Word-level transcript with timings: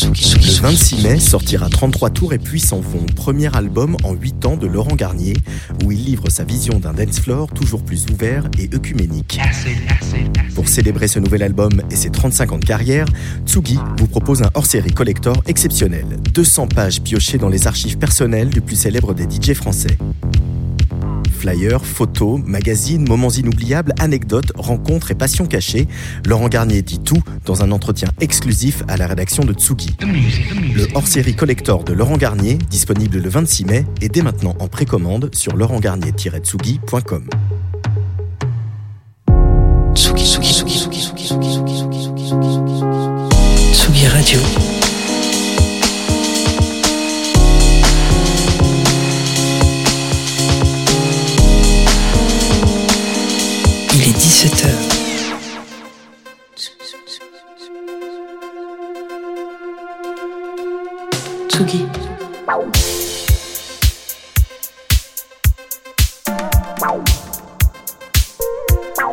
Le 0.00 0.60
26 0.62 1.02
mai 1.02 1.18
sortira 1.18 1.68
33 1.68 2.10
tours 2.10 2.32
et 2.32 2.38
puis 2.38 2.60
s'en 2.60 2.80
vont. 2.80 3.04
Premier 3.16 3.54
album 3.56 3.96
en 4.04 4.14
8 4.14 4.46
ans 4.46 4.56
de 4.56 4.68
Laurent 4.68 4.94
Garnier, 4.94 5.34
où 5.84 5.90
il 5.90 6.04
livre 6.04 6.28
sa 6.30 6.44
vision 6.44 6.78
d'un 6.78 6.92
dance 6.92 7.18
floor 7.18 7.48
toujours 7.48 7.82
plus 7.82 8.06
ouvert 8.12 8.44
et 8.58 8.70
œcuménique. 8.72 9.40
Pour 10.54 10.68
célébrer 10.68 11.08
ce 11.08 11.18
nouvel 11.18 11.42
album 11.42 11.82
et 11.90 11.96
ses 11.96 12.10
35 12.10 12.52
ans 12.52 12.58
de 12.58 12.64
carrière, 12.64 13.06
Tsugi 13.44 13.78
vous 13.98 14.06
propose 14.06 14.42
un 14.42 14.50
hors-série 14.54 14.92
collector 14.92 15.42
exceptionnel. 15.46 16.06
200 16.32 16.68
pages 16.68 17.02
piochées 17.02 17.38
dans 17.38 17.48
les 17.48 17.66
archives 17.66 17.98
personnelles 17.98 18.50
du 18.50 18.60
plus 18.60 18.76
célèbre 18.76 19.14
des 19.14 19.24
DJ 19.24 19.54
français. 19.54 19.98
Flyers, 21.38 21.84
photos, 21.84 22.40
magazines, 22.44 23.08
moments 23.08 23.30
inoubliables, 23.30 23.94
anecdotes, 24.00 24.50
rencontres 24.56 25.12
et 25.12 25.14
passions 25.14 25.46
cachées, 25.46 25.86
Laurent 26.26 26.48
Garnier 26.48 26.82
dit 26.82 26.98
tout 26.98 27.22
dans 27.44 27.62
un 27.62 27.70
entretien 27.70 28.08
exclusif 28.20 28.82
à 28.88 28.96
la 28.96 29.06
rédaction 29.06 29.44
de 29.44 29.52
Tsugi. 29.52 29.96
Le 30.00 30.88
hors-série 30.94 31.36
collector 31.36 31.84
de 31.84 31.92
Laurent 31.92 32.16
Garnier, 32.16 32.58
disponible 32.70 33.18
le 33.18 33.28
26 33.28 33.64
mai, 33.66 33.86
est 34.00 34.08
dès 34.08 34.22
maintenant 34.22 34.56
en 34.58 34.66
précommande 34.66 35.30
sur 35.32 35.56
laurentgarnier-tsugi.com. 35.56 37.28
Tsugi, 39.94 40.24
Tsugi, 40.24 40.58
17h. 54.28 54.68
Tsugi. 61.48 61.86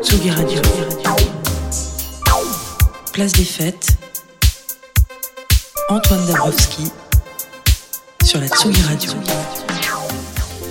Tsugi 0.04 0.30
Radio. 0.32 0.62
Place 3.14 3.32
des 3.32 3.46
fêtes. 3.46 3.88
Antoine 5.88 6.26
Dabrowski 6.26 6.92
sur 8.26 8.42
la 8.42 8.48
Tsugi 8.50 8.82
Radio. 8.82 9.12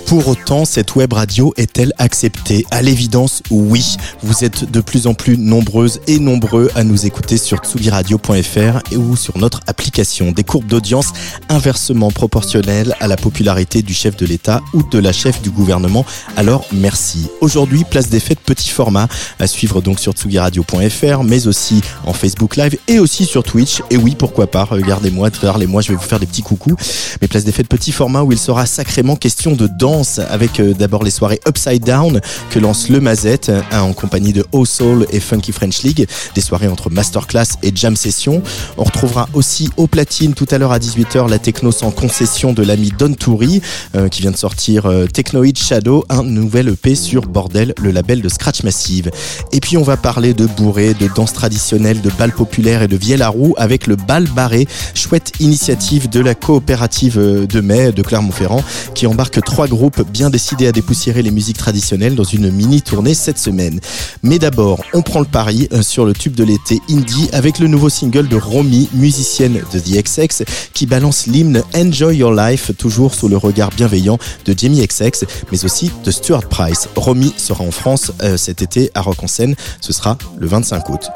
Pour 0.05 0.27
autant, 0.27 0.65
cette 0.65 0.95
web 0.95 1.13
radio 1.13 1.51
est-elle 1.57 1.91
acceptée? 1.97 2.63
À 2.69 2.83
l'évidence, 2.83 3.41
oui. 3.49 3.97
Vous 4.21 4.43
êtes 4.45 4.69
de 4.69 4.79
plus 4.79 5.07
en 5.07 5.15
plus 5.15 5.35
nombreuses 5.35 5.99
et 6.05 6.19
nombreux 6.19 6.69
à 6.75 6.83
nous 6.83 7.07
écouter 7.07 7.37
sur 7.37 7.57
tsugiradio.fr 7.57 8.91
et 8.91 8.97
ou 8.97 9.15
sur 9.15 9.35
notre 9.39 9.61
application. 9.65 10.31
Des 10.31 10.43
courbes 10.43 10.67
d'audience 10.67 11.11
inversement 11.49 12.11
proportionnelles 12.11 12.95
à 12.99 13.07
la 13.07 13.17
popularité 13.17 13.81
du 13.81 13.95
chef 13.95 14.15
de 14.15 14.27
l'État 14.27 14.61
ou 14.73 14.83
de 14.83 14.99
la 14.99 15.11
chef 15.11 15.41
du 15.41 15.49
gouvernement. 15.49 16.05
Alors, 16.37 16.65
merci. 16.71 17.27
Aujourd'hui, 17.41 17.83
place 17.83 18.09
des 18.09 18.19
fêtes 18.19 18.41
petit 18.41 18.69
format 18.69 19.07
à 19.39 19.47
suivre 19.47 19.81
donc 19.81 19.99
sur 19.99 20.13
tsugiradio.fr, 20.13 21.23
mais 21.23 21.47
aussi 21.47 21.81
en 22.05 22.13
Facebook 22.13 22.57
Live 22.57 22.77
et 22.87 22.99
aussi 22.99 23.25
sur 23.25 23.41
Twitch. 23.41 23.81
Et 23.89 23.97
oui, 23.97 24.15
pourquoi 24.17 24.45
pas? 24.45 24.65
Regardez-moi, 24.65 25.31
parlez-moi, 25.31 25.81
je 25.81 25.89
vais 25.89 25.95
vous 25.95 26.01
faire 26.01 26.19
des 26.19 26.27
petits 26.27 26.43
coucous. 26.43 26.75
Mais 27.21 27.27
place 27.27 27.43
des 27.43 27.51
fêtes 27.51 27.67
petit 27.67 27.91
format 27.91 28.21
où 28.21 28.31
il 28.31 28.37
sera 28.37 28.67
sacrément 28.67 29.15
question 29.15 29.53
de 29.53 29.65
danse 29.65 29.94
avec 30.29 30.59
euh, 30.59 30.73
d'abord 30.73 31.03
les 31.03 31.09
soirées 31.09 31.39
Upside 31.47 31.85
Down 31.85 32.19
que 32.49 32.59
lance 32.59 32.89
Le 32.89 32.99
Mazette 32.99 33.49
hein, 33.71 33.81
en 33.81 33.93
compagnie 33.93 34.33
de 34.33 34.45
O 34.51 34.65
Soul 34.65 35.05
et 35.09 35.21
Funky 35.21 35.53
French 35.53 35.83
League, 35.83 36.05
des 36.33 36.41
soirées 36.41 36.67
entre 36.67 36.89
masterclass 36.89 37.55
et 37.63 37.71
jam 37.73 37.95
session. 37.95 38.41
On 38.77 38.83
retrouvera 38.83 39.29
aussi 39.33 39.69
au 39.77 39.87
platine 39.87 40.33
tout 40.33 40.47
à 40.51 40.57
l'heure 40.57 40.73
à 40.73 40.79
18h 40.79 41.29
la 41.29 41.39
techno 41.39 41.71
sans 41.71 41.91
concession 41.91 42.51
de 42.51 42.61
l'ami 42.61 42.91
Don 42.97 43.13
Toury 43.13 43.61
euh, 43.95 44.09
qui 44.09 44.21
vient 44.21 44.31
de 44.31 44.37
sortir 44.37 44.85
euh, 44.85 45.05
Technoid 45.05 45.57
Shadow, 45.57 46.03
un 46.09 46.23
nouvel 46.23 46.69
EP 46.69 46.93
sur 46.95 47.21
Bordel, 47.21 47.73
le 47.81 47.91
label 47.91 48.21
de 48.21 48.27
Scratch 48.27 48.63
Massive. 48.63 49.11
Et 49.53 49.61
puis 49.61 49.77
on 49.77 49.83
va 49.83 49.95
parler 49.95 50.33
de 50.33 50.45
bourrée, 50.45 50.93
de 50.93 51.07
danse 51.15 51.31
traditionnelle, 51.31 52.01
de 52.01 52.09
bal 52.09 52.33
populaire 52.33 52.81
et 52.81 52.89
de 52.89 52.97
vielle 52.97 53.21
à 53.21 53.29
roue 53.29 53.53
avec 53.57 53.87
le 53.87 53.95
bal 53.95 54.25
barré, 54.27 54.67
chouette 54.93 55.31
initiative 55.39 56.09
de 56.09 56.19
la 56.19 56.35
coopérative 56.35 57.17
de 57.17 57.61
mai 57.61 57.93
de 57.93 58.01
Clermont-Ferrand 58.01 58.63
qui 58.93 59.07
embarque 59.07 59.41
trois 59.41 59.67
groupes 59.67 59.84
bien 59.89 60.29
décidés 60.29 60.67
à 60.67 60.71
dépoussiérer 60.71 61.21
les 61.21 61.31
musiques 61.31 61.57
traditionnelles 61.57 62.15
dans 62.15 62.23
une 62.23 62.51
mini 62.51 62.81
tournée 62.81 63.13
cette 63.13 63.37
semaine. 63.37 63.79
Mais 64.23 64.39
d'abord, 64.39 64.83
on 64.93 65.01
prend 65.01 65.19
le 65.19 65.25
pari 65.25 65.67
euh, 65.71 65.81
sur 65.81 66.05
le 66.05 66.13
tube 66.13 66.35
de 66.35 66.43
l'été 66.43 66.79
indie 66.89 67.29
avec 67.33 67.59
le 67.59 67.67
nouveau 67.67 67.89
single 67.89 68.27
de 68.27 68.37
Romy, 68.37 68.89
musicienne 68.93 69.61
de 69.73 69.79
The 69.79 70.03
XX, 70.03 70.43
qui 70.73 70.85
balance 70.85 71.27
l'hymne 71.27 71.63
Enjoy 71.75 72.17
Your 72.17 72.33
Life, 72.33 72.71
toujours 72.77 73.13
sous 73.13 73.27
le 73.27 73.37
regard 73.37 73.69
bienveillant 73.71 74.17
de 74.45 74.55
Jamie 74.57 74.85
XX, 74.85 75.25
mais 75.51 75.65
aussi 75.65 75.91
de 76.03 76.11
Stuart 76.11 76.47
Price. 76.49 76.89
Romy 76.95 77.33
sera 77.37 77.63
en 77.63 77.71
France 77.71 78.11
euh, 78.21 78.37
cet 78.37 78.61
été 78.61 78.91
à 78.93 79.01
Rock 79.01 79.23
en 79.23 79.27
Seine, 79.27 79.55
ce 79.81 79.93
sera 79.93 80.17
le 80.37 80.47
25 80.47 80.89
août. 80.89 81.09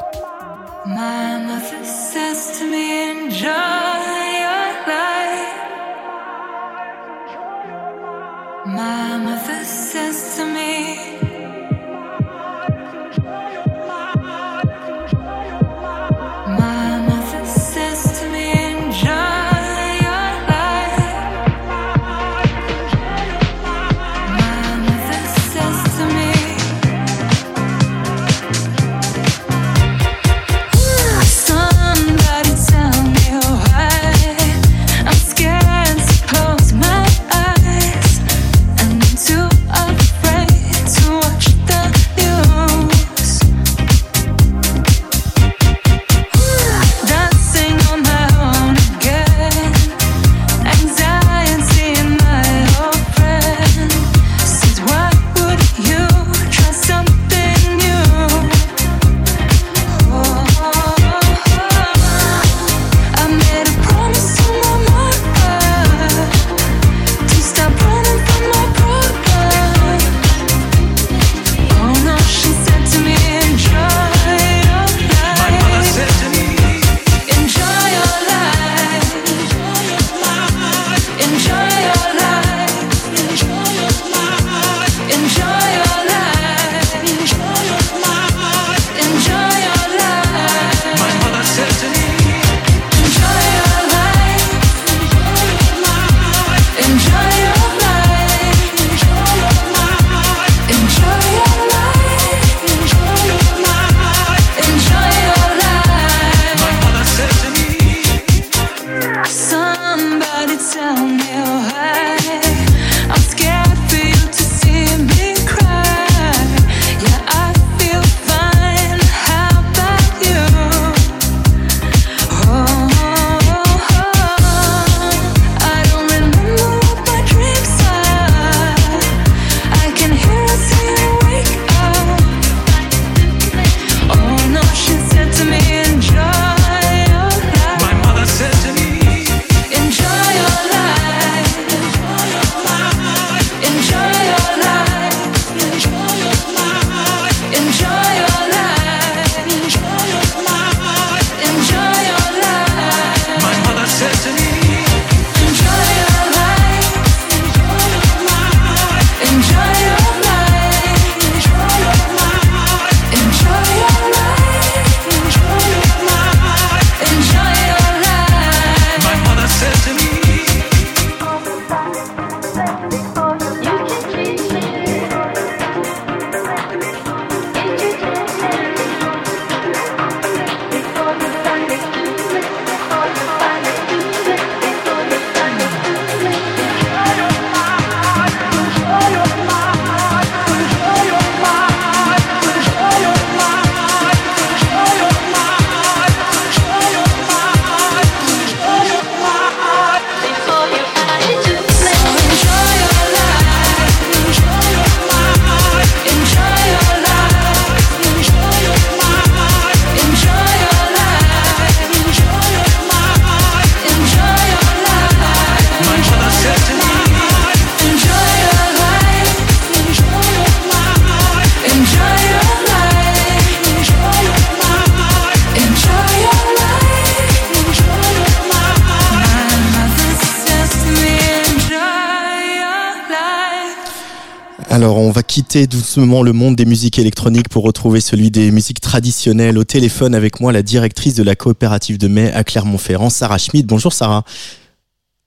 Quitter 235.50 235.66
doucement 235.66 236.22
le 236.22 236.32
monde 236.32 236.54
des 236.54 236.64
musiques 236.64 237.00
électroniques 237.00 237.48
pour 237.48 237.64
retrouver 237.64 238.00
celui 238.00 238.30
des 238.30 238.52
musiques 238.52 238.80
traditionnelles. 238.80 239.58
Au 239.58 239.64
téléphone 239.64 240.14
avec 240.14 240.38
moi, 240.38 240.52
la 240.52 240.62
directrice 240.62 241.14
de 241.14 241.24
la 241.24 241.34
coopérative 241.34 241.98
de 241.98 242.06
mai 242.06 242.30
à 242.32 242.44
Clermont-Ferrand, 242.44 243.10
Sarah 243.10 243.38
Schmidt. 243.38 243.66
Bonjour 243.66 243.92
Sarah. 243.92 244.22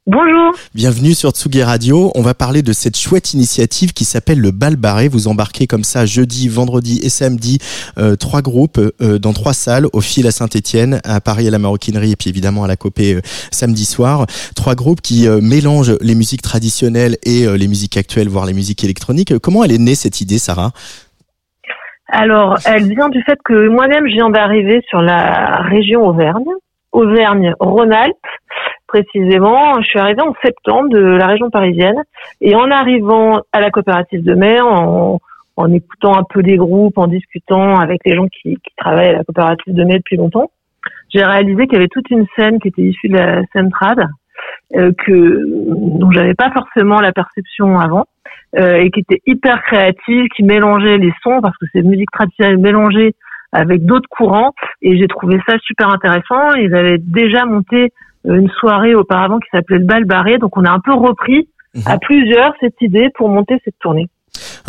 Bonjour. 0.05 0.51
Bienvenue 0.75 1.13
sur 1.13 1.29
Tsugi 1.29 1.63
Radio. 1.63 2.11
On 2.15 2.21
va 2.21 2.33
parler 2.33 2.61
de 2.61 2.73
cette 2.73 2.97
chouette 2.97 3.33
initiative 3.33 3.93
qui 3.93 4.03
s'appelle 4.03 4.37
le 4.37 4.51
bal 4.51 4.75
barré. 4.75 5.07
Vous 5.07 5.29
embarquez 5.29 5.65
comme 5.65 5.85
ça 5.85 6.05
jeudi, 6.05 6.49
vendredi 6.49 6.99
et 7.01 7.07
samedi 7.07 7.59
euh, 7.97 8.17
trois 8.17 8.41
groupes 8.41 8.81
euh, 9.01 9.17
dans 9.17 9.31
trois 9.31 9.53
salles 9.53 9.87
au 9.93 10.01
fil 10.01 10.27
à 10.27 10.31
Saint-Étienne, 10.31 10.99
à 11.05 11.21
Paris 11.21 11.47
à 11.47 11.51
la 11.51 11.57
Maroquinerie 11.57 12.11
et 12.11 12.15
puis 12.17 12.29
évidemment 12.29 12.65
à 12.65 12.67
la 12.67 12.75
Copée 12.75 13.13
euh, 13.13 13.21
samedi 13.23 13.85
soir. 13.85 14.25
Trois 14.57 14.75
groupes 14.75 14.99
qui 14.99 15.25
euh, 15.25 15.39
mélangent 15.41 15.95
les 16.01 16.15
musiques 16.15 16.41
traditionnelles 16.41 17.15
et 17.23 17.47
euh, 17.47 17.55
les 17.55 17.69
musiques 17.69 17.95
actuelles, 17.95 18.27
voire 18.27 18.45
les 18.45 18.53
musiques 18.53 18.83
électroniques. 18.83 19.37
Comment 19.37 19.63
elle 19.63 19.71
est 19.71 19.77
née 19.77 19.95
cette 19.95 20.19
idée, 20.19 20.37
Sarah? 20.37 20.71
Alors, 22.09 22.57
elle 22.65 22.93
vient 22.93 23.07
du 23.07 23.23
fait 23.23 23.39
que 23.45 23.69
moi-même, 23.69 24.05
je 24.09 24.15
viens 24.15 24.29
d'arriver 24.29 24.81
sur 24.89 25.01
la 25.01 25.61
région 25.61 26.05
Auvergne, 26.05 26.43
Auvergne-Rhône-Alpes 26.91 28.17
précisément. 28.93 29.81
Je 29.81 29.87
suis 29.87 29.99
arrivée 29.99 30.21
en 30.21 30.35
septembre 30.43 30.89
de 30.89 30.99
la 30.99 31.25
région 31.27 31.49
parisienne 31.49 32.01
et 32.41 32.55
en 32.55 32.69
arrivant 32.69 33.41
à 33.51 33.59
la 33.59 33.71
coopérative 33.71 34.23
de 34.23 34.35
mai, 34.35 34.59
en, 34.61 35.19
écoutant 35.73 36.15
un 36.17 36.23
peu 36.23 36.43
des 36.43 36.57
groupes, 36.57 36.97
en 36.97 37.07
discutant 37.07 37.79
avec 37.79 38.01
les 38.05 38.15
gens 38.15 38.27
qui, 38.27 38.57
travaillent 38.77 39.09
à 39.09 39.17
la 39.17 39.23
coopérative 39.23 39.73
de 39.73 39.83
mai 39.83 39.97
depuis 39.97 40.17
longtemps, 40.17 40.51
j'ai 41.09 41.23
réalisé 41.23 41.65
qu'il 41.65 41.73
y 41.73 41.77
avait 41.77 41.87
toute 41.87 42.09
une 42.11 42.25
scène 42.35 42.59
qui 42.59 42.67
était 42.67 42.83
issue 42.83 43.07
de 43.07 43.17
la 43.17 43.41
scène 43.51 43.69
trad, 43.71 43.99
euh, 44.75 44.91
que 45.05 45.97
dont 45.99 46.11
j'avais 46.11 46.33
pas 46.33 46.51
forcément 46.51 46.99
la 46.99 47.11
perception 47.11 47.79
avant 47.79 48.05
euh, 48.57 48.77
et 48.77 48.91
qui 48.91 48.99
était 48.99 49.21
hyper 49.25 49.61
créative, 49.63 50.27
qui 50.35 50.43
mélangeait 50.43 50.97
les 50.97 51.13
sons 51.23 51.39
parce 51.41 51.57
que 51.57 51.65
c'est 51.71 51.81
musique 51.81 52.11
traditionnelle 52.11 52.57
mélangée 52.57 53.15
avec 53.51 53.85
d'autres 53.85 54.09
courants 54.09 54.53
et 54.81 54.97
j'ai 54.97 55.07
trouvé 55.07 55.39
ça 55.47 55.55
super 55.59 55.89
intéressant. 55.89 56.53
Ils 56.55 56.75
avaient 56.75 56.97
déjà 56.97 57.45
monté 57.45 57.91
une 58.25 58.49
soirée 58.49 58.95
auparavant 58.95 59.39
qui 59.39 59.49
s'appelait 59.51 59.79
le 59.79 59.85
bal 59.85 60.05
barré, 60.05 60.37
donc 60.37 60.55
on 60.57 60.65
a 60.65 60.71
un 60.71 60.79
peu 60.79 60.93
repris 60.93 61.47
Mhm. 61.75 61.81
à 61.87 61.97
plusieurs 61.97 62.53
cette 62.59 62.79
idée 62.81 63.09
pour 63.15 63.29
monter 63.29 63.59
cette 63.65 63.79
tournée. 63.79 64.07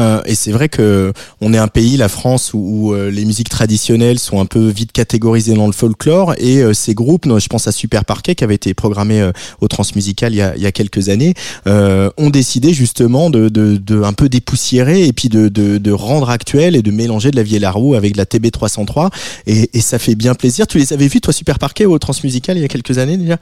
Euh, 0.01 0.21
et 0.27 0.35
c'est 0.35 0.53
vrai 0.53 0.69
que 0.69 1.13
on 1.41 1.53
est 1.53 1.59
un 1.59 1.69
pays, 1.69 1.97
la 1.97 2.09
France, 2.09 2.53
où, 2.55 2.59
où, 2.59 2.95
euh, 2.95 3.11
les 3.11 3.25
musiques 3.25 3.49
traditionnelles 3.49 4.19
sont 4.19 4.41
un 4.41 4.47
peu 4.47 4.69
vite 4.69 4.93
catégorisées 4.93 5.55
dans 5.55 5.67
le 5.67 5.73
folklore. 5.73 6.35
Et 6.39 6.63
euh, 6.63 6.73
ces 6.73 6.95
groupes, 6.95 7.27
je 7.27 7.47
pense 7.49 7.67
à 7.69 7.73
Super 7.73 8.05
Parquet, 8.05 8.35
qui 8.35 8.45
avait 8.45 8.55
été 8.55 8.75
programmé 8.75 9.21
euh, 9.21 9.33
au 9.61 9.69
Transmusical 9.69 10.33
il 10.33 10.37
y 10.37 10.43
a, 10.43 10.57
il 10.57 10.63
y 10.63 10.67
a 10.67 10.73
quelques 10.73 11.09
années, 11.09 11.35
euh, 11.67 12.11
ont 12.19 12.31
décidé 12.31 12.73
justement 12.73 13.31
de, 13.31 13.49
de, 13.49 13.77
de 13.77 14.03
un 14.03 14.13
peu 14.13 14.29
dépoussiérer 14.29 15.07
et 15.07 15.13
puis 15.13 15.29
de, 15.29 15.49
de, 15.49 15.79
de 15.79 15.93
rendre 15.93 16.31
actuel 16.31 16.77
et 16.77 16.83
de 16.83 16.91
mélanger 16.91 17.31
de 17.31 17.37
la 17.37 17.43
vieille 17.43 17.65
roue 17.67 17.95
avec 17.95 18.13
de 18.13 18.19
la 18.19 18.27
TB 18.27 18.51
303. 18.51 19.11
Et, 19.47 19.71
et 19.77 19.81
ça 19.81 19.99
fait 19.99 20.15
bien 20.15 20.35
plaisir. 20.35 20.67
Tu 20.67 20.79
les 20.79 20.93
avais 20.93 21.09
vus, 21.09 21.21
toi, 21.21 21.33
Super 21.33 21.59
Parquet, 21.59 21.87
au 21.87 21.99
Transmusical 21.99 22.57
il 22.57 22.63
y 22.63 22.65
a 22.65 22.69
quelques 22.69 22.99
années 22.99 23.17
déjà? 23.17 23.37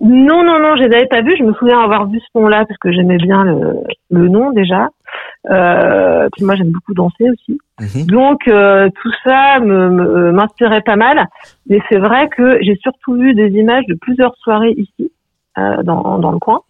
Non, 0.00 0.42
non, 0.42 0.58
non, 0.58 0.76
je 0.76 0.84
les 0.84 0.96
avais 0.96 1.06
pas 1.06 1.20
vus. 1.20 1.34
Je 1.38 1.44
me 1.44 1.52
souviens 1.54 1.78
avoir 1.80 2.08
vu 2.08 2.18
ce 2.20 2.38
nom-là 2.38 2.64
parce 2.66 2.78
que 2.80 2.90
j'aimais 2.90 3.18
bien 3.18 3.44
le, 3.44 3.74
le 4.10 4.28
nom 4.28 4.50
déjà. 4.52 4.88
Euh, 5.48 6.28
puis 6.34 6.44
moi, 6.44 6.54
j'aime 6.54 6.70
beaucoup 6.70 6.92
danser 6.92 7.24
aussi. 7.30 7.58
Mhm. 7.80 8.06
Donc 8.06 8.46
euh, 8.48 8.88
tout 9.02 9.10
ça 9.24 9.58
me- 9.60 9.88
me- 9.88 10.32
m'inspirait 10.32 10.82
pas 10.82 10.96
mal. 10.96 11.24
Mais 11.68 11.80
c'est 11.88 11.98
vrai 11.98 12.28
que 12.28 12.58
j'ai 12.62 12.76
surtout 12.76 13.14
vu 13.14 13.32
des 13.34 13.48
images 13.52 13.86
de 13.88 13.94
plusieurs 13.94 14.36
soirées 14.36 14.74
ici, 14.76 15.10
euh, 15.58 15.82
dans, 15.82 16.18
dans 16.18 16.30
le 16.32 16.38
coin, 16.38 16.60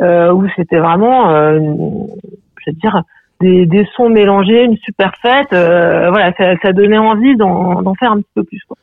euh, 0.00 0.32
où 0.32 0.44
c'était 0.56 0.78
vraiment, 0.78 1.30
euh, 1.30 1.58
je 1.60 2.70
veux 2.70 2.76
dire, 2.76 3.02
des, 3.40 3.64
des 3.66 3.86
sons 3.94 4.08
mélangés, 4.08 4.64
une 4.64 4.76
super 4.78 5.12
fête. 5.22 5.52
euh, 5.52 6.08
voilà, 6.10 6.32
ça, 6.36 6.56
ça 6.62 6.72
donnait 6.72 6.98
envie 6.98 7.36
d'en 7.36 7.82
d'en 7.82 7.94
faire 7.94 8.10
un 8.12 8.16
petit 8.18 8.30
peu 8.34 8.42
plus. 8.44 8.60
Quoi. 8.66 8.76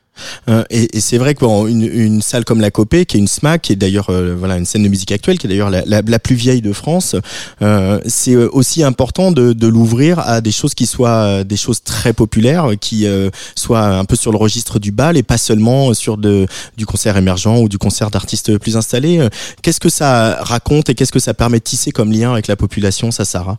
Euh, 0.48 0.64
et, 0.70 0.96
et 0.96 1.00
c'est 1.00 1.18
vrai 1.18 1.34
bon, 1.34 1.66
une, 1.66 2.22
salle 2.22 2.44
comme 2.44 2.60
la 2.60 2.70
Copée, 2.70 3.06
qui 3.06 3.16
est 3.16 3.20
une 3.20 3.28
SMAC, 3.28 3.62
qui 3.62 3.72
est 3.72 3.76
d'ailleurs 3.76 4.10
euh, 4.10 4.34
voilà 4.36 4.56
une 4.56 4.64
scène 4.64 4.82
de 4.82 4.88
musique 4.88 5.12
actuelle, 5.12 5.38
qui 5.38 5.46
est 5.46 5.50
d'ailleurs 5.50 5.70
la, 5.70 5.82
la, 5.84 6.18
plus 6.18 6.34
vieille 6.34 6.62
de 6.62 6.72
France, 6.72 7.16
euh, 7.62 8.00
c'est 8.06 8.34
euh, 8.34 8.48
aussi 8.52 8.82
important 8.82 9.32
de, 9.32 9.52
de 9.52 9.66
l'ouvrir 9.66 10.18
à 10.20 10.40
des 10.40 10.52
choses 10.52 10.74
qui 10.74 10.86
soient 10.86 11.44
des 11.44 11.56
choses 11.56 11.82
très 11.82 12.12
populaires, 12.12 12.70
qui 12.80 13.06
soient 13.54 13.86
un 13.86 14.04
peu 14.04 14.16
sur 14.16 14.32
le 14.32 14.38
registre 14.38 14.78
du 14.78 14.92
bal 14.92 15.16
et 15.16 15.22
pas 15.22 15.38
seulement 15.38 15.92
sur 15.94 16.16
de, 16.16 16.46
du 16.76 16.86
concert 16.86 17.16
émergent 17.16 17.58
ou 17.60 17.68
du 17.68 17.78
concert 17.78 18.10
d'artistes 18.10 18.58
plus 18.58 18.76
installés. 18.76 19.28
Qu'est-ce 19.62 19.80
que 19.80 19.88
ça 19.88 20.38
raconte 20.40 20.88
et 20.88 20.94
qu'est-ce 20.94 21.12
que 21.12 21.18
ça 21.18 21.34
permet 21.34 21.58
de 21.58 21.64
tisser 21.64 21.90
comme 21.90 22.12
lien 22.12 22.32
avec 22.32 22.46
la 22.46 22.56
population, 22.56 23.10
ça, 23.10 23.24
Sarah? 23.24 23.58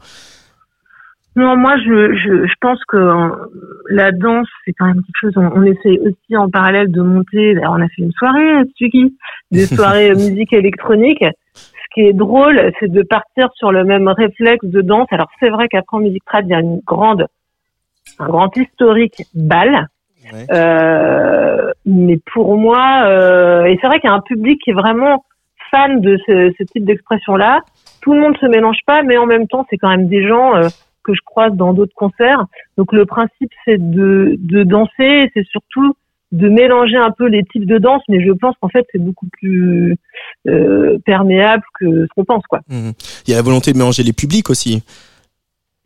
Non, 1.35 1.57
moi, 1.57 1.75
je, 1.77 2.15
je, 2.15 2.47
je 2.47 2.53
pense 2.61 2.79
que 2.87 2.95
euh, 2.95 3.29
la 3.89 4.11
danse, 4.11 4.47
c'est 4.63 4.71
quand 4.71 4.85
même 4.85 5.01
quelque 5.03 5.19
chose. 5.19 5.33
On, 5.35 5.51
on 5.53 5.63
essaie 5.63 5.99
aussi 5.99 6.37
en 6.37 6.49
parallèle 6.49 6.91
de 6.91 7.01
monter. 7.01 7.57
On 7.67 7.81
a 7.81 7.87
fait 7.89 8.03
une 8.03 8.11
soirée, 8.13 8.63
Tsuki, 8.75 9.17
des 9.51 9.65
soirées 9.75 10.11
euh, 10.11 10.15
musique 10.15 10.53
électronique. 10.53 11.25
Ce 11.53 11.93
qui 11.93 12.07
est 12.07 12.13
drôle, 12.13 12.71
c'est 12.79 12.89
de 12.89 13.01
partir 13.03 13.49
sur 13.55 13.71
le 13.71 13.83
même 13.83 14.07
réflexe 14.07 14.65
de 14.65 14.81
danse. 14.81 15.07
Alors, 15.11 15.27
c'est 15.39 15.49
vrai 15.49 15.67
qu'après 15.67 15.97
en 15.97 16.01
musique 16.01 16.23
trad, 16.25 16.45
il 16.47 16.51
y 16.51 16.55
a 16.55 16.61
une 16.61 16.79
grande, 16.85 17.27
un 18.19 18.27
grand 18.27 18.55
historique 18.55 19.23
bal. 19.33 19.87
Ouais. 20.31 20.45
Euh, 20.51 21.71
mais 21.85 22.17
pour 22.33 22.57
moi, 22.57 23.03
euh, 23.05 23.65
et 23.65 23.77
c'est 23.81 23.87
vrai 23.87 23.99
qu'il 23.99 24.09
y 24.09 24.13
a 24.13 24.15
un 24.15 24.21
public 24.21 24.59
qui 24.63 24.71
est 24.71 24.73
vraiment 24.73 25.23
fan 25.71 26.01
de 26.01 26.17
ce, 26.25 26.53
ce 26.57 26.63
type 26.63 26.85
d'expression-là. 26.85 27.61
Tout 28.01 28.13
le 28.13 28.21
monde 28.21 28.37
se 28.37 28.45
mélange 28.45 28.79
pas, 28.85 29.03
mais 29.03 29.17
en 29.17 29.25
même 29.25 29.47
temps, 29.47 29.65
c'est 29.69 29.77
quand 29.77 29.89
même 29.89 30.07
des 30.07 30.27
gens 30.27 30.55
euh, 30.55 30.67
que 31.05 31.13
je 31.13 31.21
croise 31.23 31.53
dans 31.53 31.73
d'autres 31.73 31.95
concerts. 31.95 32.43
Donc 32.77 32.91
le 32.91 33.05
principe, 33.05 33.51
c'est 33.63 33.77
de, 33.77 34.35
de 34.39 34.63
danser, 34.63 35.29
c'est 35.33 35.45
surtout 35.47 35.95
de 36.31 36.49
mélanger 36.49 36.97
un 36.97 37.11
peu 37.11 37.27
les 37.27 37.43
types 37.43 37.65
de 37.65 37.77
danse, 37.77 38.01
mais 38.09 38.19
je 38.25 38.31
pense 38.31 38.55
qu'en 38.59 38.67
fait, 38.67 38.85
c'est 38.91 39.01
beaucoup 39.01 39.27
plus 39.27 39.95
euh, 40.47 40.97
perméable 41.05 41.63
que 41.79 42.05
ce 42.05 42.13
qu'on 42.15 42.25
pense, 42.25 42.45
quoi. 42.47 42.59
Mhm. 42.69 42.93
Il 43.25 43.31
y 43.31 43.33
a 43.33 43.37
la 43.37 43.43
volonté 43.43 43.71
de 43.71 43.77
mélanger 43.77 44.03
les 44.03 44.11
publics 44.11 44.49
aussi. 44.49 44.83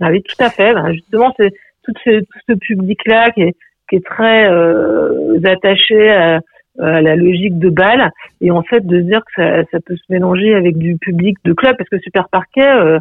Ah 0.02 0.10
oui, 0.10 0.24
tout 0.24 0.42
à 0.44 0.50
fait. 0.50 0.74
Ben, 0.74 0.94
justement, 0.94 1.34
c'est 1.38 1.52
tout 1.84 1.94
ce, 2.04 2.22
tout 2.22 2.40
ce 2.48 2.54
public-là 2.54 3.32
qui 3.32 3.42
est, 3.42 3.56
qui 3.90 3.98
est 3.98 4.06
très 4.06 4.50
euh, 4.50 5.40
attaché 5.44 6.10
à, 6.10 6.40
à 6.80 7.02
la 7.02 7.16
logique 7.16 7.60
de 7.60 7.70
bal, 7.70 8.12
et 8.42 8.50
en 8.52 8.64
fait 8.64 8.86
de 8.86 9.02
se 9.02 9.06
dire 9.06 9.22
que 9.26 9.42
ça, 9.42 9.64
ça 9.72 9.80
peut 9.86 9.98
se 9.98 10.08
mélanger 10.10 10.56
avec 10.56 10.78
du 10.78 10.98
public 10.98 11.38
de 11.44 11.54
club, 11.54 11.76
parce 11.78 11.90
que 11.90 12.00
Super 12.00 12.30
Parquet, 12.30 12.70
euh, 12.70 13.00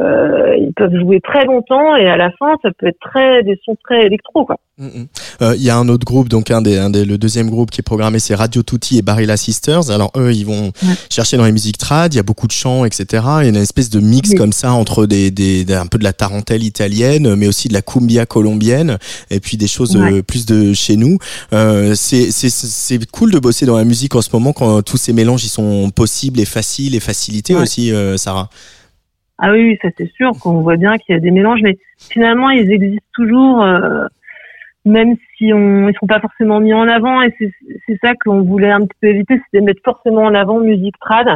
euh, 0.00 0.56
ils 0.58 0.72
peuvent 0.74 0.94
jouer 0.98 1.20
très 1.20 1.44
longtemps, 1.44 1.96
et 1.96 2.06
à 2.06 2.16
la 2.16 2.30
fin, 2.38 2.54
ça 2.62 2.70
peut 2.78 2.86
être 2.88 2.98
très 3.00 3.42
des 3.42 3.58
sons 3.64 3.76
très 3.84 4.06
électro, 4.06 4.44
quoi. 4.44 4.56
Mhm. 4.76 5.06
Euh, 5.42 5.54
Il 5.56 5.62
y 5.62 5.70
a 5.70 5.76
un 5.76 5.88
autre 5.88 6.04
groupe, 6.04 6.28
donc 6.28 6.50
un 6.50 6.60
des, 6.60 6.78
un 6.78 6.90
des, 6.90 7.04
le 7.04 7.16
deuxième 7.16 7.48
groupe 7.48 7.70
qui 7.70 7.80
est 7.80 7.84
programmé, 7.84 8.18
c'est 8.18 8.34
Radio 8.34 8.64
Tutti 8.64 8.98
et 8.98 9.02
Barilla 9.02 9.36
Sisters. 9.36 9.90
Alors 9.92 10.10
eux, 10.16 10.32
ils 10.32 10.44
vont 10.44 10.72
chercher 11.10 11.36
dans 11.36 11.44
les 11.44 11.52
musiques 11.52 11.78
trad, 11.78 12.12
il 12.12 12.16
y 12.16 12.20
a 12.20 12.24
beaucoup 12.24 12.48
de 12.48 12.52
chants, 12.52 12.84
etc. 12.84 13.22
Il 13.38 13.42
y 13.44 13.46
a 13.46 13.48
une 13.50 13.56
espèce 13.56 13.88
de 13.88 14.00
mix 14.00 14.30
Oui. 14.30 14.34
comme 14.36 14.52
ça 14.52 14.72
entre 14.72 15.06
des, 15.06 15.30
des, 15.30 15.64
un 15.74 15.86
peu 15.86 15.96
de 15.98 16.02
la 16.04 16.12
tarentelle 16.12 16.64
italienne, 16.64 17.36
mais 17.36 17.46
aussi 17.46 17.68
de 17.68 17.72
la 17.74 17.82
cumbia 17.82 18.26
colombienne, 18.26 18.98
et 19.30 19.38
puis 19.38 19.56
des 19.56 19.68
choses 19.68 19.94
Ouais. 19.96 20.12
euh, 20.14 20.22
plus 20.22 20.44
de 20.44 20.72
chez 20.72 20.96
nous. 20.96 21.18
Euh, 21.52 21.94
c'est 21.94 23.10
cool 23.12 23.30
de 23.30 23.38
bosser 23.38 23.66
dans 23.66 23.76
la 23.76 23.84
musique 23.84 24.16
en 24.16 24.22
ce 24.22 24.30
moment 24.32 24.52
quand 24.52 24.82
tous 24.82 24.96
ces 24.96 25.12
mélanges 25.12 25.44
ils 25.44 25.48
sont 25.50 25.90
possibles 25.90 26.40
et 26.40 26.44
faciles 26.44 26.96
et 26.96 27.00
facilités 27.00 27.54
Ouais. 27.54 27.62
aussi, 27.62 27.92
euh, 27.92 28.16
Sarah. 28.16 28.48
Ah 29.38 29.50
oui, 29.50 29.62
oui, 29.64 29.78
ça 29.82 29.88
c'est 29.96 30.10
sûr 30.12 30.30
qu'on 30.40 30.60
voit 30.60 30.76
bien 30.76 30.96
qu'il 30.98 31.14
y 31.14 31.16
a 31.16 31.20
des 31.20 31.30
mélanges, 31.32 31.60
mais 31.62 31.76
finalement 31.98 32.50
ils 32.50 32.70
existent 32.70 33.04
toujours, 33.14 33.62
euh, 33.62 34.06
même 34.84 35.16
si 35.36 35.52
on, 35.52 35.88
ils 35.88 35.94
sont 35.98 36.06
pas 36.06 36.20
forcément 36.20 36.60
mis 36.60 36.72
en 36.74 36.86
avant. 36.88 37.20
Et 37.22 37.34
c'est 37.38 37.50
c'est 37.86 37.98
ça 38.02 38.12
qu'on 38.24 38.42
voulait 38.42 38.70
un 38.70 38.80
petit 38.80 38.96
peu 39.00 39.08
éviter, 39.08 39.40
c'est 39.50 39.60
de 39.60 39.64
mettre 39.64 39.82
forcément 39.84 40.22
en 40.22 40.34
avant 40.34 40.58
musique 40.60 40.94
trad. 41.00 41.26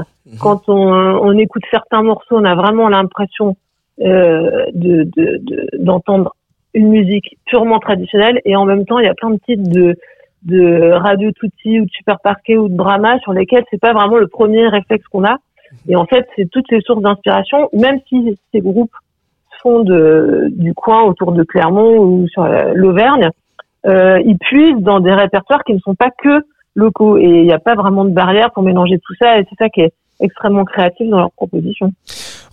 Quand 0.41 0.69
on, 0.69 0.75
on 0.93 1.33
écoute 1.39 1.63
certains 1.71 2.03
morceaux, 2.03 2.37
on 2.37 2.45
a 2.45 2.55
vraiment 2.55 2.89
l'impression 2.89 3.57
euh, 4.01 4.67
de 4.75 5.05
de- 5.17 5.39
de- 5.43 5.69
d'entendre 5.79 6.35
une 6.75 6.89
musique 6.91 7.37
purement 7.47 7.79
traditionnelle, 7.81 8.41
et 8.45 8.55
en 8.55 8.65
même 8.65 8.85
temps 8.85 8.99
il 9.01 9.07
y 9.07 9.09
a 9.09 9.15
plein 9.15 9.31
de 9.31 9.39
titres 9.45 9.69
de 9.71 9.97
de 10.43 10.93
Radio 10.93 11.33
Tutti 11.33 11.81
ou 11.81 11.85
de 11.87 11.91
Super 11.91 12.21
Parquet 12.21 12.57
ou 12.57 12.69
de 12.69 12.77
Brahma 12.77 13.19
sur 13.21 13.33
lesquels 13.33 13.65
c'est 13.71 13.81
pas 13.81 13.93
vraiment 13.93 14.19
le 14.19 14.29
premier 14.29 14.69
réflexe 14.69 15.05
qu'on 15.09 15.25
a. 15.25 15.39
Et 15.89 15.97
en 15.97 16.07
fait, 16.07 16.27
c'est 16.37 16.51
toutes 16.51 16.71
les 16.71 16.81
sources 16.81 17.03
d'inspiration, 17.03 17.69
même 17.73 17.99
si 18.09 18.39
ces 18.53 18.61
groupes 18.61 18.95
sont 19.63 19.81
de, 19.81 20.49
du 20.51 20.75
coin 20.75 21.03
autour 21.03 21.33
de 21.33 21.43
Clermont 21.43 21.99
ou 21.99 22.29
sur 22.29 22.47
l'Auvergne, 22.75 23.31
euh, 23.87 24.21
ils 24.25 24.39
puisent 24.39 24.81
dans 24.81 25.01
des 25.01 25.13
répertoires 25.13 25.65
qui 25.65 25.75
ne 25.75 25.79
sont 25.79 25.95
pas 25.95 26.11
que 26.11 26.45
locaux. 26.75 27.17
Et 27.17 27.25
il 27.25 27.45
n'y 27.45 27.53
a 27.53 27.59
pas 27.59 27.75
vraiment 27.75 28.05
de 28.05 28.11
barrière 28.11 28.51
pour 28.53 28.63
mélanger 28.63 28.99
tout 28.99 29.15
ça. 29.21 29.39
Et 29.39 29.47
c'est 29.49 29.57
ça 29.59 29.69
qui 29.69 29.81
est, 29.81 29.93
extrêmement 30.21 30.65
créatifs 30.65 31.09
dans 31.11 31.19
leurs 31.19 31.33
propositions. 31.33 31.93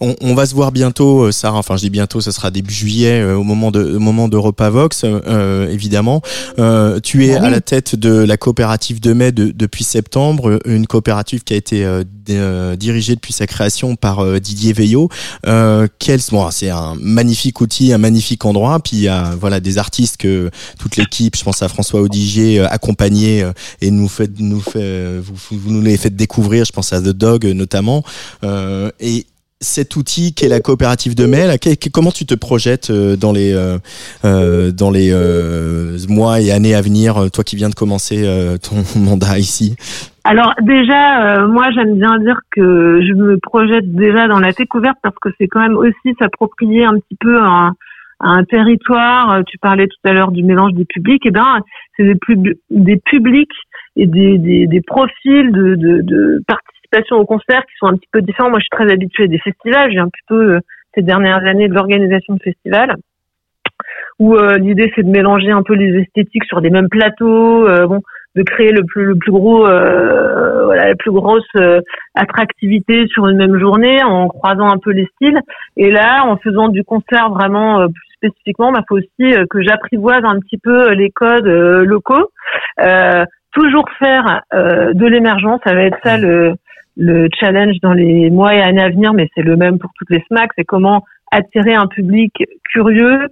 On, 0.01 0.15
on 0.21 0.33
va 0.35 0.45
se 0.45 0.53
voir 0.53 0.71
bientôt, 0.71 1.23
euh, 1.23 1.31
Sarah. 1.31 1.57
Enfin, 1.57 1.77
je 1.77 1.81
dis 1.81 1.89
bientôt, 1.89 2.21
ce 2.21 2.31
sera 2.31 2.51
début 2.51 2.73
juillet, 2.73 3.21
euh, 3.21 3.35
au 3.37 3.43
moment 3.43 3.71
de 3.71 3.95
au 3.95 3.99
moment 3.99 4.27
de 4.27 4.37
Repavox, 4.37 5.03
euh, 5.05 5.67
évidemment. 5.69 6.21
Euh, 6.59 6.99
tu 6.99 7.25
es 7.25 7.35
Ah 7.35 7.39
oui. 7.41 7.47
à 7.47 7.49
la 7.49 7.61
tête 7.61 7.95
de 7.95 8.09
la 8.13 8.37
coopérative 8.37 8.99
de 8.99 9.13
mai 9.13 9.31
de- 9.31 9.51
depuis 9.51 9.83
septembre, 9.83 10.59
une 10.65 10.85
coopérative 10.85 11.43
qui 11.43 11.53
a 11.53 11.57
été 11.57 11.85
euh, 11.85 12.03
euh, 12.29 12.75
dirigée 12.75 13.15
depuis 13.15 13.33
sa 13.33 13.47
création 13.47 13.95
par 13.95 14.19
euh, 14.19 14.39
Didier 14.39 14.73
Veillot. 14.73 15.09
Euh, 15.47 15.87
quel, 15.99 16.19
bon, 16.31 16.49
c'est 16.51 16.69
un 16.69 16.95
magnifique 16.99 17.61
outil, 17.61 17.93
un 17.93 17.97
magnifique 17.97 18.45
endroit. 18.45 18.79
Puis 18.79 18.97
il 18.97 19.03
y 19.03 19.07
a 19.07 19.33
voilà 19.39 19.59
des 19.59 19.77
artistes 19.77 20.17
que 20.17 20.49
toute 20.77 20.97
l'équipe, 20.97 21.35
je 21.37 21.43
pense 21.43 21.61
à 21.63 21.67
François 21.69 22.01
Audigier, 22.01 22.59
euh, 22.59 22.67
accompagné 22.69 23.43
euh, 23.43 23.51
et 23.81 23.91
nous 23.91 24.07
fait 24.09 24.29
nous 24.39 24.59
fait 24.59 25.19
vous, 25.19 25.35
vous 25.57 25.71
nous 25.71 25.81
les 25.81 25.97
faites 25.97 26.15
découvrir. 26.15 26.65
Je 26.65 26.71
pense 26.71 26.91
à 26.93 26.99
The 27.01 27.09
Dog 27.09 27.45
euh, 27.45 27.53
notamment. 27.55 28.03
Euh, 28.43 28.89
et 28.99 29.25
cet 29.61 29.95
outil 29.95 30.33
qu'est 30.35 30.49
la 30.49 30.59
coopérative 30.59 31.15
de 31.15 31.25
mai, 31.25 31.47
là, 31.47 31.57
que- 31.57 31.75
que- 31.75 31.89
comment 31.89 32.11
tu 32.11 32.25
te 32.25 32.35
projettes 32.35 32.89
euh, 32.91 33.15
dans 33.15 33.31
les 33.31 33.53
euh, 33.53 34.71
dans 34.71 34.91
les 34.91 35.11
mois 36.09 36.41
et 36.41 36.51
années 36.51 36.75
à 36.75 36.81
venir, 36.81 37.31
toi 37.31 37.43
qui 37.43 37.55
viens 37.55 37.69
de 37.69 37.75
commencer 37.75 38.23
ton 38.61 38.99
mandat 38.99 39.39
ici? 39.39 39.75
Alors 40.23 40.53
déjà, 40.61 41.45
moi 41.47 41.67
j'aime 41.73 41.97
bien 41.97 42.17
dire 42.19 42.39
que 42.51 42.99
je 43.07 43.13
me 43.13 43.37
projette 43.37 43.91
déjà 43.93 44.27
dans 44.27 44.39
la 44.39 44.51
découverte 44.51 44.97
parce 45.03 45.15
que 45.21 45.29
c'est 45.39 45.47
quand 45.47 45.61
même 45.61 45.77
aussi 45.77 46.15
s'approprier 46.19 46.83
un 46.83 46.95
petit 46.99 47.15
peu 47.19 47.37
un, 47.39 47.73
territoire. 48.49 49.41
Tu 49.45 49.57
parlais 49.59 49.87
tout 49.87 50.09
à 50.09 50.13
l'heure 50.13 50.31
du 50.31 50.43
mélange 50.43 50.73
des 50.73 50.85
publics. 50.85 51.25
Et 51.25 51.31
ben, 51.31 51.59
c'est 51.95 52.03
des, 52.05 52.15
pub- 52.15 52.55
des 52.71 52.97
publics 52.97 53.51
et 53.97 54.07
des, 54.07 54.37
des, 54.37 54.65
des 54.67 54.81
profils 54.81 55.51
de, 55.51 55.75
de, 55.75 56.01
de 56.01 56.41
participation 56.87 57.17
au 57.17 57.25
concert 57.25 57.61
qui 57.65 57.75
sont 57.79 57.87
un 57.87 57.95
petit 57.95 58.09
peu 58.11 58.21
différents. 58.21 58.49
Moi, 58.49 58.59
je 58.59 58.65
suis 58.65 58.85
très 58.85 58.91
habituée 58.91 59.27
des 59.27 59.39
festivals. 59.39 59.89
Je 59.89 59.95
viens 59.95 60.09
plutôt 60.09 60.41
euh, 60.41 60.59
ces 60.93 61.01
dernières 61.01 61.43
années 61.45 61.67
de 61.67 61.73
l'organisation 61.73 62.35
de 62.35 62.41
festivals 62.41 62.95
où 64.19 64.35
euh, 64.35 64.57
l'idée 64.57 64.91
c'est 64.95 65.03
de 65.03 65.09
mélanger 65.09 65.51
un 65.51 65.63
peu 65.63 65.73
les 65.73 65.99
esthétiques 65.99 66.45
sur 66.45 66.61
des 66.61 66.69
mêmes 66.69 66.87
plateaux. 66.89 67.67
euh, 67.67 67.85
bon, 67.85 68.01
de 68.35 68.43
créer 68.43 68.71
le 68.71 68.83
plus 68.83 69.05
le 69.05 69.15
plus 69.15 69.31
gros 69.31 69.65
euh, 69.65 70.65
voilà 70.65 70.89
la 70.89 70.95
plus 70.95 71.11
grosse 71.11 71.43
euh, 71.55 71.81
attractivité 72.15 73.07
sur 73.07 73.27
une 73.27 73.37
même 73.37 73.57
journée 73.57 74.03
en 74.03 74.27
croisant 74.27 74.67
un 74.67 74.77
peu 74.77 74.91
les 74.91 75.07
styles 75.15 75.39
et 75.77 75.89
là 75.89 76.25
en 76.25 76.37
faisant 76.37 76.67
du 76.67 76.83
concert 76.83 77.29
vraiment 77.29 77.79
euh, 77.79 77.87
plus 77.87 78.29
spécifiquement 78.29 78.73
il 78.75 78.83
faut 78.87 78.97
aussi 78.97 79.47
que 79.49 79.61
j'apprivoise 79.61 80.23
un 80.23 80.39
petit 80.39 80.57
peu 80.57 80.91
les 80.91 81.09
codes 81.09 81.47
euh, 81.47 81.85
locaux 81.85 82.29
Euh, 82.81 83.25
toujours 83.53 83.87
faire 83.99 84.41
euh, 84.53 84.91
de 84.93 85.05
l'émergence 85.05 85.61
ça 85.65 85.73
va 85.73 85.83
être 85.83 85.97
ça 86.03 86.17
le 86.17 86.55
le 86.97 87.27
challenge 87.39 87.75
dans 87.81 87.93
les 87.93 88.29
mois 88.29 88.55
et 88.55 88.61
années 88.61 88.83
à 88.83 88.89
venir 88.89 89.13
mais 89.13 89.27
c'est 89.35 89.43
le 89.43 89.55
même 89.55 89.79
pour 89.79 89.91
toutes 89.97 90.09
les 90.09 90.23
SMAC 90.27 90.51
c'est 90.57 90.63
comment 90.63 91.03
attirer 91.31 91.73
un 91.73 91.87
public 91.87 92.33
curieux 92.71 93.27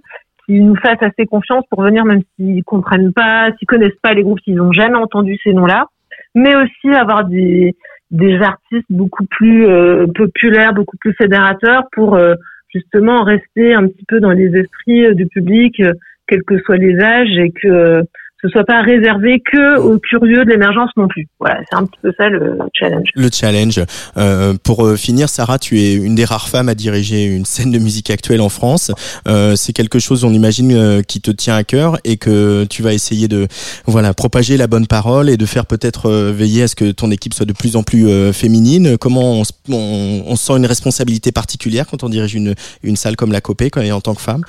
qui 0.46 0.60
nous 0.60 0.76
fassent 0.76 1.02
assez 1.02 1.26
confiance 1.26 1.64
pour 1.70 1.82
venir, 1.82 2.04
même 2.04 2.22
s'ils 2.36 2.64
comprennent 2.64 3.12
pas, 3.12 3.50
s'ils 3.58 3.66
connaissent 3.66 4.00
pas 4.02 4.12
les 4.12 4.22
groupes, 4.22 4.40
s'ils 4.44 4.56
n'ont 4.56 4.72
jamais 4.72 4.96
entendu 4.98 5.38
ces 5.42 5.52
noms-là, 5.52 5.86
mais 6.34 6.54
aussi 6.54 6.94
avoir 6.94 7.24
des, 7.24 7.74
des 8.10 8.36
artistes 8.42 8.90
beaucoup 8.90 9.24
plus 9.24 9.66
euh, 9.66 10.06
populaires, 10.14 10.74
beaucoup 10.74 10.96
plus 10.98 11.14
fédérateurs 11.14 11.84
pour 11.92 12.14
euh, 12.14 12.34
justement 12.74 13.22
rester 13.22 13.74
un 13.74 13.86
petit 13.86 14.04
peu 14.06 14.20
dans 14.20 14.32
les 14.32 14.54
esprits 14.56 15.06
euh, 15.06 15.14
du 15.14 15.26
public, 15.26 15.80
euh, 15.80 15.92
quels 16.26 16.42
que 16.42 16.58
soient 16.60 16.76
les 16.76 16.98
âges, 17.00 17.38
et 17.38 17.50
que 17.50 17.68
euh, 17.68 18.02
ce 18.44 18.50
soit 18.50 18.64
pas 18.64 18.82
réservé 18.82 19.40
que 19.40 19.78
aux 19.78 19.98
curieux 19.98 20.44
de 20.44 20.50
l'émergence 20.50 20.90
non 20.98 21.08
plus. 21.08 21.26
Voilà, 21.40 21.60
c'est 21.66 21.76
un 21.76 21.86
petit 21.86 21.98
peu 22.02 22.12
ça 22.18 22.28
le 22.28 22.58
challenge. 22.74 23.08
Le 23.14 23.28
challenge. 23.32 23.80
Euh, 24.18 24.52
pour 24.62 24.84
euh, 24.84 24.96
finir, 24.96 25.30
Sarah, 25.30 25.58
tu 25.58 25.80
es 25.80 25.94
une 25.94 26.14
des 26.14 26.26
rares 26.26 26.48
femmes 26.48 26.68
à 26.68 26.74
diriger 26.74 27.24
une 27.24 27.46
scène 27.46 27.70
de 27.70 27.78
musique 27.78 28.10
actuelle 28.10 28.42
en 28.42 28.50
France. 28.50 28.92
Euh, 29.26 29.56
c'est 29.56 29.72
quelque 29.72 29.98
chose, 29.98 30.24
on 30.24 30.32
imagine, 30.32 30.72
euh, 30.72 31.00
qui 31.00 31.22
te 31.22 31.30
tient 31.30 31.56
à 31.56 31.64
cœur 31.64 31.96
et 32.04 32.18
que 32.18 32.64
tu 32.64 32.82
vas 32.82 32.92
essayer 32.92 33.28
de 33.28 33.46
voilà 33.86 34.12
propager 34.12 34.58
la 34.58 34.66
bonne 34.66 34.86
parole 34.86 35.30
et 35.30 35.38
de 35.38 35.46
faire 35.46 35.64
peut-être 35.64 36.10
euh, 36.10 36.30
veiller 36.30 36.64
à 36.64 36.68
ce 36.68 36.74
que 36.74 36.90
ton 36.90 37.10
équipe 37.10 37.32
soit 37.32 37.46
de 37.46 37.54
plus 37.54 37.76
en 37.76 37.82
plus 37.82 38.08
euh, 38.08 38.34
féminine. 38.34 38.98
Comment 38.98 39.40
on, 39.40 39.42
on, 39.70 40.22
on 40.26 40.36
sent 40.36 40.52
une 40.58 40.66
responsabilité 40.66 41.32
particulière 41.32 41.86
quand 41.90 42.04
on 42.04 42.10
dirige 42.10 42.34
une, 42.34 42.54
une 42.82 42.96
salle 42.96 43.16
comme 43.16 43.32
la 43.32 43.40
Copé 43.40 43.70
quand, 43.70 43.80
en 43.90 44.00
tant 44.02 44.14
que 44.14 44.20
femme? 44.20 44.42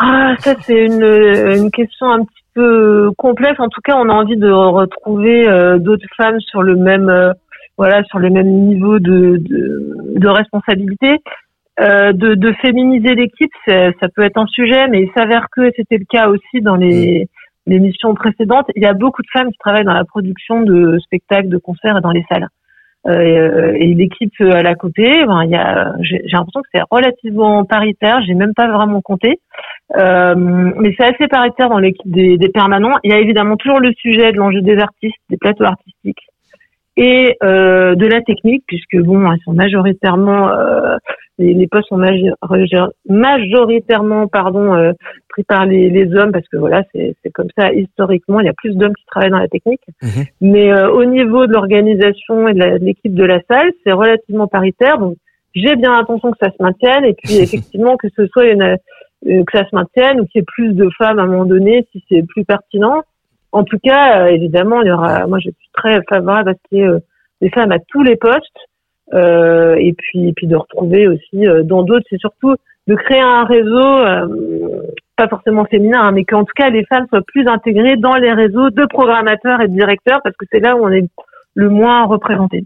Ah, 0.00 0.34
ça 0.44 0.54
c'est 0.64 0.86
une, 0.86 1.02
une 1.02 1.70
question 1.72 2.08
un 2.10 2.24
petit 2.24 2.37
peu 2.54 3.10
complexe. 3.16 3.60
En 3.60 3.68
tout 3.68 3.80
cas, 3.82 3.96
on 3.96 4.08
a 4.08 4.12
envie 4.12 4.36
de 4.36 4.50
retrouver 4.50 5.48
euh, 5.48 5.78
d'autres 5.78 6.06
femmes 6.16 6.40
sur 6.40 6.62
le 6.62 6.76
même, 6.76 7.08
euh, 7.08 7.32
voilà, 7.76 8.02
sur 8.04 8.18
le 8.18 8.30
même 8.30 8.48
niveau 8.48 8.98
de, 8.98 9.36
de, 9.38 10.14
de 10.16 10.28
responsabilité. 10.28 11.18
Euh, 11.80 12.12
de, 12.12 12.34
de 12.34 12.52
féminiser 12.54 13.14
l'équipe, 13.14 13.52
ça 13.66 14.08
peut 14.16 14.22
être 14.22 14.36
un 14.36 14.46
sujet, 14.46 14.88
mais 14.88 15.02
il 15.02 15.10
s'avère 15.16 15.46
que 15.54 15.70
c'était 15.76 15.98
le 15.98 16.06
cas 16.10 16.28
aussi 16.28 16.60
dans 16.60 16.74
les, 16.74 17.28
les 17.68 17.78
missions 17.78 18.14
précédentes. 18.14 18.66
Il 18.74 18.82
y 18.82 18.86
a 18.86 18.94
beaucoup 18.94 19.22
de 19.22 19.28
femmes 19.32 19.50
qui 19.52 19.58
travaillent 19.58 19.84
dans 19.84 19.92
la 19.92 20.04
production 20.04 20.62
de 20.62 20.98
spectacles, 20.98 21.48
de 21.48 21.58
concerts 21.58 21.98
et 21.98 22.00
dans 22.00 22.10
les 22.10 22.24
salles. 22.28 22.48
Euh, 23.08 23.72
et 23.78 23.94
l'équipe 23.94 24.34
euh, 24.40 24.52
à 24.52 24.62
la 24.62 24.74
côté, 24.74 25.24
ben, 25.26 25.42
j'ai 26.02 26.20
j'ai 26.24 26.36
l'impression 26.36 26.60
que 26.62 26.68
c'est 26.74 26.82
relativement 26.90 27.64
paritaire. 27.64 28.20
J'ai 28.26 28.34
même 28.34 28.54
pas 28.54 28.68
vraiment 28.68 29.00
compté. 29.00 29.40
Euh, 29.96 30.34
mais 30.36 30.94
c'est 30.98 31.14
assez 31.14 31.28
paritaire 31.28 31.70
dans 31.70 31.78
l'équipe 31.78 32.10
des 32.10 32.50
permanents. 32.52 32.96
Il 33.04 33.10
y 33.10 33.14
a 33.14 33.18
évidemment 33.18 33.56
toujours 33.56 33.80
le 33.80 33.92
sujet 33.94 34.32
de 34.32 34.36
l'enjeu 34.36 34.60
des 34.60 34.78
artistes, 34.78 35.16
des 35.30 35.38
plateaux 35.38 35.64
artistiques 35.64 36.20
et 37.00 37.36
euh, 37.44 37.94
de 37.94 38.06
la 38.06 38.20
technique, 38.22 38.64
puisque 38.66 38.96
bon, 38.96 39.30
elles 39.30 39.38
sont 39.44 39.52
majoritairement 39.52 40.50
euh, 40.50 40.96
les, 41.38 41.54
les 41.54 41.68
postes 41.68 41.88
sont 41.88 41.96
major- 41.96 42.90
majoritairement 43.08 44.26
pardon 44.26 44.74
euh, 44.74 44.92
pris 45.28 45.44
par 45.44 45.64
les, 45.66 45.90
les 45.90 46.12
hommes, 46.16 46.32
parce 46.32 46.48
que 46.48 46.56
voilà, 46.56 46.82
c'est 46.92 47.14
comme 47.32 47.48
ça 47.56 47.72
historiquement. 47.72 48.40
Il 48.40 48.46
y 48.46 48.48
a 48.48 48.52
plus 48.54 48.74
d'hommes 48.76 48.94
qui 48.94 49.06
travaillent 49.06 49.30
dans 49.30 49.38
la 49.38 49.48
technique, 49.48 49.80
Mhm. 50.02 50.24
mais 50.40 50.72
euh, 50.72 50.90
au 50.90 51.04
niveau 51.04 51.46
de 51.46 51.52
l'organisation 51.52 52.48
et 52.48 52.54
de 52.54 52.58
la- 52.58 52.78
de 52.78 52.84
l'équipe 52.84 53.14
de 53.14 53.24
la 53.24 53.40
salle, 53.50 53.70
c'est 53.84 53.92
relativement 53.92 54.48
paritaire. 54.48 54.98
Donc 54.98 55.16
j'ai 55.54 55.76
bien 55.76 55.92
l'intention 55.96 56.30
que 56.32 56.38
ça 56.42 56.50
se 56.50 56.60
maintienne 56.62 57.04
et 57.04 57.14
puis 57.14 57.34
effectivement 57.42 57.96
que 57.96 58.08
ce 58.16 58.26
soit 58.26 58.46
une, 58.46 58.62
euh, 58.62 58.76
que 59.24 59.56
ça 59.58 59.64
se 59.68 59.74
maintienne 59.74 60.20
ou 60.20 60.26
qu'il 60.26 60.40
y 60.40 60.42
ait 60.42 60.46
plus 60.46 60.72
de 60.74 60.88
femmes 60.98 61.18
à 61.18 61.22
un 61.22 61.26
moment 61.26 61.44
donné 61.46 61.86
si 61.92 62.04
c'est 62.08 62.22
plus 62.26 62.44
pertinent. 62.44 63.02
En 63.52 63.64
tout 63.64 63.78
cas, 63.82 64.22
euh, 64.22 64.26
évidemment, 64.26 64.82
il 64.82 64.88
y 64.88 64.92
aura. 64.92 65.26
Moi, 65.26 65.38
je 65.38 65.50
suis 65.50 65.70
très 65.72 66.00
favorable 66.08 66.50
à 66.50 66.54
ce 66.54 66.68
qu'il 66.68 66.78
y 66.78 66.80
ait 66.82 66.86
euh, 66.86 66.98
des 67.40 67.50
femmes 67.50 67.72
à 67.72 67.78
tous 67.78 68.02
les 68.02 68.16
postes 68.16 68.58
euh, 69.14 69.74
et 69.76 69.94
puis 69.94 70.28
et 70.28 70.32
puis 70.34 70.46
de 70.46 70.56
retrouver 70.56 71.08
aussi 71.08 71.46
euh, 71.46 71.62
dans 71.62 71.82
d'autres. 71.82 72.04
C'est 72.10 72.20
surtout 72.20 72.54
de 72.86 72.94
créer 72.94 73.20
un 73.20 73.44
réseau, 73.44 73.98
euh, 73.98 74.26
pas 75.16 75.28
forcément 75.28 75.64
féminin, 75.64 76.00
hein, 76.02 76.12
mais 76.12 76.24
qu'en 76.24 76.44
tout 76.44 76.52
cas 76.56 76.70
les 76.70 76.84
femmes 76.86 77.06
soient 77.08 77.22
plus 77.26 77.46
intégrées 77.46 77.96
dans 77.96 78.16
les 78.16 78.32
réseaux 78.32 78.70
de 78.70 78.84
programmateurs 78.86 79.60
et 79.60 79.68
de 79.68 79.72
directeurs 79.72 80.20
parce 80.22 80.36
que 80.36 80.46
c'est 80.52 80.60
là 80.60 80.76
où 80.76 80.84
on 80.84 80.90
est 80.90 81.08
le 81.54 81.70
moins 81.70 82.04
représenté. 82.04 82.64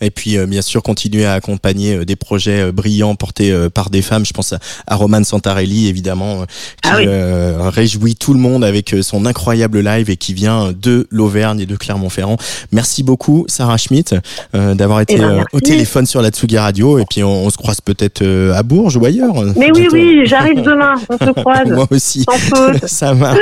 Et 0.00 0.10
puis, 0.10 0.36
euh, 0.38 0.46
bien 0.46 0.62
sûr, 0.62 0.82
continuer 0.82 1.24
à 1.24 1.34
accompagner 1.34 1.96
euh, 1.96 2.04
des 2.04 2.16
projets 2.16 2.62
euh, 2.62 2.72
brillants 2.72 3.14
portés 3.14 3.50
euh, 3.52 3.68
par 3.70 3.90
des 3.90 4.02
femmes. 4.02 4.24
Je 4.26 4.32
pense 4.32 4.52
à, 4.52 4.58
à 4.86 4.96
Romane 4.96 5.24
Santarelli, 5.24 5.88
évidemment, 5.88 6.42
euh, 6.42 6.44
qui 6.82 6.90
Ah 6.90 6.96
oui. 6.98 7.04
euh, 7.06 7.68
réjouit 7.70 8.16
tout 8.16 8.34
le 8.34 8.40
monde 8.40 8.64
avec 8.64 8.92
euh, 8.94 9.02
son 9.02 9.26
incroyable 9.26 9.80
live 9.80 10.10
et 10.10 10.16
qui 10.16 10.34
vient 10.34 10.72
de 10.72 11.06
l'Auvergne 11.10 11.60
et 11.60 11.66
de 11.66 11.76
Clermont-Ferrand. 11.76 12.36
Merci 12.72 13.02
beaucoup, 13.02 13.44
Sarah 13.48 13.76
Schmidt, 13.76 14.16
euh, 14.54 14.74
d'avoir 14.74 15.00
été 15.00 15.14
Eh 15.14 15.18
ben, 15.18 15.24
euh, 15.24 15.34
merci. 15.36 15.48
au 15.52 15.60
téléphone 15.60 16.06
sur 16.06 16.22
la 16.22 16.30
Tsugi 16.30 16.58
Radio. 16.58 16.98
Et 16.98 17.04
puis, 17.08 17.22
on, 17.22 17.44
on 17.46 17.50
se 17.50 17.56
croise 17.56 17.80
peut-être 17.80 18.22
euh, 18.22 18.54
à 18.54 18.62
Bourges 18.62 18.96
ou 18.96 19.04
ailleurs. 19.04 19.34
Mais 19.56 19.70
oui, 19.72 19.80
Bientôt. 19.82 19.94
oui, 19.96 20.22
j'arrive 20.26 20.62
demain, 20.62 20.94
on 21.08 21.18
se 21.18 21.30
croise. 21.40 21.68
Moi 21.68 21.86
aussi. 21.90 22.24
Ça 22.86 23.14
marche. 23.14 23.38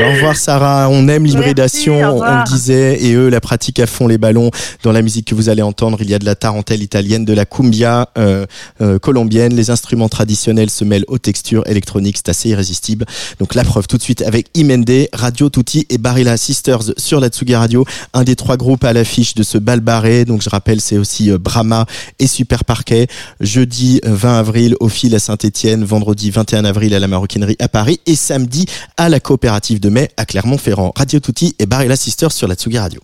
Au 0.00 0.10
revoir 0.12 0.36
Sarah. 0.36 0.88
On 0.90 1.08
aime 1.08 1.24
l'hybridation, 1.24 2.18
on 2.18 2.22
le 2.22 2.44
disait, 2.48 3.02
et 3.02 3.14
eux 3.14 3.28
la 3.28 3.40
pratique 3.40 3.80
à 3.80 3.86
fond 3.86 4.06
les 4.06 4.18
ballons. 4.18 4.50
Dans 4.82 4.92
la 4.92 5.02
musique 5.02 5.26
que 5.28 5.34
vous 5.34 5.47
allez 5.50 5.62
entendre, 5.62 5.98
il 6.00 6.10
y 6.10 6.14
a 6.14 6.18
de 6.18 6.24
la 6.24 6.34
tarentelle 6.34 6.82
italienne, 6.82 7.24
de 7.24 7.32
la 7.32 7.44
cumbia 7.44 8.10
euh, 8.18 8.46
euh, 8.80 8.98
colombienne. 8.98 9.54
Les 9.54 9.70
instruments 9.70 10.08
traditionnels 10.08 10.70
se 10.70 10.84
mêlent 10.84 11.04
aux 11.08 11.18
textures 11.18 11.66
électroniques, 11.66 12.16
c'est 12.18 12.28
assez 12.28 12.48
irrésistible. 12.50 13.06
Donc 13.38 13.54
la 13.54 13.64
preuve 13.64 13.86
tout 13.86 13.96
de 13.96 14.02
suite 14.02 14.22
avec 14.22 14.48
Imende, 14.54 15.08
Radio 15.12 15.50
Tutti 15.50 15.86
et 15.90 15.98
Barilla 15.98 16.36
Sisters 16.36 16.82
sur 16.96 17.20
la 17.20 17.28
Tsugi 17.28 17.54
Radio, 17.54 17.84
un 18.14 18.24
des 18.24 18.36
trois 18.36 18.56
groupes 18.56 18.84
à 18.84 18.92
l'affiche 18.92 19.34
de 19.34 19.42
ce 19.42 19.58
bal 19.58 19.80
barré. 19.80 20.24
Donc 20.24 20.42
je 20.42 20.50
rappelle, 20.50 20.80
c'est 20.80 20.98
aussi 20.98 21.30
euh, 21.30 21.38
Brahma 21.38 21.86
et 22.18 22.26
Super 22.26 22.64
Parquet. 22.64 23.06
Jeudi 23.40 24.00
euh, 24.04 24.14
20 24.14 24.38
avril 24.38 24.76
au 24.80 24.88
fil 24.88 25.14
à 25.14 25.18
Saint-Étienne, 25.18 25.84
vendredi 25.84 26.30
21 26.30 26.64
avril 26.64 26.94
à 26.94 26.98
la 26.98 27.08
Maroquinerie 27.08 27.56
à 27.58 27.68
Paris 27.68 28.00
et 28.06 28.16
samedi 28.16 28.66
à 28.96 29.08
la 29.08 29.20
coopérative 29.20 29.80
de 29.80 29.88
mai 29.88 30.10
à 30.16 30.24
Clermont-Ferrand. 30.24 30.92
Radio 30.96 31.20
Tutti 31.20 31.54
et 31.58 31.66
Barilla 31.66 31.96
Sisters 31.96 32.32
sur 32.32 32.48
la 32.48 32.54
Tsugi 32.54 32.78
Radio. 32.78 33.00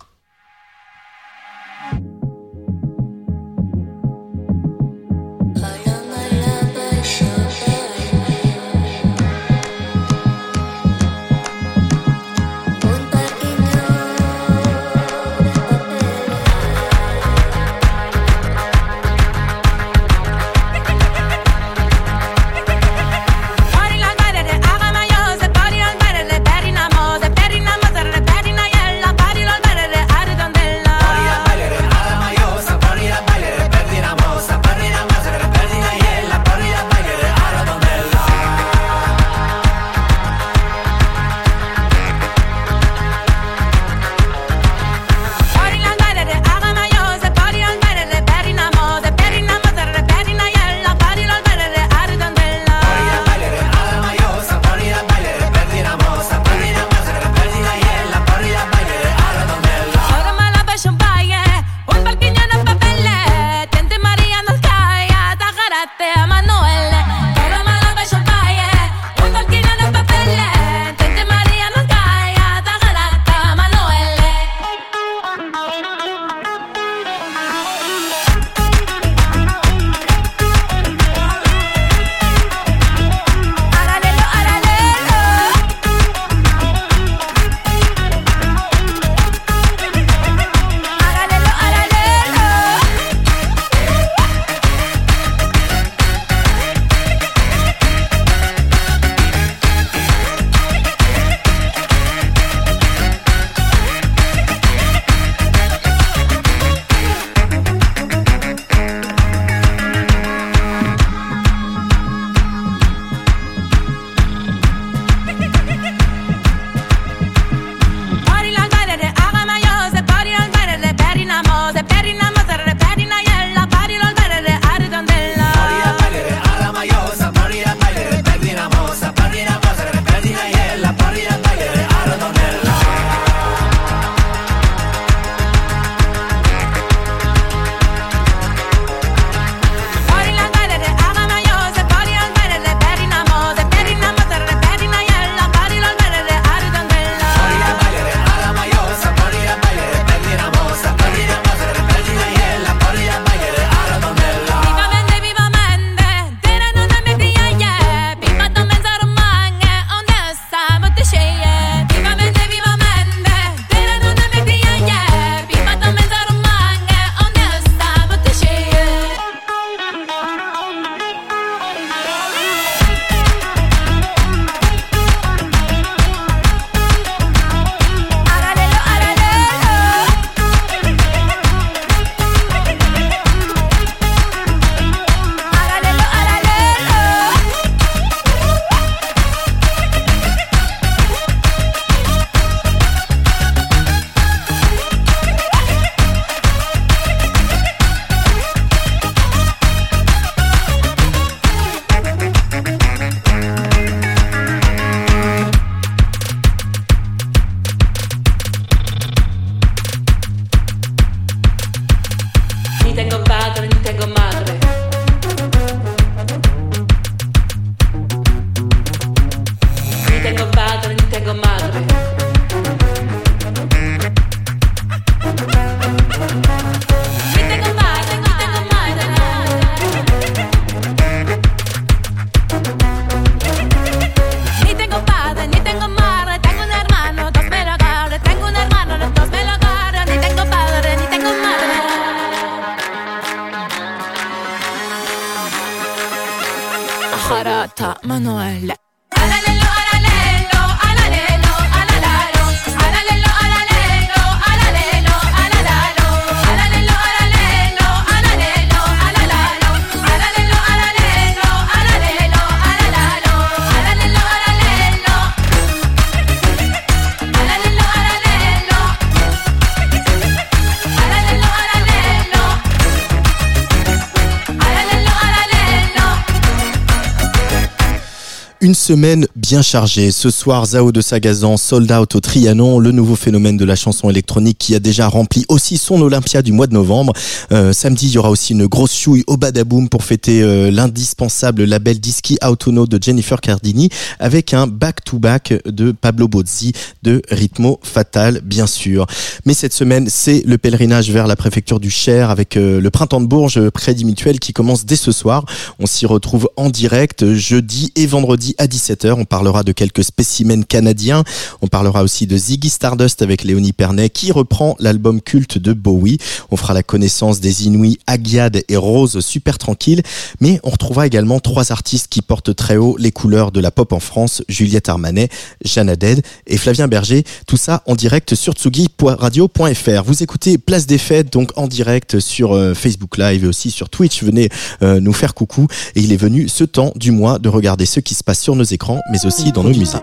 Une 278.64 278.74
semaine 278.74 279.26
bien 279.36 279.60
chargée. 279.60 280.10
Ce 280.10 280.30
soir, 280.30 280.64
Zao 280.64 280.90
de 280.90 281.02
Sagazan, 281.02 281.58
sold 281.58 281.92
out 281.92 282.14
au 282.14 282.20
Trianon, 282.20 282.78
le 282.78 282.92
nouveau 282.92 283.14
phénomène 283.14 283.58
de 283.58 283.64
la 283.66 283.76
chanson 283.76 284.08
électronique 284.08 284.56
qui 284.56 284.74
a 284.74 284.78
déjà 284.78 285.06
rempli 285.06 285.44
aussi 285.50 285.76
son 285.76 286.00
Olympia 286.00 286.40
du 286.40 286.52
mois 286.52 286.66
de 286.66 286.72
novembre. 286.72 287.12
Euh, 287.52 287.74
samedi, 287.74 288.06
il 288.06 288.12
y 288.12 288.16
aura 288.16 288.30
aussi 288.30 288.54
une 288.54 288.66
grosse 288.66 288.96
chouille 288.96 289.22
au 289.26 289.36
Badaboom 289.36 289.90
pour 289.90 290.02
fêter 290.02 290.40
euh, 290.40 290.70
l'indispensable 290.70 291.64
label 291.64 292.00
Dischi 292.00 292.38
Autono 292.42 292.86
de 292.86 292.98
Jennifer 292.98 293.38
Cardini 293.42 293.90
avec 294.18 294.54
un 294.54 294.66
back-to-back 294.66 295.60
de 295.66 295.92
Pablo 295.92 296.26
Bozzi 296.26 296.72
de 297.02 297.20
Ritmo 297.30 297.80
Fatal, 297.82 298.40
bien 298.42 298.66
sûr. 298.66 299.04
Mais 299.44 299.52
cette 299.52 299.74
semaine, 299.74 300.06
c'est 300.08 300.42
le 300.46 300.56
pèlerinage 300.56 301.10
vers 301.10 301.26
la 301.26 301.36
préfecture 301.36 301.80
du 301.80 301.90
Cher 301.90 302.30
avec 302.30 302.56
euh, 302.56 302.80
le 302.80 302.90
printemps 302.90 303.20
de 303.20 303.26
Bourges 303.26 303.68
Crédit 303.72 304.06
Mutuel 304.06 304.40
qui 304.40 304.54
commence 304.54 304.86
dès 304.86 304.96
ce 304.96 305.12
soir. 305.12 305.44
On 305.78 305.84
s'y 305.84 306.06
retrouve 306.06 306.48
en 306.56 306.70
direct 306.70 307.34
jeudi 307.34 307.92
et 307.94 308.06
vendredi 308.06 308.53
à 308.58 308.66
17h. 308.66 309.12
On 309.12 309.24
parlera 309.24 309.62
de 309.62 309.72
quelques 309.72 310.04
spécimens 310.04 310.62
canadiens. 310.62 311.24
On 311.62 311.66
parlera 311.66 312.02
aussi 312.02 312.26
de 312.26 312.36
Ziggy 312.36 312.68
Stardust 312.68 313.22
avec 313.22 313.44
Léonie 313.44 313.72
Pernet 313.72 314.10
qui 314.10 314.32
reprend 314.32 314.76
l'album 314.78 315.20
culte 315.20 315.58
de 315.58 315.72
Bowie. 315.72 316.18
On 316.50 316.56
fera 316.56 316.74
la 316.74 316.82
connaissance 316.82 317.40
des 317.40 317.64
Inuits 317.66 317.98
Agiad 318.06 318.62
et 318.68 318.76
Rose 318.76 319.20
super 319.20 319.58
tranquille. 319.58 320.02
Mais 320.40 320.60
on 320.62 320.70
retrouvera 320.70 321.06
également 321.06 321.40
trois 321.40 321.72
artistes 321.72 322.08
qui 322.08 322.22
portent 322.22 322.54
très 322.54 322.76
haut 322.76 322.96
les 322.98 323.12
couleurs 323.12 323.52
de 323.52 323.60
la 323.60 323.70
pop 323.70 323.92
en 323.92 324.00
France. 324.00 324.42
Juliette 324.48 324.88
Armanet, 324.88 325.28
Jeanne 325.64 325.88
Haddad 325.88 326.22
et 326.46 326.56
Flavien 326.56 326.88
Berger. 326.88 327.24
Tout 327.46 327.56
ça 327.56 327.82
en 327.86 327.94
direct 327.94 328.34
sur 328.34 328.54
tsugi.radio.fr. 328.54 330.02
Vous 330.04 330.22
écoutez 330.22 330.58
Place 330.58 330.86
des 330.86 330.98
Fêtes 330.98 331.32
donc 331.32 331.50
en 331.56 331.68
direct 331.68 332.20
sur 332.20 332.52
euh, 332.52 332.74
Facebook 332.74 333.18
Live 333.18 333.44
et 333.44 333.46
aussi 333.46 333.70
sur 333.70 333.88
Twitch. 333.88 334.22
Venez 334.22 334.48
euh, 334.82 335.00
nous 335.00 335.12
faire 335.12 335.34
coucou. 335.34 335.66
Et 335.94 336.00
il 336.00 336.12
est 336.12 336.16
venu 336.16 336.48
ce 336.48 336.64
temps 336.64 336.92
du 336.96 337.10
mois 337.10 337.38
de 337.38 337.48
regarder 337.48 337.86
ce 337.86 338.00
qui 338.00 338.14
se 338.14 338.24
passe 338.24 338.33
sur 338.40 338.56
nos 338.56 338.64
écrans, 338.64 339.00
mais 339.10 339.24
aussi 339.26 339.52
dans 339.52 339.62
nos 339.62 339.70
musées. 339.70 339.98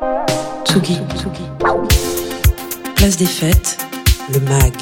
Tsugi. 0.65 0.97
Place 2.95 3.17
des 3.17 3.25
fêtes, 3.25 3.77
le 4.33 4.39
MAG. 4.39 4.73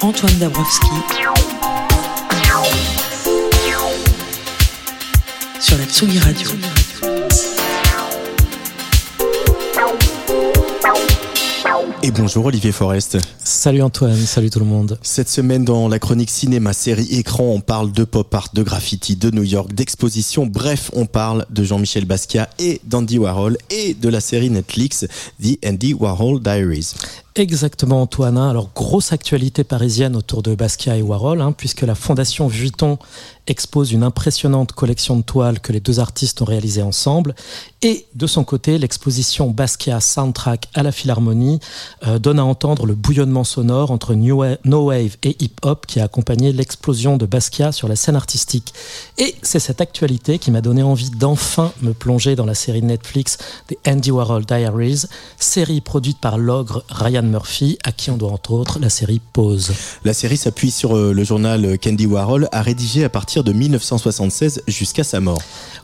Antoine 0.00 0.38
Dabrowski. 0.38 0.86
Sur 5.60 5.76
la 5.78 5.84
Tsugi 5.84 6.18
Radio. 6.18 6.48
Et 12.00 12.12
bonjour 12.12 12.44
Olivier 12.44 12.70
Forest. 12.70 13.18
Salut 13.42 13.82
Antoine, 13.82 14.14
salut 14.14 14.50
tout 14.50 14.60
le 14.60 14.64
monde. 14.64 15.00
Cette 15.02 15.28
semaine 15.28 15.64
dans 15.64 15.88
la 15.88 15.98
chronique 15.98 16.30
cinéma, 16.30 16.72
série, 16.72 17.08
écran, 17.10 17.44
on 17.44 17.60
parle 17.60 17.90
de 17.90 18.04
pop 18.04 18.32
art, 18.32 18.50
de 18.54 18.62
graffiti, 18.62 19.16
de 19.16 19.32
New 19.32 19.42
York, 19.42 19.72
d'exposition. 19.72 20.46
Bref, 20.46 20.92
on 20.94 21.06
parle 21.06 21.44
de 21.50 21.64
Jean-Michel 21.64 22.04
Basquiat 22.04 22.48
et 22.60 22.80
d'Andy 22.84 23.18
Warhol 23.18 23.58
et 23.70 23.94
de 23.94 24.08
la 24.08 24.20
série 24.20 24.48
Netflix 24.48 25.06
The 25.42 25.58
Andy 25.66 25.92
Warhol 25.92 26.40
Diaries. 26.40 26.94
Exactement 27.34 28.02
Antoine. 28.02 28.36
Alors 28.36 28.70
grosse 28.74 29.12
actualité 29.12 29.62
parisienne 29.62 30.16
autour 30.16 30.42
de 30.42 30.54
Basquiat 30.56 30.96
et 30.96 31.02
Warhol, 31.02 31.40
hein, 31.40 31.52
puisque 31.52 31.82
la 31.82 31.94
fondation 31.94 32.48
Vuitton 32.48 32.98
expose 33.46 33.92
une 33.92 34.02
impressionnante 34.02 34.72
collection 34.72 35.16
de 35.16 35.22
toiles 35.22 35.60
que 35.60 35.72
les 35.72 35.78
deux 35.80 36.00
artistes 36.00 36.42
ont 36.42 36.44
réalisées 36.44 36.82
ensemble. 36.82 37.36
Et 37.80 38.06
de 38.16 38.26
son 38.26 38.42
côté, 38.42 38.76
l'exposition 38.76 39.50
Basquiat 39.50 40.00
Soundtrack 40.00 40.68
à 40.74 40.82
la 40.82 40.90
Philharmonie 40.90 41.60
euh, 42.06 42.18
donne 42.18 42.38
à 42.38 42.44
entendre 42.44 42.86
le 42.86 42.94
bouillonnement 42.94 43.44
sonore 43.44 43.90
entre 43.90 44.14
New 44.14 44.36
Wa- 44.36 44.56
No 44.64 44.86
Wave 44.86 45.16
et 45.22 45.36
Hip 45.42 45.54
Hop 45.62 45.86
qui 45.86 46.00
a 46.00 46.04
accompagné 46.04 46.52
l'explosion 46.52 47.16
de 47.16 47.26
Basquiat 47.26 47.72
sur 47.72 47.88
la 47.88 47.96
scène 47.96 48.16
artistique. 48.16 48.72
Et 49.18 49.34
c'est 49.42 49.58
cette 49.60 49.80
actualité 49.80 50.38
qui 50.38 50.50
m'a 50.50 50.60
donné 50.60 50.82
envie 50.82 51.10
d'enfin 51.10 51.72
me 51.82 51.92
plonger 51.92 52.36
dans 52.36 52.46
la 52.46 52.54
série 52.54 52.82
Netflix 52.82 53.38
des 53.68 53.78
Andy 53.86 54.10
Warhol 54.10 54.44
Diaries, 54.44 55.02
série 55.38 55.80
produite 55.80 56.18
par 56.20 56.38
l'ogre 56.38 56.84
Ryan 56.88 57.22
Murphy, 57.22 57.78
à 57.84 57.92
qui 57.92 58.10
on 58.10 58.16
doit 58.16 58.30
entre 58.32 58.52
autres 58.52 58.78
la 58.78 58.90
série 58.90 59.20
Pause. 59.32 59.72
La 60.04 60.14
série 60.14 60.36
s'appuie 60.36 60.70
sur 60.70 60.96
euh, 60.96 61.12
le 61.12 61.24
journal 61.24 61.78
Candy 61.78 62.06
Warhol, 62.06 62.48
a 62.52 62.62
rédigé 62.62 63.04
à 63.04 63.08
partir 63.08 63.44
de 63.44 63.52
1976 63.52 64.62
jusqu'à 64.66 65.04
sa 65.04 65.20
mort. 65.20 65.40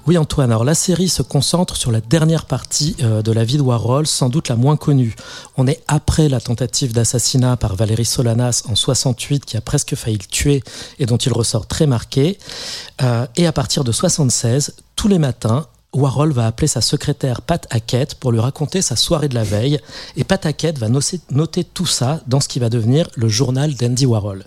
Oui 0.06 0.18
Antoine, 0.18 0.50
alors 0.50 0.64
la 0.64 0.74
série 0.74 1.08
se 1.08 1.22
concentre 1.22 1.76
sur 1.76 1.90
la 1.90 2.00
dernière 2.00 2.44
partie 2.44 2.94
euh, 3.02 3.22
de 3.22 3.32
la 3.32 3.44
vie 3.44 3.56
de 3.56 3.62
Warhol, 3.62 4.06
sans 4.06 4.28
doute 4.28 4.48
la 4.48 4.56
moins 4.56 4.76
connue. 4.76 5.14
On 5.56 5.66
est 5.66 5.82
après 6.04 6.28
la 6.28 6.38
tentative 6.38 6.92
d'assassinat 6.92 7.56
par 7.56 7.76
Valérie 7.76 8.04
Solanas 8.04 8.64
en 8.68 8.74
68 8.74 9.46
qui 9.46 9.56
a 9.56 9.62
presque 9.62 9.94
failli 9.94 10.18
le 10.18 10.26
tuer 10.26 10.62
et 10.98 11.06
dont 11.06 11.16
il 11.16 11.32
ressort 11.32 11.66
très 11.66 11.86
marqué. 11.86 12.38
Euh, 13.02 13.26
et 13.36 13.46
à 13.46 13.52
partir 13.52 13.84
de 13.84 13.90
76, 13.90 14.74
tous 14.96 15.08
les 15.08 15.18
matins, 15.18 15.66
Warhol 15.94 16.32
va 16.32 16.46
appeler 16.46 16.66
sa 16.66 16.80
secrétaire 16.80 17.40
Pat 17.40 17.66
Hackett 17.70 18.16
pour 18.16 18.32
lui 18.32 18.40
raconter 18.40 18.82
sa 18.82 18.96
soirée 18.96 19.28
de 19.28 19.34
la 19.34 19.44
veille. 19.44 19.78
Et 20.16 20.24
Pat 20.24 20.44
Hackett 20.44 20.78
va 20.78 20.88
noter 20.88 21.64
tout 21.64 21.86
ça 21.86 22.20
dans 22.26 22.40
ce 22.40 22.48
qui 22.48 22.58
va 22.58 22.68
devenir 22.68 23.08
le 23.14 23.28
journal 23.28 23.74
d'Andy 23.74 24.06
Warhol. 24.06 24.44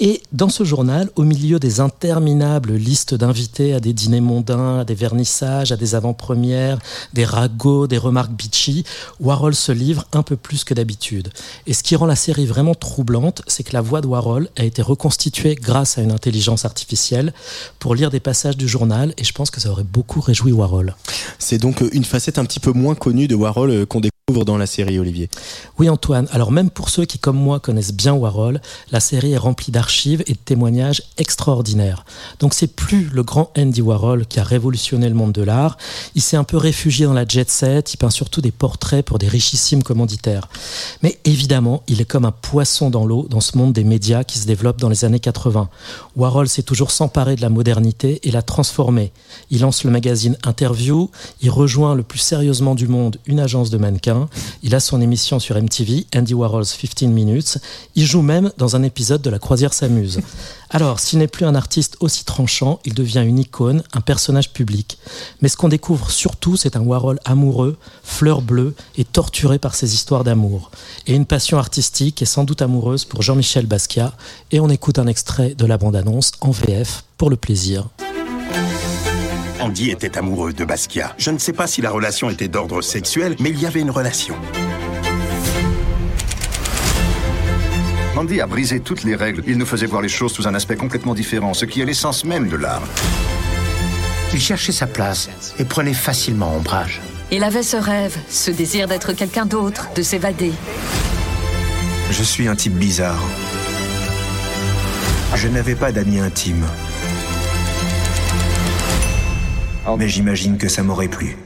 Et 0.00 0.22
dans 0.32 0.48
ce 0.48 0.64
journal, 0.64 1.10
au 1.16 1.24
milieu 1.24 1.58
des 1.58 1.80
interminables 1.80 2.72
listes 2.72 3.14
d'invités 3.14 3.74
à 3.74 3.80
des 3.80 3.92
dîners 3.92 4.20
mondains, 4.20 4.80
à 4.80 4.84
des 4.84 4.94
vernissages, 4.94 5.72
à 5.72 5.76
des 5.76 5.94
avant-premières, 5.94 6.78
des 7.12 7.24
ragots, 7.24 7.86
des 7.86 7.98
remarques 7.98 8.32
bitchy, 8.32 8.84
Warhol 9.20 9.54
se 9.54 9.72
livre 9.72 10.06
un 10.12 10.22
peu 10.22 10.36
plus 10.36 10.64
que 10.64 10.74
d'habitude. 10.74 11.30
Et 11.66 11.74
ce 11.74 11.82
qui 11.82 11.96
rend 11.96 12.06
la 12.06 12.16
série 12.16 12.46
vraiment 12.46 12.74
troublante, 12.74 13.42
c'est 13.46 13.62
que 13.62 13.72
la 13.72 13.82
voix 13.82 14.00
de 14.00 14.06
Warhol 14.06 14.48
a 14.56 14.64
été 14.64 14.80
reconstituée 14.80 15.54
grâce 15.54 15.98
à 15.98 16.02
une 16.02 16.12
intelligence 16.12 16.64
artificielle 16.64 17.34
pour 17.78 17.94
lire 17.94 18.10
des 18.10 18.20
passages 18.20 18.56
du 18.56 18.68
journal. 18.68 19.12
Et 19.18 19.24
je 19.24 19.32
pense 19.32 19.50
que 19.50 19.60
ça 19.60 19.70
aurait 19.70 19.84
beaucoup 19.84 20.20
réjoui 20.20 20.52
Warhol. 20.52 20.77
C'est 21.38 21.58
donc 21.58 21.82
euh, 21.82 21.88
une 21.92 22.04
facette 22.04 22.38
un 22.38 22.44
petit 22.44 22.60
peu 22.60 22.72
moins 22.72 22.94
connue 22.94 23.28
de 23.28 23.34
Warhol 23.34 23.70
euh, 23.70 23.86
qu'on 23.86 24.00
découvre 24.00 24.17
dans 24.28 24.58
la 24.58 24.66
série, 24.66 24.98
Olivier. 24.98 25.30
Oui 25.78 25.88
Antoine, 25.88 26.28
alors 26.32 26.52
même 26.52 26.68
pour 26.68 26.90
ceux 26.90 27.06
qui 27.06 27.18
comme 27.18 27.38
moi 27.38 27.60
connaissent 27.60 27.94
bien 27.94 28.12
Warhol, 28.12 28.60
la 28.92 29.00
série 29.00 29.32
est 29.32 29.38
remplie 29.38 29.72
d'archives 29.72 30.22
et 30.26 30.32
de 30.32 30.38
témoignages 30.38 31.02
extraordinaires. 31.16 32.04
Donc 32.38 32.52
c'est 32.52 32.66
plus 32.66 33.08
le 33.10 33.22
grand 33.22 33.50
Andy 33.56 33.80
Warhol 33.80 34.26
qui 34.26 34.38
a 34.38 34.44
révolutionné 34.44 35.08
le 35.08 35.14
monde 35.14 35.32
de 35.32 35.42
l'art, 35.42 35.78
il 36.14 36.20
s'est 36.20 36.36
un 36.36 36.44
peu 36.44 36.58
réfugié 36.58 37.06
dans 37.06 37.14
la 37.14 37.26
jet 37.26 37.48
set, 37.48 37.94
il 37.94 37.96
peint 37.96 38.10
surtout 38.10 38.42
des 38.42 38.50
portraits 38.50 39.04
pour 39.04 39.18
des 39.18 39.28
richissimes 39.28 39.82
commanditaires. 39.82 40.48
Mais 41.02 41.18
évidemment, 41.24 41.82
il 41.88 42.00
est 42.02 42.04
comme 42.04 42.26
un 42.26 42.32
poisson 42.32 42.90
dans 42.90 43.06
l'eau 43.06 43.26
dans 43.30 43.40
ce 43.40 43.56
monde 43.56 43.72
des 43.72 43.84
médias 43.84 44.24
qui 44.24 44.38
se 44.38 44.46
développe 44.46 44.78
dans 44.78 44.90
les 44.90 45.06
années 45.06 45.20
80. 45.20 45.70
Warhol 46.16 46.48
s'est 46.48 46.62
toujours 46.62 46.90
s'emparer 46.90 47.34
de 47.34 47.40
la 47.40 47.48
modernité 47.48 48.20
et 48.24 48.30
l'a 48.30 48.42
transformée. 48.42 49.12
Il 49.50 49.62
lance 49.62 49.84
le 49.84 49.90
magazine 49.90 50.36
Interview, 50.44 51.10
il 51.40 51.50
rejoint 51.50 51.94
le 51.94 52.02
plus 52.02 52.18
sérieusement 52.18 52.74
du 52.74 52.88
monde 52.88 53.16
une 53.26 53.40
agence 53.40 53.70
de 53.70 53.78
mannequins, 53.78 54.17
il 54.62 54.74
a 54.74 54.80
son 54.80 55.00
émission 55.00 55.38
sur 55.38 55.56
MTV, 55.60 56.06
Andy 56.16 56.34
Warhol's 56.34 56.76
15 56.76 57.08
Minutes, 57.08 57.58
il 57.94 58.06
joue 58.06 58.22
même 58.22 58.50
dans 58.58 58.76
un 58.76 58.82
épisode 58.82 59.22
de 59.22 59.30
La 59.30 59.38
Croisière 59.38 59.74
s'amuse. 59.74 60.20
Alors, 60.70 61.00
s'il 61.00 61.18
n'est 61.18 61.28
plus 61.28 61.46
un 61.46 61.54
artiste 61.54 61.96
aussi 62.00 62.24
tranchant, 62.24 62.80
il 62.84 62.94
devient 62.94 63.24
une 63.26 63.38
icône, 63.38 63.82
un 63.94 64.00
personnage 64.00 64.52
public. 64.52 64.98
Mais 65.40 65.48
ce 65.48 65.56
qu'on 65.56 65.68
découvre 65.68 66.10
surtout, 66.10 66.56
c'est 66.56 66.76
un 66.76 66.80
Warhol 66.80 67.18
amoureux, 67.24 67.78
fleur 68.02 68.42
bleue 68.42 68.74
et 68.96 69.04
torturé 69.04 69.58
par 69.58 69.74
ses 69.74 69.94
histoires 69.94 70.24
d'amour. 70.24 70.70
Et 71.06 71.14
une 71.14 71.26
passion 71.26 71.58
artistique 71.58 72.20
et 72.20 72.26
sans 72.26 72.44
doute 72.44 72.62
amoureuse 72.62 73.04
pour 73.04 73.22
Jean-Michel 73.22 73.66
Basquiat. 73.66 74.12
Et 74.50 74.60
on 74.60 74.68
écoute 74.68 74.98
un 74.98 75.06
extrait 75.06 75.54
de 75.54 75.66
la 75.66 75.78
bande-annonce 75.78 76.32
en 76.40 76.50
VF 76.50 77.04
pour 77.16 77.30
le 77.30 77.36
plaisir. 77.36 77.88
Andy 79.60 79.90
était 79.90 80.16
amoureux 80.16 80.52
de 80.52 80.64
Basquiat. 80.64 81.14
Je 81.18 81.30
ne 81.30 81.38
sais 81.38 81.52
pas 81.52 81.66
si 81.66 81.82
la 81.82 81.90
relation 81.90 82.30
était 82.30 82.48
d'ordre 82.48 82.80
sexuel, 82.80 83.34
mais 83.40 83.50
il 83.50 83.60
y 83.60 83.66
avait 83.66 83.80
une 83.80 83.90
relation. 83.90 84.36
Andy 88.16 88.40
a 88.40 88.46
brisé 88.46 88.80
toutes 88.80 89.04
les 89.04 89.14
règles. 89.14 89.42
Il 89.46 89.58
nous 89.58 89.66
faisait 89.66 89.86
voir 89.86 90.02
les 90.02 90.08
choses 90.08 90.32
sous 90.32 90.46
un 90.46 90.54
aspect 90.54 90.76
complètement 90.76 91.14
différent, 91.14 91.54
ce 91.54 91.64
qui 91.64 91.80
est 91.80 91.84
l'essence 91.84 92.24
même 92.24 92.48
de 92.48 92.56
l'art. 92.56 92.82
Il 94.32 94.40
cherchait 94.40 94.72
sa 94.72 94.86
place 94.86 95.28
et 95.58 95.64
prenait 95.64 95.94
facilement 95.94 96.54
ombrage. 96.54 97.00
Il 97.30 97.44
avait 97.44 97.62
ce 97.62 97.76
rêve, 97.76 98.16
ce 98.28 98.50
désir 98.50 98.88
d'être 98.88 99.12
quelqu'un 99.12 99.46
d'autre, 99.46 99.88
de 99.94 100.02
s'évader. 100.02 100.52
Je 102.10 102.22
suis 102.22 102.48
un 102.48 102.56
type 102.56 102.74
bizarre. 102.74 103.22
Je 105.34 105.48
n'avais 105.48 105.74
pas 105.74 105.92
d'amis 105.92 106.20
intimes. 106.20 106.66
Mais 109.96 110.08
j'imagine 110.08 110.58
que 110.58 110.68
ça 110.68 110.82
m'aurait 110.82 111.08
plu. 111.08 111.36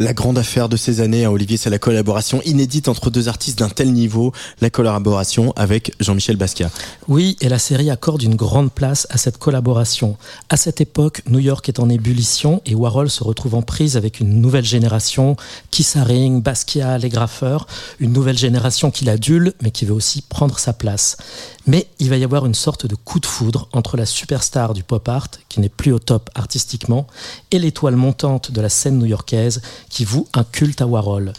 La 0.00 0.14
grande 0.14 0.38
affaire 0.38 0.70
de 0.70 0.78
ces 0.78 1.02
années 1.02 1.26
à 1.26 1.30
Olivier, 1.30 1.58
c'est 1.58 1.68
la 1.68 1.78
collaboration 1.78 2.40
inédite 2.46 2.88
entre 2.88 3.10
deux 3.10 3.28
artistes 3.28 3.58
d'un 3.58 3.68
tel 3.68 3.92
niveau, 3.92 4.32
la 4.62 4.70
collaboration 4.70 5.52
avec 5.56 5.92
Jean-Michel 6.00 6.36
Basquiat. 6.36 6.70
Oui, 7.06 7.36
et 7.42 7.50
la 7.50 7.58
série 7.58 7.90
accorde 7.90 8.22
une 8.22 8.34
grande 8.34 8.72
place 8.72 9.06
à 9.10 9.18
cette 9.18 9.36
collaboration. 9.36 10.16
À 10.48 10.56
cette 10.56 10.80
époque, 10.80 11.20
New 11.28 11.38
York 11.38 11.68
est 11.68 11.80
en 11.80 11.90
ébullition 11.90 12.62
et 12.64 12.74
Warhol 12.74 13.10
se 13.10 13.22
retrouve 13.22 13.54
en 13.56 13.60
prise 13.60 13.98
avec 13.98 14.20
une 14.20 14.40
nouvelle 14.40 14.64
génération, 14.64 15.36
Keith 15.70 15.94
Haring, 15.96 16.40
Basquiat, 16.40 16.96
les 16.96 17.10
graffeurs, 17.10 17.66
une 17.98 18.14
nouvelle 18.14 18.38
génération 18.38 18.90
qui 18.90 19.04
l'adule, 19.04 19.52
mais 19.60 19.70
qui 19.70 19.84
veut 19.84 19.92
aussi 19.92 20.22
prendre 20.22 20.58
sa 20.58 20.72
place. 20.72 21.18
Mais 21.66 21.86
il 21.98 22.08
va 22.08 22.16
y 22.16 22.24
avoir 22.24 22.46
une 22.46 22.54
sorte 22.54 22.86
de 22.86 22.94
coup 22.94 23.20
de 23.20 23.26
foudre 23.26 23.68
entre 23.72 23.96
la 23.96 24.06
superstar 24.06 24.72
du 24.72 24.82
pop 24.82 25.06
art, 25.08 25.28
qui 25.48 25.60
n'est 25.60 25.68
plus 25.68 25.92
au 25.92 25.98
top 25.98 26.30
artistiquement, 26.34 27.06
et 27.50 27.58
l'étoile 27.58 27.96
montante 27.96 28.50
de 28.50 28.60
la 28.60 28.68
scène 28.68 28.98
new-yorkaise, 28.98 29.60
qui 29.88 30.04
voue 30.04 30.26
un 30.32 30.44
culte 30.44 30.80
à 30.80 30.86
Warhol. 30.86 31.32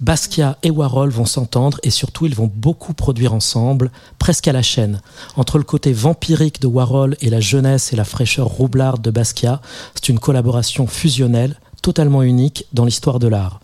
Basquiat 0.00 0.56
et 0.62 0.70
Warhol 0.70 1.10
vont 1.10 1.26
s'entendre 1.26 1.78
et 1.82 1.90
surtout 1.90 2.26
ils 2.26 2.34
vont 2.34 2.50
beaucoup 2.52 2.94
produire 2.94 3.34
ensemble, 3.34 3.90
presque 4.18 4.48
à 4.48 4.52
la 4.52 4.62
chaîne. 4.62 5.02
Entre 5.36 5.58
le 5.58 5.64
côté 5.64 5.92
vampirique 5.92 6.60
de 6.60 6.66
Warhol 6.66 7.16
et 7.20 7.30
la 7.30 7.40
jeunesse 7.40 7.92
et 7.92 7.96
la 7.96 8.04
fraîcheur 8.04 8.46
roublarde 8.46 9.02
de 9.02 9.10
Basquiat, 9.10 9.60
c'est 9.94 10.08
une 10.08 10.18
collaboration 10.18 10.86
fusionnelle, 10.86 11.60
totalement 11.82 12.22
unique 12.22 12.64
dans 12.72 12.84
l'histoire 12.84 13.18
de 13.18 13.28
l'art. 13.28 13.60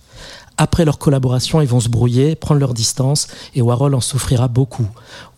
Après 0.62 0.84
leur 0.84 0.98
collaboration, 0.98 1.60
ils 1.60 1.66
vont 1.66 1.80
se 1.80 1.88
brouiller, 1.88 2.36
prendre 2.36 2.60
leur 2.60 2.72
distance, 2.72 3.26
et 3.56 3.62
Warhol 3.62 3.96
en 3.96 4.00
souffrira 4.00 4.46
beaucoup. 4.46 4.86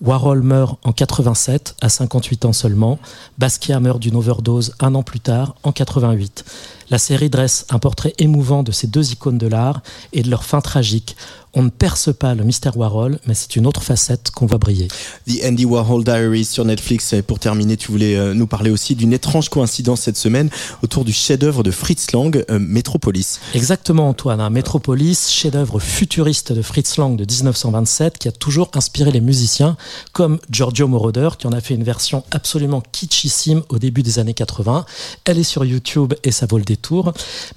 Warhol 0.02 0.42
meurt 0.42 0.78
en 0.84 0.92
87, 0.92 1.76
à 1.80 1.88
58 1.88 2.44
ans 2.44 2.52
seulement. 2.52 2.98
Basquiat 3.38 3.80
meurt 3.80 4.00
d'une 4.00 4.16
overdose 4.16 4.74
un 4.80 4.94
an 4.94 5.02
plus 5.02 5.20
tard, 5.20 5.54
en 5.62 5.72
88. 5.72 6.44
La 6.90 6.98
série 6.98 7.30
dresse 7.30 7.66
un 7.70 7.78
portrait 7.78 8.12
émouvant 8.18 8.62
de 8.62 8.72
ces 8.72 8.86
deux 8.86 9.12
icônes 9.12 9.38
de 9.38 9.46
l'art 9.46 9.82
et 10.12 10.22
de 10.22 10.30
leur 10.30 10.44
fin 10.44 10.60
tragique. 10.60 11.16
On 11.56 11.62
ne 11.62 11.70
perce 11.70 12.12
pas 12.12 12.34
le 12.34 12.42
mystère 12.42 12.76
Warhol, 12.76 13.20
mais 13.26 13.34
c'est 13.34 13.54
une 13.54 13.68
autre 13.68 13.80
facette 13.80 14.32
qu'on 14.32 14.46
voit 14.46 14.58
briller. 14.58 14.88
The 15.28 15.44
Andy 15.44 15.64
Warhol 15.64 16.02
Diaries 16.02 16.46
sur 16.46 16.64
Netflix. 16.64 17.12
Et 17.12 17.22
pour 17.22 17.38
terminer, 17.38 17.76
tu 17.76 17.92
voulais 17.92 18.16
euh, 18.16 18.34
nous 18.34 18.48
parler 18.48 18.72
aussi 18.72 18.96
d'une 18.96 19.12
étrange 19.12 19.50
coïncidence 19.50 20.00
cette 20.00 20.16
semaine 20.16 20.50
autour 20.82 21.04
du 21.04 21.12
chef-d'œuvre 21.12 21.62
de 21.62 21.70
Fritz 21.70 22.10
Lang, 22.10 22.44
euh, 22.50 22.58
Metropolis. 22.58 23.38
Exactement, 23.54 24.08
Antoine. 24.08 24.40
Un 24.40 24.50
Metropolis, 24.50 25.30
chef-d'œuvre 25.30 25.78
futuriste 25.78 26.52
de 26.52 26.60
Fritz 26.60 26.96
Lang 26.96 27.16
de 27.16 27.24
1927, 27.24 28.18
qui 28.18 28.26
a 28.26 28.32
toujours 28.32 28.72
inspiré 28.74 29.12
les 29.12 29.20
musiciens, 29.20 29.76
comme 30.12 30.40
Giorgio 30.50 30.88
Moroder, 30.88 31.30
qui 31.38 31.46
en 31.46 31.52
a 31.52 31.60
fait 31.60 31.74
une 31.74 31.84
version 31.84 32.24
absolument 32.32 32.82
kitschissime 32.90 33.62
au 33.68 33.78
début 33.78 34.02
des 34.02 34.18
années 34.18 34.34
80. 34.34 34.86
Elle 35.24 35.38
est 35.38 35.44
sur 35.44 35.64
YouTube 35.64 36.14
et 36.24 36.32
ça 36.32 36.46
vaut 36.46 36.58
le 36.58 36.64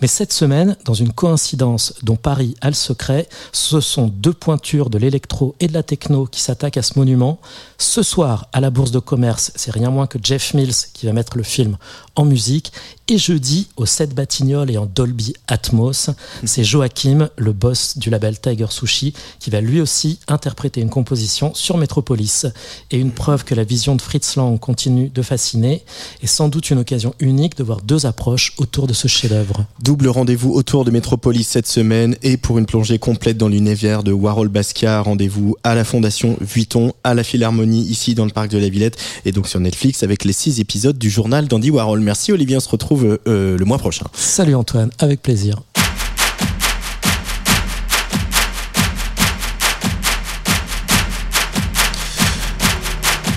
Mais 0.02 0.08
cette 0.08 0.34
semaine, 0.34 0.76
dans 0.86 0.94
une 0.94 1.12
coïncidence 1.12 1.94
dont 2.04 2.16
Paris 2.16 2.56
a 2.62 2.68
le 2.68 2.76
secret, 2.76 3.28
ce 3.52 3.80
sont 3.80 4.08
deux 4.08 4.34
pointures 4.34 4.90
de 4.90 4.98
l'électro 4.98 5.56
et 5.60 5.68
de 5.68 5.74
la 5.74 5.84
techno 5.84 6.26
qui 6.26 6.42
s'attaquent 6.42 6.78
à 6.78 6.82
ce 6.82 6.98
monument. 6.98 7.40
Ce 7.78 8.04
soir, 8.04 8.48
à 8.54 8.62
la 8.62 8.70
Bourse 8.70 8.92
de 8.92 9.00
commerce, 9.00 9.52
c'est 9.56 9.72
rien 9.72 9.90
moins 9.90 10.08
que 10.08 10.18
Jeff 10.22 10.54
Mills 10.54 10.76
qui 10.94 11.06
va 11.06 11.14
mettre 11.14 11.38
le 11.38 11.44
film 11.44 11.78
en 12.18 12.26
musique. 12.26 12.74
Et 13.10 13.18
jeudi, 13.18 13.68
au 13.78 13.86
7 13.86 14.14
Batignolles 14.14 14.70
et 14.70 14.78
en 14.78 14.86
Dolby 14.86 15.34
Atmos, 15.48 16.10
c'est 16.44 16.66
Joachim, 16.66 17.30
le 17.38 17.54
boss 17.54 17.98
du 17.98 18.10
label 18.10 18.38
Tiger 18.38 18.66
Sushi, 18.70 19.14
qui 19.40 19.50
va 19.50 19.62
lui 19.62 19.80
aussi 19.80 20.20
interpréter 20.28 20.82
une 20.82 20.90
composition 20.90 21.54
sur 21.54 21.78
Metropolis. 21.78 22.48
Et 22.92 22.98
une 22.98 23.12
preuve 23.12 23.46
que 23.46 23.56
la 23.56 23.64
vision 23.64 23.96
de 23.96 24.02
Fritz 24.02 24.36
Lang 24.36 24.60
continue 24.60 25.08
de 25.08 25.22
fasciner, 25.22 25.84
et 26.22 26.28
sans 26.28 26.50
doute 26.50 26.70
une 26.70 26.80
occasion 26.80 27.14
unique 27.20 27.56
de 27.56 27.64
voir 27.64 27.82
deux 27.82 28.06
approches 28.06 28.54
autour 28.58 28.88
de 28.88 28.94
ce 28.94 29.08
chef-d'œuvre. 29.08 29.66
Double 29.82 30.10
rendez-vous 30.10 30.52
autour 30.52 30.84
de 30.84 30.92
Metropolis 30.92 31.48
cette 31.48 31.68
semaine 31.68 32.18
et 32.24 32.36
pour 32.36 32.58
une 32.58 32.66
plongée 32.66 33.00
complète 33.00 33.38
dans 33.38 33.48
l'univers 33.48 34.04
de 34.04 34.12
Warhol 34.12 34.50
Basquiat, 34.50 35.02
rendez-vous 35.02 35.56
à 35.64 35.76
la 35.76 35.86
Fondation 35.86 36.36
Vuitton, 36.42 36.92
à 37.06 37.14
la 37.14 37.24
Philharmonie 37.24 37.84
ici 37.84 38.16
dans 38.16 38.26
le 38.26 38.32
parc 38.32 38.50
de 38.50 38.58
la 38.58 38.68
Villette 38.68 38.98
et 39.24 39.32
donc 39.32 39.48
sur 39.48 39.62
Netflix 39.62 40.04
avec 40.04 40.26
les 40.26 40.34
six 40.34 40.60
épisodes 40.60 40.98
du 40.98 41.10
journal 41.10 41.48
d'Andy 41.48 41.72
Warhol. 41.72 42.07
Merci 42.08 42.32
Olivier, 42.32 42.56
on 42.56 42.62
se 42.62 42.70
retrouve 42.70 43.20
euh, 43.28 43.58
le 43.58 43.66
mois 43.66 43.78
prochain. 43.78 44.06
Salut 44.14 44.56
Antoine, 44.56 44.90
avec 44.98 45.22
plaisir. 45.22 45.60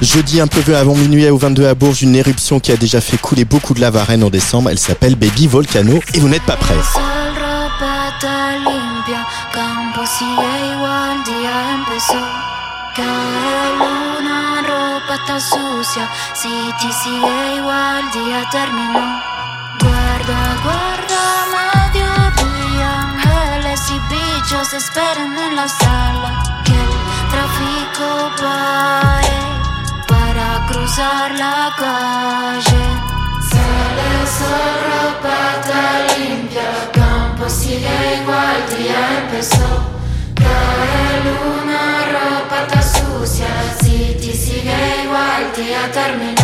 Jeudi 0.00 0.40
un 0.40 0.46
peu 0.46 0.76
avant 0.76 0.94
minuit 0.94 1.28
au 1.28 1.36
22 1.36 1.66
à 1.66 1.74
Bourges, 1.74 2.02
une 2.02 2.14
éruption 2.14 2.60
qui 2.60 2.70
a 2.70 2.76
déjà 2.76 3.00
fait 3.00 3.18
couler 3.18 3.44
beaucoup 3.44 3.74
de 3.74 3.80
lave 3.80 3.96
à 3.96 4.04
Rennes 4.04 4.22
en 4.22 4.30
décembre. 4.30 4.70
Elle 4.70 4.78
s'appelle 4.78 5.16
Baby 5.16 5.48
Volcano 5.48 5.98
et 6.14 6.20
vous 6.20 6.28
n'êtes 6.28 6.44
pas 6.44 6.56
prêts. 6.56 6.74
Sol, 6.92 7.02
ropita 7.02 8.52
limpia, 8.54 9.26
campo 9.52 10.06
sigue 10.06 10.28
igual, 10.28 11.24
día 11.24 11.74
empezó. 11.74 12.22
Cae 12.94 13.72
luna, 13.80 14.49
ropa 15.10 15.14
está 15.14 15.40
sucia, 15.40 16.08
City 16.34 16.92
sigue 17.02 17.56
igual, 17.56 18.10
día 18.12 18.48
terminó. 18.50 19.20
Guarda, 19.80 20.40
guarda, 20.62 21.22
mediodía, 21.56 22.90
ángeles 23.00 23.80
y 23.90 23.98
bichos 24.08 24.72
esperan 24.72 25.36
en 25.36 25.56
la 25.56 25.68
sala. 25.68 26.42
Que 26.64 26.74
el 26.74 26.92
tráfico 27.32 28.30
pare 28.40 29.38
para 30.06 30.66
cruzar 30.68 31.32
la 31.32 31.72
calle. 31.76 32.84
Sale 33.50 34.10
sol, 34.38 34.76
ropa 34.90 35.36
está 35.56 36.18
limpia, 36.18 36.70
campo 36.92 37.48
sigue 37.48 38.20
igual, 38.22 38.58
día 38.76 39.18
empezó. 39.22 39.70
Cae 40.36 41.22
luna, 41.24 41.82
ropa 42.12 42.56
está 42.62 42.82
sucia, 42.82 43.49
igual, 45.88 46.39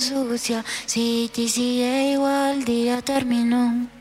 sucia. 0.00 0.64
Si 0.86 1.30
te 1.34 1.48
sigue 1.48 2.12
igual, 2.12 2.64
día 2.64 3.02
terminó. 3.02 3.97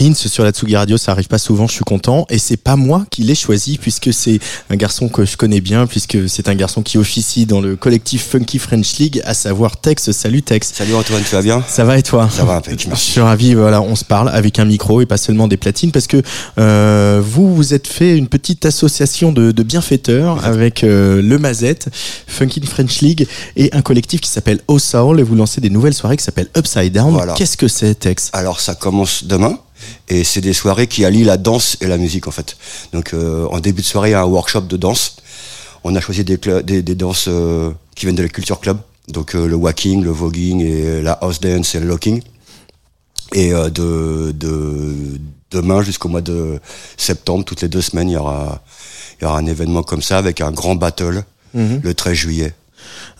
Prince 0.00 0.28
sur 0.28 0.44
la 0.44 0.50
Tsugi 0.50 0.76
Radio, 0.76 0.96
ça 0.96 1.12
arrive 1.12 1.28
pas 1.28 1.36
souvent, 1.36 1.66
je 1.66 1.74
suis 1.74 1.84
content. 1.84 2.24
Et 2.30 2.38
c'est 2.38 2.56
pas 2.56 2.74
moi 2.74 3.04
qui 3.10 3.22
l'ai 3.22 3.34
choisi, 3.34 3.76
puisque 3.76 4.14
c'est 4.14 4.40
un 4.70 4.76
garçon 4.76 5.10
que 5.10 5.26
je 5.26 5.36
connais 5.36 5.60
bien, 5.60 5.86
puisque 5.86 6.26
c'est 6.26 6.48
un 6.48 6.54
garçon 6.54 6.80
qui 6.80 6.96
officie 6.96 7.44
dans 7.44 7.60
le 7.60 7.76
collectif 7.76 8.26
Funky 8.30 8.58
French 8.58 8.96
League, 8.96 9.20
à 9.26 9.34
savoir 9.34 9.78
Tex. 9.78 10.10
Salut 10.12 10.40
Tex. 10.40 10.72
Salut 10.72 10.94
Antoine, 10.94 11.22
tu 11.22 11.34
vas 11.34 11.42
bien? 11.42 11.62
Ça 11.68 11.84
va 11.84 11.98
et 11.98 12.02
toi? 12.02 12.30
Ça 12.34 12.46
va, 12.46 12.54
impec, 12.54 12.88
Je 12.90 12.96
suis 12.96 13.20
ravi, 13.20 13.52
voilà, 13.52 13.82
on 13.82 13.94
se 13.94 14.06
parle 14.06 14.30
avec 14.30 14.58
un 14.58 14.64
micro 14.64 15.02
et 15.02 15.06
pas 15.06 15.18
seulement 15.18 15.48
des 15.48 15.58
platines, 15.58 15.92
parce 15.92 16.06
que 16.06 16.22
euh, 16.56 17.20
vous 17.22 17.54
vous 17.54 17.74
êtes 17.74 17.86
fait 17.86 18.16
une 18.16 18.28
petite 18.28 18.64
association 18.64 19.32
de, 19.32 19.52
de 19.52 19.62
bienfaiteurs 19.62 20.42
avec 20.46 20.82
euh, 20.82 21.20
le 21.20 21.38
Mazette, 21.38 21.90
Funky 22.26 22.62
French 22.64 23.02
League 23.02 23.28
et 23.56 23.68
un 23.74 23.82
collectif 23.82 24.22
qui 24.22 24.30
s'appelle 24.30 24.60
O 24.66 24.78
Soul 24.78 25.20
et 25.20 25.22
vous 25.22 25.34
lancez 25.34 25.60
des 25.60 25.68
nouvelles 25.68 25.92
soirées 25.92 26.16
qui 26.16 26.24
s'appellent 26.24 26.48
Upside 26.56 26.90
Down. 26.94 27.12
Voilà. 27.12 27.34
Qu'est-ce 27.34 27.58
que 27.58 27.68
c'est 27.68 27.94
Tex? 27.96 28.30
Alors 28.32 28.60
ça 28.60 28.74
commence 28.74 29.24
demain. 29.24 29.58
Et 30.08 30.24
c'est 30.24 30.40
des 30.40 30.52
soirées 30.52 30.86
qui 30.86 31.04
allient 31.04 31.24
la 31.24 31.36
danse 31.36 31.76
et 31.80 31.86
la 31.86 31.98
musique 31.98 32.26
en 32.26 32.30
fait. 32.30 32.56
Donc 32.92 33.12
euh, 33.14 33.46
en 33.50 33.60
début 33.60 33.82
de 33.82 33.86
soirée, 33.86 34.10
il 34.10 34.12
y 34.12 34.14
a 34.14 34.22
un 34.22 34.24
workshop 34.26 34.62
de 34.62 34.76
danse. 34.76 35.16
On 35.84 35.94
a 35.96 36.00
choisi 36.00 36.24
des, 36.24 36.38
des, 36.62 36.82
des 36.82 36.94
danses 36.94 37.26
euh, 37.28 37.70
qui 37.94 38.06
viennent 38.06 38.16
de 38.16 38.22
la 38.22 38.28
culture 38.28 38.60
club. 38.60 38.78
Donc 39.08 39.34
euh, 39.34 39.46
le 39.46 39.54
walking, 39.56 40.02
le 40.02 40.10
voguing 40.10 40.60
et 40.60 41.02
la 41.02 41.12
house 41.12 41.40
dance 41.40 41.74
et 41.74 41.80
le 41.80 41.86
locking. 41.86 42.22
Et 43.32 43.52
euh, 43.52 43.70
de, 43.70 44.32
de 44.32 45.18
demain 45.50 45.82
jusqu'au 45.82 46.08
mois 46.08 46.20
de 46.20 46.60
septembre, 46.96 47.44
toutes 47.44 47.62
les 47.62 47.68
deux 47.68 47.80
semaines, 47.82 48.08
il 48.08 48.12
y 48.14 48.16
aura, 48.16 48.62
il 49.20 49.24
y 49.24 49.26
aura 49.26 49.38
un 49.38 49.46
événement 49.46 49.82
comme 49.82 50.02
ça 50.02 50.18
avec 50.18 50.40
un 50.40 50.50
grand 50.52 50.74
battle 50.74 51.24
Mhm. 51.52 51.80
le 51.82 51.94
13 51.94 52.14
juillet. 52.14 52.54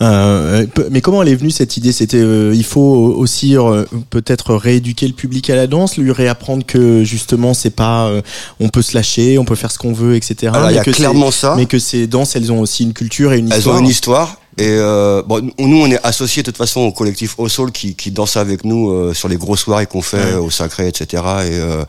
Euh, 0.03 0.67
pe- 0.67 0.89
mais 0.91 1.01
comment 1.03 1.23
elle 1.23 1.29
est 1.29 1.35
venue 1.35 1.51
cette 1.51 1.77
idée? 1.77 1.93
C'était 1.93 2.17
euh, 2.19 2.53
il 2.55 2.65
faut 2.65 2.81
aussi 2.81 3.57
euh, 3.57 3.85
peut-être 4.11 4.55
rééduquer 4.55 5.07
le 5.07 5.13
public 5.13 5.51
à 5.51 5.57
la 5.57 5.67
danse, 5.67 5.97
lui 5.99 6.11
réapprendre 6.13 6.65
que 6.65 7.05
justement 7.05 7.53
c'est 7.55 7.71
pas 7.77 8.07
euh, 8.07 8.23
on 8.61 8.69
peut 8.71 8.83
se 8.83 8.95
lâcher, 8.95 9.39
on 9.39 9.45
peut 9.45 9.55
faire 9.57 9.71
ce 9.71 9.79
qu'on 9.79 9.93
veut, 9.93 10.17
etc. 10.17 10.53
Alors, 10.55 10.71
il 10.71 10.73
y 10.73 10.75
Mais 10.77 10.81
a 10.81 10.85
que 10.85 10.91
clairement 10.91 11.31
ça. 11.31 11.55
Mais 11.57 11.67
que 11.67 11.79
ces 11.79 12.07
danses, 12.07 12.35
elles 12.37 12.51
ont 12.51 12.61
aussi 12.61 12.85
une 12.85 12.93
culture 12.95 13.33
et 13.33 13.39
une 13.39 13.51
Elles 13.53 13.59
histoire. 13.59 13.77
ont 13.77 13.81
une 13.81 13.87
histoire. 13.89 14.37
Et 14.59 14.67
euh, 14.69 15.23
bon, 15.23 15.51
nous, 15.59 15.81
on 15.81 15.91
est 15.91 16.05
associés 16.05 16.43
de 16.43 16.47
toute 16.51 16.57
façon 16.59 16.81
au 16.81 16.93
collectif 16.93 17.35
Au 17.39 17.49
Soul 17.49 17.71
qui, 17.73 17.95
qui 17.95 18.11
danse 18.11 18.37
avec 18.37 18.65
nous 18.65 18.91
euh, 18.91 19.15
sur 19.15 19.29
les 19.29 19.37
grosses 19.37 19.61
soirées 19.61 19.87
qu'on 19.87 20.03
fait 20.03 20.17
Ouais. 20.19 20.35
au 20.35 20.51
Sacré, 20.51 20.89
etc. 20.89 21.07
Et, 21.13 21.55
euh, 21.55 21.85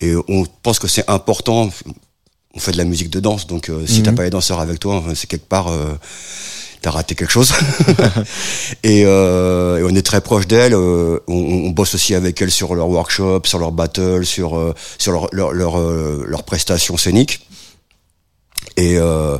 et 0.00 0.14
on 0.28 0.44
pense 0.62 0.78
que 0.78 0.88
c'est 0.88 1.08
important. 1.08 1.70
On 2.54 2.58
fait 2.58 2.72
de 2.72 2.78
la 2.78 2.84
musique 2.84 3.10
de 3.10 3.20
danse, 3.20 3.46
donc 3.46 3.68
euh, 3.68 3.82
si 3.86 3.98
Mhm. 4.00 4.04
t'as 4.04 4.12
pas 4.12 4.24
les 4.24 4.30
danseurs 4.30 4.60
avec 4.60 4.80
toi, 4.80 5.02
c'est 5.14 5.26
quelque 5.28 5.46
part 5.48 5.68
euh, 5.68 5.94
t'as 6.86 6.92
raté 6.92 7.16
quelque 7.16 7.32
chose. 7.32 7.52
et, 8.84 9.02
euh, 9.06 9.78
et 9.78 9.82
on 9.82 9.88
est 9.88 10.06
très 10.06 10.20
proche 10.20 10.46
d'elles. 10.46 10.72
euh, 10.72 11.18
on, 11.26 11.34
on 11.66 11.70
bosse 11.70 11.96
aussi 11.96 12.14
avec 12.14 12.40
elles 12.40 12.52
sur 12.52 12.76
leurs 12.76 12.88
workshops, 12.88 13.46
sur 13.46 13.58
leurs 13.58 13.72
battles, 13.72 14.24
sur 14.24 14.56
euh, 14.56 14.72
sur 14.96 15.10
leurs 15.10 15.28
leur, 15.32 15.52
leur, 15.52 15.80
euh, 15.80 16.24
leurs 16.28 16.44
prestations 16.44 16.96
scéniques. 16.96 17.40
Et 18.76 18.98
euh, 18.98 19.36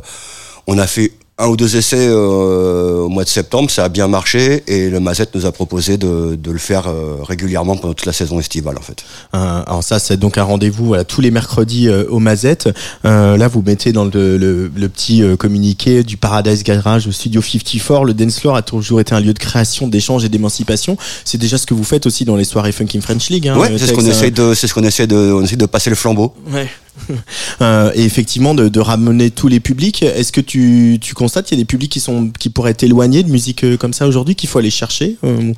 on 0.67 0.77
a 0.77 0.87
fait 0.87 1.13
un 1.39 1.47
ou 1.47 1.55
deux 1.55 1.75
essais 1.75 2.07
euh, 2.09 3.01
au 3.01 3.09
mois 3.09 3.23
de 3.23 3.29
septembre, 3.29 3.69
ça 3.69 3.83
a 3.83 3.89
bien 3.89 4.07
marché 4.07 4.63
et 4.67 4.89
le 4.89 4.99
Mazette 4.99 5.35
nous 5.35 5.45
a 5.45 5.51
proposé 5.51 5.97
de, 5.97 6.35
de 6.35 6.51
le 6.51 6.57
faire 6.57 6.87
euh, 6.87 7.17
régulièrement 7.21 7.75
pendant 7.75 7.93
toute 7.93 8.07
la 8.07 8.13
saison 8.13 8.39
estivale 8.39 8.75
en 8.77 8.81
fait. 8.81 9.03
Euh, 9.35 9.61
alors 9.67 9.83
ça, 9.83 9.99
c'est 9.99 10.17
donc 10.17 10.39
un 10.39 10.43
rendez-vous 10.43 10.87
voilà, 10.87 11.03
tous 11.03 11.21
les 11.21 11.29
mercredis 11.29 11.89
euh, 11.89 12.05
au 12.09 12.17
Mazette. 12.17 12.69
Euh, 13.05 13.37
là, 13.37 13.47
vous 13.47 13.61
mettez 13.61 13.91
dans 13.93 14.05
le, 14.05 14.37
le, 14.37 14.71
le 14.75 14.89
petit 14.89 15.21
euh, 15.21 15.35
communiqué 15.35 16.03
du 16.03 16.17
Paradise 16.17 16.63
Garage 16.63 17.05
au 17.05 17.11
Studio 17.11 17.41
54. 17.41 18.05
Le 18.05 18.15
dance 18.15 18.39
floor 18.39 18.55
a 18.55 18.63
toujours 18.63 18.99
été 18.99 19.13
un 19.13 19.19
lieu 19.19 19.33
de 19.33 19.39
création, 19.39 19.87
d'échange 19.87 20.25
et 20.25 20.29
d'émancipation. 20.29 20.97
C'est 21.23 21.37
déjà 21.37 21.59
ce 21.59 21.67
que 21.67 21.75
vous 21.75 21.83
faites 21.83 22.07
aussi 22.07 22.25
dans 22.25 22.35
les 22.35 22.45
soirées 22.45 22.71
Funkin' 22.71 23.01
French 23.01 23.29
League. 23.29 23.47
Hein, 23.47 23.59
ouais, 23.59 23.77
c'est 23.77 23.85
ce 23.85 23.93
qu'on 23.93 24.05
essaie 24.05 24.31
de, 24.31 24.55
c'est 24.55 24.67
ce 24.67 24.73
qu'on 24.73 24.83
essaie 24.83 25.05
de, 25.05 25.15
on 25.15 25.43
essaie 25.43 25.55
de 25.55 25.65
passer 25.67 25.91
le 25.91 25.95
flambeau. 25.95 26.33
Ouais. 26.51 26.67
Euh, 27.61 27.91
et 27.95 28.03
effectivement 28.03 28.53
de, 28.53 28.67
de 28.69 28.79
ramener 28.79 29.31
tous 29.31 29.47
les 29.47 29.59
publics. 29.59 30.03
Est-ce 30.03 30.31
que 30.31 30.41
tu, 30.41 30.99
tu 31.01 31.13
constates 31.15 31.47
qu'il 31.47 31.57
y 31.57 31.59
a 31.59 31.63
des 31.63 31.65
publics 31.65 31.91
qui 31.91 31.99
sont 31.99 32.29
qui 32.37 32.49
pourraient 32.51 32.71
être 32.71 32.83
éloignés 32.83 33.23
de 33.23 33.29
musique 33.31 33.63
euh, 33.63 33.77
comme 33.77 33.93
ça 33.93 34.07
aujourd'hui 34.07 34.35
qu'il 34.35 34.47
faut 34.47 34.59
aller 34.59 34.69
chercher 34.69 35.15
euh, 35.23 35.53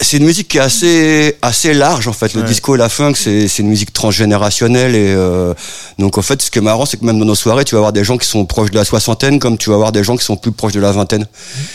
C'est 0.00 0.18
une 0.18 0.24
musique 0.26 0.46
qui 0.48 0.58
est 0.58 0.60
assez 0.60 1.36
assez 1.42 1.74
large 1.74 2.06
en 2.06 2.12
fait. 2.12 2.34
Le 2.34 2.42
Ouais. 2.42 2.46
disco 2.46 2.76
et 2.76 2.78
la 2.78 2.88
funk, 2.88 3.14
c'est 3.16 3.48
c'est 3.48 3.62
une 3.62 3.68
musique 3.68 3.92
transgénérationnelle 3.92 4.94
et 4.94 5.08
euh, 5.12 5.54
donc 5.98 6.18
en 6.18 6.22
fait, 6.22 6.40
ce 6.40 6.50
qui 6.52 6.58
est 6.58 6.62
marrant, 6.62 6.86
c'est 6.86 6.98
que 6.98 7.04
même 7.04 7.18
dans 7.18 7.24
nos 7.24 7.34
soirées, 7.34 7.64
tu 7.64 7.74
vas 7.74 7.78
avoir 7.80 7.92
des 7.92 8.04
gens 8.04 8.16
qui 8.16 8.28
sont 8.28 8.44
proches 8.46 8.70
de 8.70 8.76
la 8.76 8.84
soixantaine, 8.84 9.40
comme 9.40 9.58
tu 9.58 9.70
vas 9.70 9.74
avoir 9.76 9.90
des 9.90 10.04
gens 10.04 10.16
qui 10.16 10.24
sont 10.24 10.36
plus 10.36 10.52
proches 10.52 10.72
de 10.74 10.80
la 10.80 10.92
vingtaine. 10.92 11.26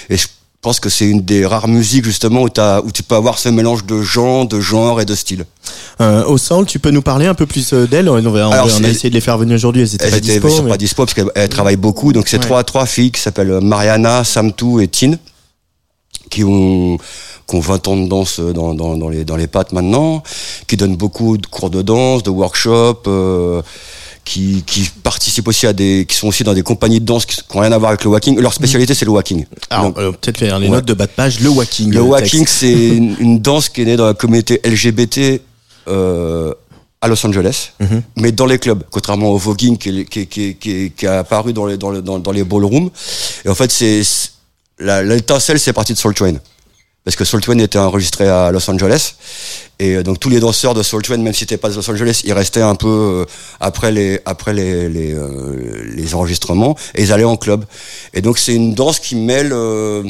Et 0.09 0.15
je 0.17 0.27
pense 0.63 0.79
que 0.79 0.89
c'est 0.89 1.05
une 1.05 1.21
des 1.21 1.45
rares 1.45 1.67
musiques 1.67 2.05
justement 2.05 2.41
où, 2.43 2.47
où 2.47 2.91
tu 2.91 3.03
peux 3.03 3.15
avoir 3.15 3.37
ce 3.37 3.49
mélange 3.49 3.85
de 3.85 4.01
gens, 4.01 4.45
de 4.45 4.59
genres 4.59 4.99
et 5.01 5.05
de 5.05 5.13
styles. 5.13 5.45
euh, 6.01 6.23
Au 6.25 6.37
Soul, 6.37 6.65
tu 6.65 6.79
peux 6.79 6.89
nous 6.89 7.01
parler 7.03 7.27
un 7.27 7.35
peu 7.35 7.45
plus 7.45 7.73
euh, 7.73 7.85
d'elles 7.85 8.09
on, 8.09 8.19
va- 8.31 8.47
on, 8.47 8.51
Alors, 8.51 8.67
on 8.79 8.83
a 8.83 8.87
essayé 8.89 9.09
de 9.09 9.13
les 9.15 9.21
faire 9.21 9.37
venir 9.37 9.55
aujourd'hui. 9.55 9.81
Elles 9.83 9.93
étaient 9.95 10.05
Elles 10.05 10.11
pas 10.11 10.17
étaient 10.17 10.27
dispo. 10.33 10.47
elles 10.47 10.53
sont 10.55 10.63
mais- 10.63 10.69
pas 10.71 10.77
dispo 10.77 11.03
parce 11.05 11.13
qu'elles 11.13 11.31
elles 11.35 11.49
travaillent 11.49 11.75
beaucoup. 11.75 12.13
Donc 12.13 12.27
c'est 12.27 12.37
Ouais. 12.37 12.43
trois 12.43 12.63
trois 12.63 12.85
filles 12.85 13.11
qui 13.11 13.21
s'appellent 13.21 13.59
Mariana, 13.61 14.23
Samtou 14.23 14.79
et 14.79 14.87
Tine 14.87 15.19
qui 16.29 16.43
ont 16.43 16.97
qui 17.47 17.55
ont 17.55 17.59
20 17.59 17.87
ans 17.89 17.97
de 17.97 18.07
danse 18.07 18.39
dans, 18.39 18.73
dans, 18.73 18.95
dans 18.97 19.09
les 19.09 19.25
dans 19.25 19.35
les 19.35 19.47
pattes 19.47 19.73
maintenant, 19.73 20.23
qui 20.67 20.77
donnent 20.77 20.95
beaucoup 20.95 21.37
de 21.37 21.45
cours 21.45 21.69
de 21.69 21.81
danse, 21.81 22.23
de 22.23 22.29
workshops. 22.29 23.03
euh, 23.07 23.61
qui, 24.25 24.63
qui 24.65 24.89
participent 25.03 25.47
aussi 25.49 25.67
à 25.67 25.73
des 25.73 26.05
qui 26.07 26.15
sont 26.15 26.27
aussi 26.27 26.43
dans 26.43 26.53
des 26.53 26.63
compagnies 26.63 26.99
de 27.01 27.05
danse 27.05 27.25
qui 27.25 27.37
n'ont 27.53 27.61
rien 27.61 27.71
à 27.73 27.77
voir 27.77 27.89
avec 27.91 28.03
le 28.05 28.09
walking 28.09 28.39
leur 28.39 28.53
spécialité 28.53 28.93
c'est 28.93 29.03
le 29.05 29.11
walking 29.11 29.45
Alors, 29.69 29.93
euh, 29.97 30.11
peut-être 30.13 30.37
faire 30.37 30.59
les 30.59 30.67
Ouais. 30.67 30.75
notes 30.77 30.85
de 30.85 30.93
bas 30.93 31.07
de 31.07 31.11
page. 31.11 31.39
Le 31.41 31.49
walking. 31.49 31.91
le 31.91 31.99
euh, 31.99 32.03
walking, 32.03 32.45
c'est 32.47 32.71
une, 32.71 33.15
une 33.19 33.39
danse 33.39 33.67
qui 33.69 33.81
est 33.81 33.85
née 33.85 33.97
dans 33.97 34.05
la 34.05 34.13
communauté 34.13 34.61
LGBT 34.63 35.41
euh, 35.89 36.53
à 37.01 37.07
Los 37.09 37.25
Angeles, 37.27 37.71
Mhm. 37.81 38.01
mais 38.15 38.31
dans 38.31 38.45
les 38.45 38.57
clubs, 38.59 38.81
contrairement 38.89 39.29
au 39.31 39.37
voguing 39.37 39.77
qui, 39.77 40.05
qui, 40.05 40.25
qui, 40.27 40.55
qui, 40.55 40.91
qui 40.95 41.05
est 41.05 41.09
apparu 41.09 41.51
dans 41.51 41.65
les, 41.65 41.75
dans, 41.75 41.89
le- 41.91 42.01
dans, 42.01 42.17
dans 42.17 42.31
les 42.31 42.45
ballrooms. 42.45 42.89
Et 43.43 43.49
en 43.49 43.55
fait, 43.55 43.69
c'est 43.73 44.01
l'étincelle, 44.79 45.59
c'est 45.59 45.73
parti 45.73 45.91
de 45.93 45.97
Soul 45.97 46.13
Train. 46.13 46.35
Parce 47.05 47.17
que 47.17 47.25
Soul 47.25 47.41
Train 47.41 47.57
était 47.59 47.77
enregistré 47.79 48.29
à 48.29 48.49
Los 48.51 48.69
Angeles. 48.69 49.15
Et 49.79 49.95
euh, 49.95 50.03
donc 50.03 50.19
tous 50.21 50.29
les 50.29 50.39
danseurs 50.39 50.73
de 50.73 50.81
Soul 50.83 51.01
Train, 51.01 51.17
même 51.17 51.33
si 51.33 51.45
t'es 51.45 51.57
pas 51.57 51.69
de 51.69 51.75
Los 51.75 51.89
Angeles, 51.89 52.21
ils 52.23 52.31
restaient 52.31 52.61
un 52.61 52.75
peu 52.75 52.87
euh, 52.87 53.25
après 53.59 53.91
les 53.91 54.21
après 54.25 54.53
les 54.53 54.87
les, 54.87 55.13
euh, 55.13 55.83
les 55.95 56.15
enregistrements 56.15 56.77
et 56.95 57.03
ils 57.03 57.11
allaient 57.11 57.23
en 57.25 57.35
club. 57.35 57.65
Et 58.13 58.21
donc 58.21 58.37
c'est 58.37 58.55
une 58.55 58.73
danse 58.73 58.99
qui 58.99 59.15
mêle 59.17 59.51
euh, 59.51 60.03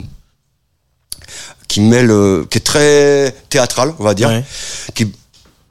qui 1.68 1.82
mêle 1.82 2.12
euh, 2.12 2.46
qui 2.50 2.60
est 2.60 2.62
très 2.62 3.34
théâtrale, 3.50 3.94
on 3.98 4.04
va 4.04 4.14
dire, 4.14 4.30
Ouais. 4.30 4.44
qui 4.94 5.12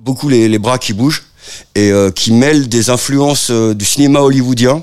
beaucoup 0.00 0.28
les, 0.28 0.48
les 0.48 0.58
bras 0.58 0.78
qui 0.78 0.92
bougent 0.92 1.22
et 1.76 1.92
euh, 1.92 2.10
qui 2.10 2.32
mêle 2.32 2.68
des 2.68 2.90
influences 2.90 3.50
du 3.52 3.84
cinéma 3.84 4.20
hollywoodien. 4.20 4.82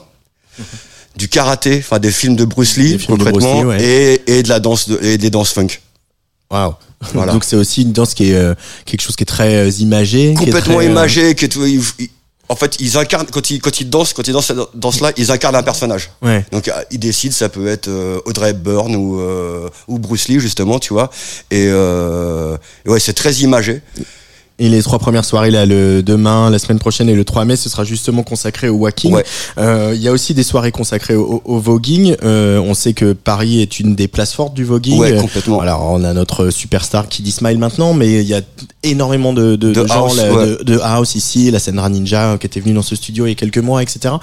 Du 1.16 1.28
karaté, 1.28 1.80
enfin 1.80 2.00
des 2.00 2.12
films 2.12 2.38
de 2.38 2.46
Bruce 2.46 2.78
Lee, 2.78 2.98
films 2.98 3.18
concrètement, 3.18 3.64
Bruce 3.64 3.82
Lee, 3.82 3.84
ouais. 3.84 4.22
et, 4.28 4.38
et 4.38 4.44
de 4.44 4.48
la 4.48 4.62
danse 4.62 4.88
de, 4.88 4.98
et 5.04 5.18
des 5.18 5.30
danses 5.30 5.52
funk. 5.52 5.68
Waouh. 6.52 6.74
Voilà. 7.14 7.32
Donc 7.34 7.44
c'est 7.44 7.56
aussi 7.56 7.84
une 7.84 7.94
danse 7.94 8.14
qui 8.14 8.32
est 8.32 8.36
euh, 8.36 8.56
quelque 8.86 9.02
chose 9.02 9.16
qui 9.16 9.24
est 9.24 9.26
très 9.26 9.56
euh, 9.56 9.70
imagé. 9.80 10.34
qui 10.34 10.44
est 10.44 10.46
complètement 10.48 10.76
très, 10.78 10.86
euh, 10.88 10.90
imagé 10.92 11.36
qui 11.36 11.46
est 11.46 11.50
tout- 11.50 11.66
ils- 11.66 11.82
ils- 12.00 12.10
en 12.50 12.56
fait 12.56 12.76
ils 12.80 12.98
incarnent 12.98 13.28
quand 13.32 13.52
ils 13.52 13.62
quand 13.62 13.80
ils 13.80 13.90
dansent 13.90 14.12
quand 14.14 14.28
ils 14.28 14.34
dansent 14.34 14.48
cette 14.48 14.58
danse 14.74 15.00
là 15.02 15.12
ils 15.16 15.32
incarnent 15.32 15.56
un 15.56 15.64
personnage 15.64 16.10
Ouais. 16.24 16.44
donc 16.52 16.68
euh, 16.68 16.72
ils 16.90 16.98
décident 17.00 17.34
ça 17.34 17.48
peut 17.48 17.68
être 17.68 17.88
euh, 17.88 18.20
Audrey 18.26 18.50
Hepburn 18.50 18.96
ou 18.96 19.20
euh, 19.22 19.70
ou 19.88 20.00
Bruce 20.00 20.28
Lee 20.28 20.40
justement 20.40 20.80
tu 20.80 20.92
vois 20.94 21.12
et, 21.52 21.68
euh, 21.70 22.58
ouais 22.88 23.00
c'est 23.00 23.14
très 23.14 23.34
imagé 23.36 23.82
Et 24.60 24.68
les 24.70 24.84
trois 24.84 25.00
premières 25.00 25.26
soirées, 25.26 25.52
là, 25.52 25.66
le 25.66 26.04
demain, 26.04 26.50
la 26.50 26.60
semaine 26.60 26.80
prochaine 26.80 27.08
et 27.10 27.16
le 27.16 27.24
3 27.24 27.46
mai, 27.46 27.56
ce 27.56 27.70
sera 27.70 27.84
justement 27.86 28.24
consacré 28.24 28.68
au 28.70 28.76
walking. 28.76 29.14
Ouais. 29.14 29.24
Euh, 29.58 29.94
Il 29.96 30.02
y 30.02 30.08
a 30.08 30.12
aussi 30.12 30.34
des 30.34 30.44
soirées 30.44 30.72
consacrées 30.72 31.16
au, 31.16 31.42
au 31.46 31.60
voguing. 31.60 32.16
Euh, 32.24 32.60
on 32.60 32.74
sait 32.74 32.94
que 32.94 33.14
Paris 33.14 33.62
est 33.62 33.80
une 33.80 33.96
des 33.96 34.08
places 34.08 34.34
fortes 34.34 34.54
du 34.54 34.66
voguing. 34.66 35.00
Ouais, 35.00 35.16
complètement. 35.16 35.62
Alors, 35.62 35.90
on 35.92 36.04
a 36.04 36.14
notre 36.14 36.50
superstar 36.50 37.08
qui 37.08 37.22
dit 37.22 37.32
Smile 37.32 37.58
maintenant, 37.58 37.94
mais 37.94 38.22
il 38.22 38.28
y 38.28 38.34
a 38.34 38.42
énormément 38.84 39.34
de, 39.34 39.56
de, 39.56 39.72
De 39.72 39.82
de 39.82 39.88
gens 39.88 40.06
house, 40.08 40.18
là, 40.18 40.34
ouais. 40.34 40.58
de, 40.64 40.80
house 40.84 41.16
ici, 41.16 41.50
la 41.52 41.60
Sandra 41.60 41.90
Ninja 41.90 42.34
euh, 42.34 42.38
qui 42.38 42.46
était 42.46 42.60
venue 42.60 42.74
dans 42.74 42.82
ce 42.82 42.96
studio 42.96 43.26
il 43.26 43.30
y 43.30 43.32
a 43.32 43.36
quelques 43.36 43.58
mois, 43.60 43.82
etc. 43.82 44.16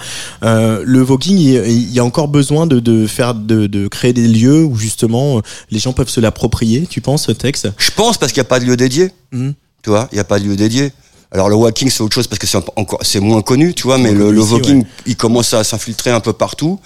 Euh, 0.43 0.81
le 0.85 1.01
voguing, 1.01 1.37
il, 1.37 1.55
il 1.67 1.91
y 1.93 1.99
a 1.99 2.05
encore 2.05 2.27
besoin 2.27 2.67
de, 2.67 2.79
de 2.79 3.07
faire, 3.07 3.33
de, 3.33 3.67
de 3.67 3.87
créer 3.87 4.13
des 4.13 4.27
lieux 4.27 4.63
où 4.63 4.75
justement 4.77 5.37
euh, 5.37 5.41
les 5.71 5.79
gens 5.79 5.93
peuvent 5.93 6.09
se 6.09 6.19
l'approprier. 6.19 6.85
Tu 6.89 7.01
penses, 7.01 7.27
Tex? 7.37 7.65
Je 7.77 7.91
pense 7.95 8.17
parce 8.17 8.31
qu'il 8.31 8.41
n'y 8.41 8.45
a 8.47 8.49
pas 8.49 8.59
de 8.59 8.65
lieu 8.65 8.77
dédié 8.77 9.09
Mhm. 9.33 9.53
Tu 9.87 9.91
vois 9.91 10.09
il 10.11 10.15
n'y 10.15 10.19
a 10.19 10.25
pas 10.25 10.37
de 10.37 10.43
lieu 10.43 10.57
dédié. 10.57 10.91
Alors 11.31 11.47
le 11.47 11.55
walking 11.55 11.89
c'est 11.89 12.01
autre 12.03 12.13
chose 12.13 12.27
parce 12.27 12.39
que 12.39 12.45
c'est 12.45 12.57
encore 12.75 12.99
c'est 13.03 13.21
moins 13.21 13.41
connu 13.41 13.73
tu 13.73 13.83
vois 13.83 13.97
mais 13.97 14.11
le, 14.11 14.37
ouais. 14.37 14.85
il 15.05 15.15
commence 15.15 15.53
à 15.53 15.63
s'infiltrer 15.63 16.11
un 16.11 16.19
peu 16.19 16.33
partout. 16.33 16.77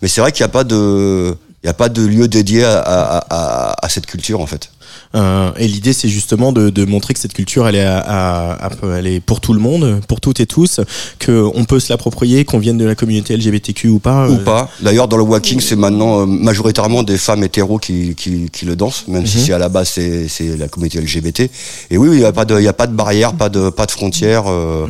Mais 0.00 0.08
c'est 0.08 0.22
vrai 0.22 0.32
qu'il 0.32 0.42
n'y 0.42 0.46
a 0.46 0.54
pas 0.58 0.64
de 0.64 1.36
il 1.62 1.66
y 1.66 1.68
a 1.68 1.74
pas 1.74 1.90
de 1.90 2.02
lieu 2.02 2.28
dédié 2.28 2.64
à, 2.64 2.78
à, 2.78 3.18
à, 3.28 3.84
à 3.84 3.88
cette 3.90 4.06
culture 4.06 4.40
en 4.40 4.46
fait 4.46 4.70
Euh, 5.16 5.50
et 5.56 5.66
l'idée, 5.66 5.92
c'est 5.94 6.08
justement 6.08 6.52
de, 6.52 6.68
de 6.70 6.84
montrer 6.84 7.14
que 7.14 7.20
cette 7.20 7.32
culture, 7.32 7.66
elle 7.66 7.74
est, 7.76 7.80
à, 7.84 7.98
à- 7.98 8.66
à- 8.66 8.70
elle 8.98 9.06
est 9.06 9.20
pour 9.20 9.40
tout 9.40 9.54
le 9.54 9.60
monde, 9.60 10.00
pour 10.06 10.20
toutes 10.20 10.40
et 10.40 10.46
tous, 10.46 10.80
que 11.18 11.42
on 11.54 11.64
peut 11.64 11.80
se 11.80 11.92
l'approprier, 11.92 12.44
qu'on 12.44 12.58
vienne 12.58 12.76
de 12.78 12.84
la 12.84 12.94
communauté 12.94 13.34
LGBTQ 13.36 13.88
ou 13.88 13.98
pas. 13.98 14.28
ou 14.28 14.34
euh, 14.34 14.44
pas. 14.44 14.68
D'ailleurs, 14.82 15.08
dans 15.08 15.16
le 15.16 15.22
walking, 15.22 15.60
c'est 15.60 15.74
maintenant 15.76 16.20
euh, 16.20 16.26
majoritairement 16.26 17.02
des 17.02 17.16
femmes 17.18 17.42
hétéros 17.44 17.78
qui, 17.78 18.14
qui, 18.14 18.50
qui 18.50 18.64
le 18.66 18.76
dansent, 18.76 19.08
même 19.08 19.26
si 19.26 19.38
Mhm. 19.38 19.42
c'est 19.44 19.52
à 19.54 19.58
la 19.58 19.68
base 19.68 19.88
c'est 19.88 20.28
c'est 20.28 20.56
la 20.56 20.68
communauté 20.68 21.00
LGBT. 21.00 21.50
Et 21.90 21.96
oui, 21.98 22.08
il 22.12 22.18
n'y 22.18 22.24
a 22.24 22.32
pas 22.32 22.44
de, 22.44 22.56
il 22.58 22.64
y 22.64 22.68
a 22.68 22.72
pas 22.74 22.86
de 22.86 22.94
barrière, 22.94 23.32
pas 23.34 23.48
de, 23.48 23.70
pas 23.70 23.86
de 23.86 23.90
frontières. 23.92 24.44
euh, 24.48 24.86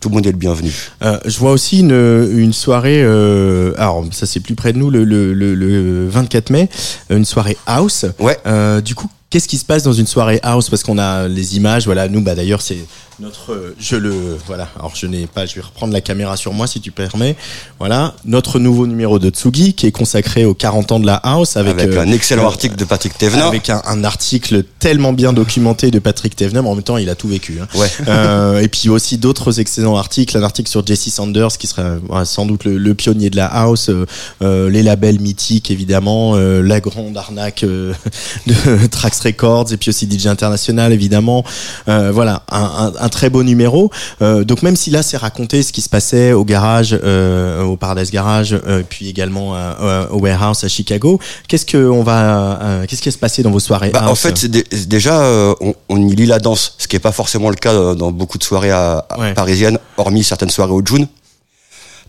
Tout 0.00 0.10
le 0.10 0.16
monde 0.16 0.26
est 0.26 0.32
le 0.32 0.36
bienvenu. 0.38 0.70
Euh, 1.02 1.18
je 1.24 1.38
vois 1.38 1.52
aussi 1.52 1.80
une, 1.80 2.28
une 2.36 2.52
soirée, 2.52 3.02
euh, 3.02 3.72
alors 3.78 4.04
ça 4.12 4.26
c'est 4.26 4.40
plus 4.40 4.54
près 4.54 4.72
de 4.74 4.78
nous, 4.78 4.90
le, 4.90 5.02
le, 5.02 5.32
le, 5.32 5.54
le 5.54 6.08
24 6.08 6.50
mai, 6.50 6.68
une 7.10 7.24
soirée 7.24 7.56
house. 7.66 8.04
Ouais. 8.18 8.36
Euh, 8.46 8.82
du 8.82 8.94
coup, 8.94 9.08
Qu'est-ce 9.34 9.48
qui 9.48 9.58
se 9.58 9.64
passe 9.64 9.82
dans 9.82 9.92
une 9.92 10.06
soirée 10.06 10.38
house? 10.44 10.70
Parce 10.70 10.84
qu'on 10.84 10.96
a 10.96 11.26
les 11.26 11.56
images, 11.56 11.86
voilà, 11.86 12.06
nous, 12.06 12.20
bah 12.20 12.36
d'ailleurs, 12.36 12.62
c'est 12.62 12.78
notre, 13.20 13.74
je 13.78 13.96
le, 13.96 14.36
voilà, 14.46 14.68
alors 14.76 14.92
je 14.96 15.06
n'ai 15.06 15.26
pas, 15.26 15.46
je 15.46 15.54
vais 15.54 15.60
reprendre 15.60 15.92
la 15.92 16.00
caméra 16.00 16.36
sur 16.36 16.52
moi 16.52 16.66
si 16.66 16.80
tu 16.80 16.90
permets. 16.90 17.36
Voilà, 17.78 18.14
notre 18.24 18.58
nouveau 18.58 18.86
numéro 18.86 19.18
de 19.18 19.30
Tsugi 19.30 19.74
qui 19.74 19.86
est 19.86 19.92
consacré 19.92 20.44
aux 20.44 20.54
40 20.54 20.92
ans 20.92 21.00
de 21.00 21.06
la 21.06 21.14
house 21.16 21.56
avec, 21.56 21.74
Avec 21.78 21.94
euh, 21.96 22.00
un 22.02 22.10
excellent 22.12 22.44
euh, 22.44 22.48
article 22.48 22.76
de 22.76 22.84
Patrick 22.84 23.16
Thévenin. 23.16 23.46
Avec 23.46 23.70
un, 23.70 23.82
un 23.86 24.04
article 24.04 24.64
tellement 24.78 25.12
bien 25.12 25.32
documenté 25.32 25.90
de 25.90 25.98
Patrick 25.98 26.34
Thévenin, 26.36 26.62
mais 26.62 26.68
en 26.68 26.74
même 26.74 26.82
temps, 26.84 26.96
il 26.96 27.08
a 27.08 27.14
tout 27.14 27.28
vécu. 27.28 27.58
hein. 27.62 27.68
Ouais. 27.76 27.88
Euh, 28.08 28.60
et 28.60 28.68
puis 28.68 28.88
aussi 28.88 29.18
d'autres 29.18 29.60
excellents 29.60 29.96
articles, 29.96 30.36
un 30.36 30.42
article 30.42 30.68
sur 30.70 30.84
Jesse 30.86 31.08
Sanders 31.10 31.56
qui 31.58 31.66
sera 31.66 31.96
voilà, 32.08 32.24
sans 32.24 32.46
doute 32.46 32.64
le, 32.64 32.78
le 32.78 32.94
pionnier 32.94 33.30
de 33.30 33.36
la 33.36 33.46
house, 33.46 33.90
euh, 34.42 34.70
les 34.70 34.82
labels 34.82 35.20
mythiques 35.20 35.70
évidemment, 35.70 36.36
la 36.36 36.80
grande 36.80 37.16
arnaque 37.16 37.64
de 38.46 38.86
Trax 38.90 39.20
Records 39.20 39.72
et 39.72 39.76
puis 39.76 39.90
aussi 39.90 40.08
DJ 40.10 40.26
International 40.26 40.92
évidemment. 40.92 41.44
Voilà, 41.86 42.42
un, 42.50 42.92
un- 42.98 43.03
un 43.04 43.08
très 43.08 43.28
beau 43.30 43.42
numéro. 43.42 43.90
Euh, 44.22 44.44
donc 44.44 44.62
même 44.62 44.76
si 44.76 44.90
là 44.90 45.02
c'est 45.02 45.16
raconté 45.16 45.62
ce 45.62 45.72
qui 45.72 45.82
se 45.82 45.88
passait 45.88 46.32
au 46.32 46.44
garage, 46.44 46.98
euh, 47.04 47.62
au 47.62 47.76
Paradise 47.76 48.10
Garage, 48.10 48.52
euh, 48.66 48.82
puis 48.88 49.08
également 49.08 49.50
au 50.10 50.18
Warehouse 50.20 50.64
à 50.64 50.68
Chicago, 50.68 51.20
qu'est-ce 51.48 51.66
que 51.66 51.76
on 51.88 52.02
va, 52.02 52.80
qu'est-ce 52.88 53.02
qui 53.02 53.12
se 53.12 53.18
passer 53.18 53.42
dans 53.42 53.50
vos 53.50 53.60
soirées 53.60 53.90
Bah, 53.90 54.08
en 54.08 54.14
fait, 54.14 54.46
déjà, 54.88 55.22
on, 55.60 55.74
on 55.88 56.08
y 56.08 56.14
lit 56.16 56.26
la 56.26 56.38
danse, 56.38 56.74
ce 56.78 56.88
qui 56.88 56.96
est 56.96 57.00
pas 57.00 57.12
forcément 57.12 57.50
le 57.50 57.56
cas 57.56 57.94
dans 57.94 58.10
beaucoup 58.10 58.38
de 58.38 58.44
soirées 58.44 58.70
à- 58.70 59.06
à- 59.10 59.32
parisiennes, 59.34 59.78
hormis 59.96 60.24
certaines 60.24 60.50
soirées 60.50 60.72
au 60.72 60.82
June. 60.84 61.06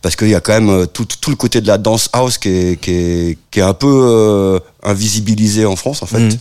Parce 0.01 0.15
qu'il 0.15 0.29
y 0.29 0.35
a 0.35 0.39
quand 0.39 0.59
même 0.61 0.85
tout, 0.93 1.07
tout 1.19 1.31
le 1.31 1.35
côté 1.35 1.61
de 1.61 1.67
la 1.67 1.79
danse 1.79 2.09
house 2.13 2.37
qui 2.37 2.49
est, 2.49 2.79
qui 2.79 2.91
est, 2.91 3.37
qui 3.49 3.59
est 3.59 3.63
un 3.63 3.73
peu 3.73 3.87
euh, 3.89 4.59
invisibilisé 4.83 5.65
en 5.65 5.75
France, 5.75 6.03
en 6.03 6.05
fait. 6.05 6.19
Mhm. 6.19 6.37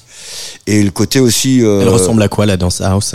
Et 0.67 0.83
le 0.83 0.91
côté 0.91 1.19
aussi... 1.19 1.63
euh, 1.63 1.81
Elle 1.81 1.89
ressemble 1.89 2.23
à 2.23 2.29
quoi 2.29 2.45
la 2.45 2.59
danse 2.59 2.83
house? 2.83 3.15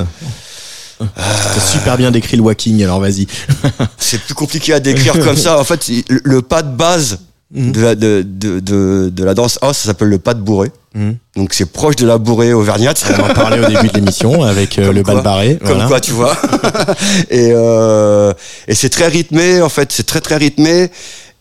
T'as 1.00 1.60
super 1.62 1.98
bien 1.98 2.12
décrit 2.12 2.38
le 2.38 2.44
walking, 2.44 2.84
alors 2.84 3.00
vas-y. 3.00 3.28
c'est 3.98 4.20
plus 4.22 4.34
compliqué 4.34 4.74
à 4.74 4.80
décrire 4.80 5.14
comme 5.24 5.38
ça. 5.38 5.60
En 5.60 5.64
fait, 5.64 5.88
le, 6.10 6.20
le 6.24 6.42
pas 6.42 6.62
de 6.62 6.76
base 6.76 7.20
Mhm. 7.52 7.72
de, 7.72 7.82
la, 7.82 7.96
de, 7.96 8.24
de, 8.24 8.60
de, 8.60 9.10
de 9.12 9.24
la 9.24 9.34
danse 9.34 9.58
house, 9.64 9.78
ça 9.78 9.86
s'appelle 9.88 10.10
le 10.10 10.20
pas 10.20 10.36
de 10.36 10.40
bourré. 10.40 10.72
Mhm. 10.94 11.16
Donc 11.36 11.56
c'est 11.56 11.66
proche 11.66 11.96
de 11.96 12.06
la 12.06 12.20
bourrée 12.20 12.54
auvergnate. 12.54 13.04
On 13.18 13.24
en 13.24 13.34
parlait 13.34 13.60
au 13.60 13.68
début 13.68 13.88
de 13.88 13.94
l'émission 13.96 14.44
avec 14.44 14.78
euh, 14.78 14.94
le 14.94 15.02
bal 15.02 15.24
barré. 15.24 15.58
Comme 15.58 15.70
voilà. 15.74 15.88
quoi, 15.88 16.00
tu 16.00 16.12
vois. 16.12 16.38
et 17.32 17.50
euh, 17.56 18.34
et 18.68 18.76
c'est 18.76 18.90
très 18.90 19.08
rythmé, 19.08 19.64
en 19.64 19.70
fait. 19.70 19.92
C'est 19.92 20.06
très, 20.06 20.22
très 20.22 20.38
rythmé. 20.38 20.92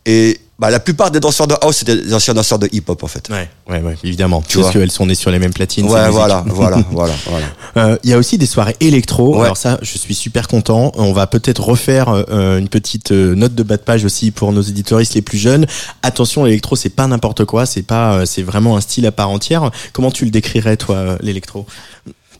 Et 0.06 0.40
bah, 0.58 0.70
la 0.70 0.80
plupart 0.80 1.12
des 1.12 1.20
danseurs 1.20 1.46
de 1.46 1.54
house, 1.62 1.76
c'est 1.76 1.84
des 1.84 2.12
anciens 2.12 2.34
danseurs 2.34 2.58
de 2.58 2.68
hip-hop, 2.72 3.04
en 3.04 3.06
fait. 3.06 3.28
Ouais, 3.28 3.48
ouais, 3.68 3.80
ouais, 3.80 3.94
évidemment. 4.02 4.42
Tu 4.46 4.58
parce 4.58 4.72
qu'elles 4.72 4.90
sont 4.90 5.06
nées 5.06 5.14
sur 5.14 5.30
les 5.30 5.38
mêmes 5.38 5.52
platines. 5.52 5.86
Ouais, 5.86 6.10
voilà, 6.10 6.42
voilà, 6.48 6.82
voilà, 6.90 7.14
voilà. 7.26 7.46
Euh, 7.76 7.96
Il 8.02 8.10
y 8.10 8.12
a 8.12 8.18
aussi 8.18 8.38
des 8.38 8.46
soirées 8.46 8.74
électro. 8.80 9.36
Ouais. 9.36 9.44
Alors 9.44 9.56
ça, 9.56 9.78
je 9.82 9.96
suis 9.96 10.16
super 10.16 10.48
content. 10.48 10.90
On 10.96 11.12
va 11.12 11.28
peut-être 11.28 11.62
refaire 11.62 12.08
euh, 12.08 12.58
une 12.58 12.68
petite 12.68 13.12
euh, 13.12 13.36
note 13.36 13.54
de 13.54 13.62
bas 13.62 13.76
de 13.76 13.82
page 13.82 14.04
aussi 14.04 14.32
pour 14.32 14.52
nos 14.52 14.62
éditoristes 14.62 15.14
les 15.14 15.22
plus 15.22 15.38
jeunes. 15.38 15.64
Attention, 16.02 16.44
l'électro, 16.44 16.74
c'est 16.74 16.90
pas 16.90 17.06
n'importe 17.06 17.44
quoi. 17.44 17.64
C'est 17.64 17.82
pas, 17.82 18.14
euh, 18.14 18.26
c'est 18.26 18.42
vraiment 18.42 18.76
un 18.76 18.80
style 18.80 19.06
à 19.06 19.12
part 19.12 19.30
entière. 19.30 19.70
Comment 19.92 20.10
tu 20.10 20.24
le 20.24 20.32
décrirais, 20.32 20.76
toi, 20.76 21.18
l'électro? 21.20 21.66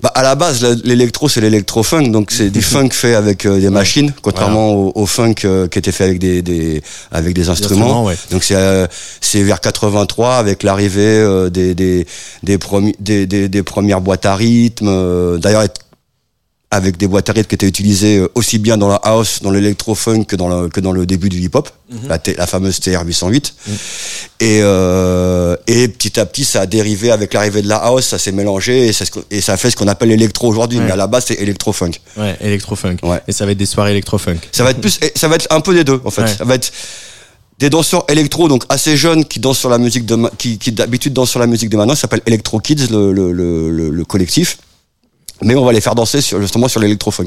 Bah, 0.00 0.12
à 0.14 0.22
la 0.22 0.36
base, 0.36 0.64
l'électro, 0.84 1.28
c'est 1.28 1.40
l'électro-funk, 1.40 2.10
donc 2.12 2.30
c'est 2.30 2.50
du 2.50 2.62
funk 2.72 2.90
fait 2.92 3.14
avec 3.14 3.46
euh, 3.46 3.58
des 3.60 3.68
machines, 3.68 4.12
contrairement 4.22 4.70
au, 4.72 4.92
au 4.94 5.06
funk 5.06 5.34
euh, 5.44 5.66
qui 5.66 5.78
était 5.80 5.90
fait 5.90 6.04
avec 6.04 6.20
des, 6.20 6.40
des 6.40 6.82
avec 7.10 7.34
des 7.34 7.48
instruments. 7.48 8.04
ouais. 8.04 8.16
Donc 8.30 8.44
c'est 8.44 8.54
euh, 8.54 8.86
c'est 9.20 9.42
vers 9.42 9.60
83 9.60 10.36
avec 10.36 10.62
l'arrivée 10.62 11.00
euh, 11.18 11.50
des 11.50 11.74
des 11.74 12.06
des, 12.44 12.58
des, 13.00 13.26
des 13.26 13.48
des 13.48 13.62
premières 13.64 14.00
boîtes 14.00 14.24
à 14.24 14.36
rythme. 14.36 15.38
D'ailleurs, 15.38 15.64
avec 16.70 16.98
des 16.98 17.06
boîtes 17.06 17.30
à 17.30 17.32
rythme 17.32 17.48
qui 17.48 17.54
étaient 17.54 17.66
utilisées 17.66 18.18
euh, 18.18 18.28
aussi 18.34 18.58
bien 18.58 18.76
dans 18.76 18.88
la 18.88 18.96
house, 18.96 19.40
dans 19.42 19.50
l'électro-funk 19.50 20.24
que 20.24 20.36
dans 20.36 20.48
le 20.48 20.68
que 20.68 20.80
dans 20.80 20.92
le 20.92 21.06
début 21.06 21.30
du 21.30 21.38
hip-hop, 21.40 21.70
la, 22.08 22.18
T- 22.18 22.34
la 22.34 22.46
fameuse 22.46 22.78
TR 22.78 23.02
808. 23.06 23.54
Et, 24.40 24.60
euh, 24.62 25.56
et 25.66 25.88
petit 25.88 26.20
à 26.20 26.26
petit, 26.26 26.44
ça 26.44 26.60
a 26.60 26.66
dérivé 26.66 27.10
avec 27.10 27.32
l'arrivée 27.32 27.62
de 27.62 27.68
la 27.68 27.76
house, 27.76 28.06
ça 28.08 28.18
s'est 28.18 28.32
mélangé 28.32 28.86
et 28.88 28.92
ça, 28.92 29.06
et 29.30 29.40
ça 29.40 29.56
fait 29.56 29.70
ce 29.70 29.76
qu'on 29.76 29.88
appelle 29.88 30.10
l'électro 30.10 30.46
aujourd'hui. 30.48 30.78
Ouais. 30.78 30.84
Mais 30.84 30.90
à 30.92 30.96
la 30.96 31.06
base, 31.06 31.24
c'est 31.28 31.40
électro-funk. 31.40 31.92
Ouais, 32.18 32.36
électro-funk. 32.42 32.96
Ouais. 33.02 33.20
Et 33.26 33.32
ça 33.32 33.46
va 33.46 33.52
être 33.52 33.58
des 33.58 33.64
soirées 33.66 33.92
électro-funk. 33.92 34.36
Ça 34.52 34.62
va 34.62 34.70
être 34.72 34.80
plus, 34.82 34.98
ça 35.14 35.28
va 35.28 35.36
être 35.36 35.46
un 35.50 35.60
peu 35.60 35.72
des 35.74 35.84
deux 35.84 36.00
en 36.04 36.10
fait. 36.10 36.22
Ouais. 36.22 36.34
Ça 36.36 36.44
va 36.44 36.54
être 36.54 36.70
des 37.58 37.70
danseurs 37.70 38.04
électro, 38.08 38.46
donc 38.46 38.64
assez 38.68 38.94
jeunes 38.96 39.24
qui 39.24 39.40
dansent 39.40 39.58
sur 39.58 39.70
la 39.70 39.78
musique 39.78 40.04
de, 40.04 40.16
qui, 40.36 40.58
qui 40.58 40.70
d'habitude 40.72 41.14
dansent 41.14 41.30
sur 41.30 41.40
la 41.40 41.46
musique 41.46 41.70
de 41.70 41.76
maintenant. 41.78 41.94
Ça 41.94 42.02
s'appelle 42.02 42.22
Electro 42.26 42.60
Kids, 42.60 42.88
le, 42.90 43.12
le- 43.12 43.32
le 43.90 44.04
collectif. 44.04 44.58
Mais 45.42 45.54
on 45.54 45.64
va 45.64 45.72
les 45.72 45.80
faire 45.80 45.94
danser 45.94 46.20
sur, 46.20 46.40
justement 46.40 46.68
sur 46.68 46.80
l'électro-funk. 46.80 47.26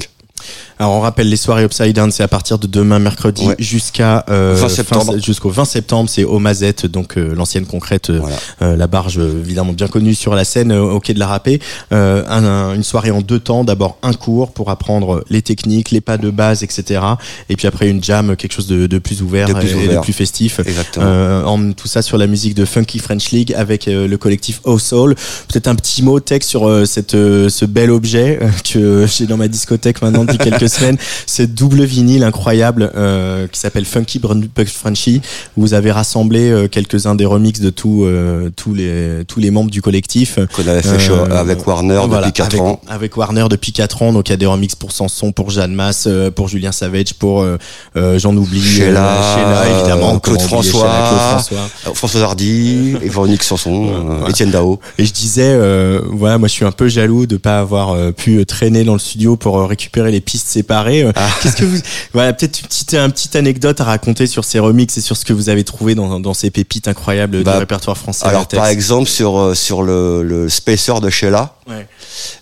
Alors 0.79 0.93
on 0.93 0.99
rappelle 1.01 1.29
les 1.29 1.35
soirées 1.37 1.63
Upside 1.63 1.93
Down, 1.95 2.11
c'est 2.11 2.23
à 2.23 2.27
partir 2.27 2.57
de 2.57 2.67
demain 2.67 2.99
mercredi 2.99 3.45
Ouais. 3.45 3.55
jusqu'à 3.59 4.25
euh, 4.29 4.55
20 4.55 4.61
fin- 4.61 4.69
septembre. 4.75 5.17
jusqu'au 5.19 5.49
20 5.49 5.65
septembre, 5.65 6.09
c'est 6.09 6.23
au 6.23 6.39
Mazette, 6.39 6.85
donc 6.85 7.17
euh, 7.17 7.33
l'ancienne 7.35 7.65
concrète, 7.65 8.09
euh, 8.09 8.19
euh, 8.61 8.75
la 8.75 8.87
barge 8.87 9.17
euh, 9.19 9.41
évidemment 9.43 9.73
bien 9.73 9.87
connue 9.87 10.15
sur 10.15 10.33
la 10.35 10.43
scène 10.43 10.71
au 10.71 10.99
quai 10.99 11.13
de 11.13 11.19
la 11.19 11.27
Râpée. 11.27 11.59
Euh, 11.93 12.23
un- 12.27 12.43
un- 12.45 12.73
une 12.75 12.83
soirée 12.83 13.11
en 13.11 13.21
deux 13.21 13.39
temps, 13.39 13.63
d'abord 13.63 13.97
un 14.03 14.13
cours 14.13 14.51
pour 14.51 14.69
apprendre 14.71 15.23
les 15.29 15.41
techniques, 15.41 15.91
les 15.91 16.01
pas 16.01 16.17
de 16.17 16.29
base, 16.29 16.63
etc. 16.63 17.01
Et 17.49 17.55
puis 17.55 17.67
après 17.67 17.87
une 17.89 18.03
jam, 18.03 18.35
quelque 18.35 18.53
chose 18.53 18.67
de, 18.67 18.87
de 18.87 18.97
plus 18.99 19.21
ouvert 19.21 19.47
De 19.47 19.53
plus 19.53 19.69
et, 19.69 19.71
et 19.71 19.75
ouvert. 19.85 19.99
de 19.99 20.03
plus 20.03 20.13
festif. 20.13 20.59
Exactement. 20.59 21.05
Euh, 21.07 21.43
en, 21.43 21.71
tout 21.73 21.87
ça 21.87 22.01
sur 22.01 22.17
la 22.17 22.27
musique 22.27 22.55
de 22.55 22.65
Funky 22.65 22.99
French 22.99 23.31
League 23.31 23.53
avec 23.55 23.85
le 23.87 24.15
collectif 24.17 24.61
Oh 24.63 24.79
Soul. 24.79 25.15
Peut-être 25.47 25.67
un 25.67 25.75
petit 25.75 26.01
mot 26.03 26.19
texte 26.19 26.49
sur 26.49 26.69
cette, 26.87 27.11
ce 27.11 27.65
bel 27.65 27.91
objet 27.91 28.39
que 28.71 29.05
j'ai 29.07 29.25
dans 29.25 29.37
ma 29.37 29.47
discothèque 29.47 30.01
maintenant 30.01 30.25
quelques 30.37 30.69
semaines. 30.69 30.97
Cette 31.25 31.53
double 31.53 31.83
vinyle 31.83 32.23
incroyable 32.23 32.91
euh, 32.95 33.47
qui 33.47 33.59
s'appelle 33.59 33.85
Funky 33.85 34.19
Brun- 34.19 34.41
Frenchy. 34.65 35.21
où 35.57 35.61
Vous 35.61 35.73
avez 35.73 35.91
rassemblé 35.91 36.49
euh, 36.49 36.67
quelques-uns 36.67 37.15
des 37.15 37.25
remixes 37.25 37.59
de 37.61 37.69
tous 37.69 38.05
euh, 38.05 38.49
tous 38.55 38.73
les 38.73 39.23
tous 39.27 39.39
les 39.39 39.51
membres 39.51 39.71
du 39.71 39.81
collectif. 39.81 40.39
Qu'on 40.55 40.67
avait 40.67 40.81
fait 40.81 40.99
chez- 40.99 41.11
avec 41.31 41.65
Warner 41.67 42.01
depuis 42.09 42.31
quatre 42.33 42.47
avec- 42.55 42.61
ans. 42.61 42.81
Avec 42.89 43.17
Warner 43.17 43.45
depuis 43.49 43.71
4 43.71 44.01
ans. 44.01 44.13
Donc 44.13 44.29
il 44.29 44.31
y 44.31 44.33
a 44.33 44.37
des 44.37 44.45
remixes 44.45 44.75
pour 44.75 44.91
Sanson, 44.91 45.31
pour 45.31 45.49
Jeanne 45.49 45.73
Masse, 45.73 46.05
euh, 46.07 46.31
pour 46.31 46.47
Julien 46.47 46.71
Savage, 46.71 47.13
pour 47.13 47.41
euh, 47.41 47.57
euh, 47.95 48.17
j'en 48.19 48.35
oublie. 48.35 48.61
Sheila, 48.61 49.05
euh, 49.05 49.35
Sheila, 49.65 49.79
évidemment. 49.79 50.15
euh, 50.15 50.19
Claude 50.19 50.35
oublier 50.35 50.47
François, 50.47 50.81
Sheila, 50.81 51.07
Claude 51.09 51.19
François. 51.19 51.57
euh, 51.87 51.93
François 51.93 52.21
Hardy, 52.21 52.93
Véronique 53.03 53.43
Sanson, 53.43 53.87
euh, 54.25 54.27
Étienne 54.27 54.51
Dao. 54.51 54.79
Et 54.97 55.05
je 55.05 55.13
disais, 55.13 55.43
euh, 55.53 56.01
voilà, 56.11 56.37
moi 56.37 56.47
je 56.47 56.53
suis 56.53 56.65
un 56.65 56.71
peu 56.71 56.87
jaloux 56.87 57.25
de 57.25 57.37
pas 57.37 57.59
avoir 57.59 57.91
euh, 57.91 58.11
pu 58.11 58.37
euh, 58.39 58.45
traîner 58.45 58.83
dans 58.83 58.93
le 58.93 58.99
studio 58.99 59.35
pour 59.35 59.57
euh, 59.59 59.65
récupérer 59.65 60.11
les 60.11 60.20
pistes 60.21 60.47
séparées. 60.47 61.03
Euh, 61.03 61.11
Ah. 61.15 61.27
Qu'est-ce 61.41 61.55
que 61.57 61.65
vous, 61.65 61.77
voilà, 62.13 62.33
peut-être 62.33 62.59
une 62.61 63.11
petite, 63.11 63.35
anecdote 63.35 63.81
à 63.81 63.83
raconter 63.83 64.27
sur 64.27 64.45
ces 64.45 64.59
remixes 64.59 64.97
et 64.97 65.01
sur 65.01 65.17
ce 65.17 65.25
que 65.25 65.33
vous 65.33 65.49
avez 65.49 65.63
trouvé 65.63 65.95
dans, 65.95 66.19
dans 66.19 66.33
ces 66.33 66.49
pépites 66.51 66.87
incroyables 66.87 67.43
Bah, 67.43 67.53
du 67.53 67.59
répertoire 67.59 67.97
français. 67.97 68.25
Alors 68.25 68.47
par 68.47 68.67
exemple 68.67 69.09
sur 69.09 69.37
euh, 69.39 69.53
sur 69.55 69.83
le, 69.83 70.23
le 70.23 70.47
Spacer 70.49 70.99
de 71.01 71.09
Sheila, 71.09 71.55
Ouais. 71.67 71.87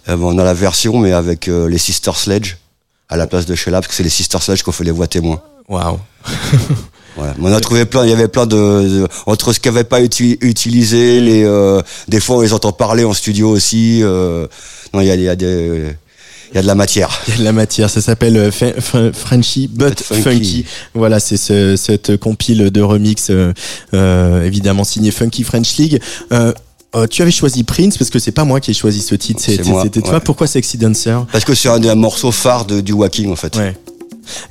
euh, 0.10 0.18
on 0.20 0.38
a 0.38 0.44
la 0.44 0.54
version 0.54 0.98
mais 1.00 1.14
avec 1.14 1.48
euh, 1.48 1.68
les 1.70 1.78
Sister 1.78 2.12
Sledge 2.16 2.58
à 3.10 3.18
la 3.18 3.26
place 3.28 3.46
de 3.46 3.56
Sheila 3.56 3.80
parce 3.82 3.88
que 3.88 3.96
c'est 3.96 4.04
les 4.04 4.10
Sister 4.10 4.38
Sledge 4.40 4.62
qu'on 4.64 4.72
fait 4.72 4.84
les 4.84 4.92
voix 4.92 5.08
témoins. 5.08 5.42
Waouh. 5.68 6.00
Voilà. 7.16 7.34
On 7.42 7.52
a 7.52 7.60
trouvé 7.60 7.84
plein, 7.86 8.06
il 8.06 8.10
y 8.12 8.14
avait 8.14 8.28
plein 8.30 8.46
de, 8.46 8.56
de- 8.56 9.08
entre 9.26 9.52
ce 9.52 9.60
qui 9.60 9.68
n'avait 9.68 9.84
pas 9.84 10.00
utilisé, 10.02 11.20
les 11.20 11.44
euh, 11.44 11.82
des 12.08 12.20
fois 12.22 12.38
on 12.38 12.42
les 12.42 12.54
entend 12.54 12.72
parler 12.72 13.04
en 13.04 13.14
studio 13.14 13.50
aussi. 13.50 14.00
euh, 14.04 14.48
non, 14.94 15.02
il 15.02 15.08
y 15.08 15.12
a, 15.12 15.16
il 15.16 15.22
y 15.22 15.28
a 15.28 15.36
des 15.36 15.96
il 16.52 16.56
y 16.56 16.58
a 16.58 16.62
de 16.62 16.68
la 16.68 16.76
matière. 16.76 17.10
Il 17.28 17.32
y 17.34 17.36
a 17.36 17.40
de 17.40 17.44
la 17.44 17.52
matière, 17.54 17.90
ça 17.90 18.02
s'appelle 18.02 18.38
euh, 18.38 19.12
Frenchy 19.14 19.68
but 19.68 20.00
Funky. 20.02 20.22
funky. 20.24 20.66
Voilà, 20.94 21.20
c'est 21.20 21.38
ce, 21.38 21.76
cette 21.76 22.18
compile 22.18 22.72
de 22.72 22.82
remix 22.82 23.28
euh, 23.30 23.54
euh, 23.94 24.44
évidemment 24.44 24.84
signé 24.84 25.12
Funky 25.12 25.44
French 25.44 25.78
League. 25.78 26.02
Euh, 26.34 26.52
euh, 26.96 27.06
tu 27.06 27.22
avais 27.22 27.30
choisi 27.32 27.64
Prince 27.64 27.98
parce 28.00 28.10
que 28.10 28.18
c'est 28.18 28.32
pas 28.32 28.46
moi 28.46 28.60
qui 28.60 28.72
ai 28.72 28.74
choisi 28.74 29.02
ce 29.02 29.14
titre, 29.14 29.40
C'est 29.44 29.58
c'était 29.64 30.02
toi. 30.02 30.14
ouais. 30.16 30.20
Pourquoi 30.22 30.48
Sexy 30.48 30.78
Dancer? 30.78 31.16
Parce 31.32 31.46
que 31.46 31.54
c'est 31.54 31.70
un 31.70 31.80
des 31.80 31.94
morceaux 31.94 32.32
phares 32.32 32.66
de, 32.66 32.82
du 32.82 32.94
walking 32.94 33.32
en 33.32 33.36
fait. 33.36 33.56
Ouais. 33.58 33.76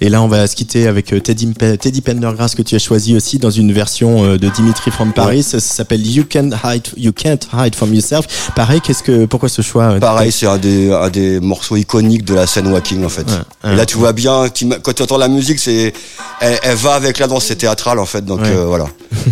Et 0.01 0.09
là, 0.09 0.23
on 0.23 0.29
va 0.29 0.47
se 0.47 0.55
quitter 0.57 0.87
avec 0.87 1.13
euh, 1.13 1.21
Teddy, 1.21 1.53
Teddy 1.55 2.01
Pendergrass 2.01 2.55
que 2.55 2.63
tu 2.63 2.75
as 2.75 2.79
choisi 2.79 3.15
aussi 3.17 3.39
dans 3.39 3.51
une 3.51 3.73
version 3.73 4.25
euh, 4.25 4.39
de 4.39 4.49
Dimitri 4.49 4.91
from 4.91 5.13
Paris. 5.13 5.43
Ça 5.43 5.61
s'appelle 5.61 6.07
You 6.07 6.25
Can't 6.29 6.51
Hide, 6.65 6.87
You 6.97 7.13
Can't 7.13 7.41
Hide 7.53 7.75
from 7.75 7.93
Yourself. 7.95 8.53
Pareil, 8.55 8.81
qu'est-ce 8.81 9.03
que, 9.03 9.27
pourquoi 9.27 9.49
ce 9.49 9.63
choix 9.63 9.85
euh, 9.85 9.99
Pareil, 10.01 10.33
c'est 10.33 10.47
un 10.47 10.59
des, 10.59 10.93
un 10.93 11.11
des 11.11 11.41
morceaux 11.41 11.77
iconiques 11.77 12.25
de 12.25 12.35
la 12.35 12.47
scène 12.47 12.69
walking 12.69 13.05
en 13.05 13.09
fait. 13.09 13.27
Ouais, 13.65 13.73
Et 13.73 13.77
là, 13.77 13.87
tu 13.87 13.97
vois 13.97 14.13
bien, 14.13 14.47
quand 14.83 14.93
tu 14.95 15.03
entends 15.03 15.19
la 15.19 15.29
musique, 15.29 15.59
c'est, 15.59 15.93
elle, 16.41 16.59
elle 16.63 16.77
va 16.77 16.95
avec 16.95 17.19
la 17.19 17.27
danse, 17.27 17.45
c'est 17.47 17.57
théâtral 17.57 17.99
en 17.99 18.07
fait. 18.07 18.25
Donc 18.25 18.41
Ouais. 18.41 18.51
euh, 18.51 18.65
voilà. 18.67 18.87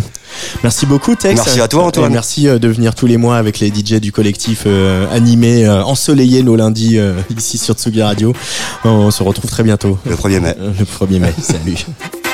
Merci 0.63 0.85
beaucoup, 0.85 1.15
Tex. 1.15 1.35
Merci 1.35 1.61
à 1.61 1.67
toi, 1.67 1.83
Antoine. 1.85 2.11
Et 2.11 2.13
merci 2.13 2.47
euh, 2.47 2.59
de 2.59 2.67
venir 2.67 2.95
tous 2.95 3.07
les 3.07 3.17
mois 3.17 3.37
avec 3.37 3.59
les 3.59 3.69
DJ 3.69 3.95
du 3.95 4.11
collectif 4.11 4.63
euh, 4.65 5.07
animer, 5.11 5.65
euh, 5.65 5.83
ensoleiller 5.83 6.43
nos 6.43 6.55
lundis 6.55 6.97
euh, 6.97 7.13
ici 7.37 7.57
sur 7.57 7.75
Tsugi 7.75 8.01
Radio. 8.01 8.33
On 8.83 9.11
se 9.11 9.23
retrouve 9.23 9.49
très 9.49 9.63
bientôt. 9.63 9.97
Le 10.05 10.15
1er 10.15 10.39
mai. 10.39 10.55
Le 10.59 10.85
1er 10.85 11.19
mai. 11.19 11.33
Salut. 11.41 11.85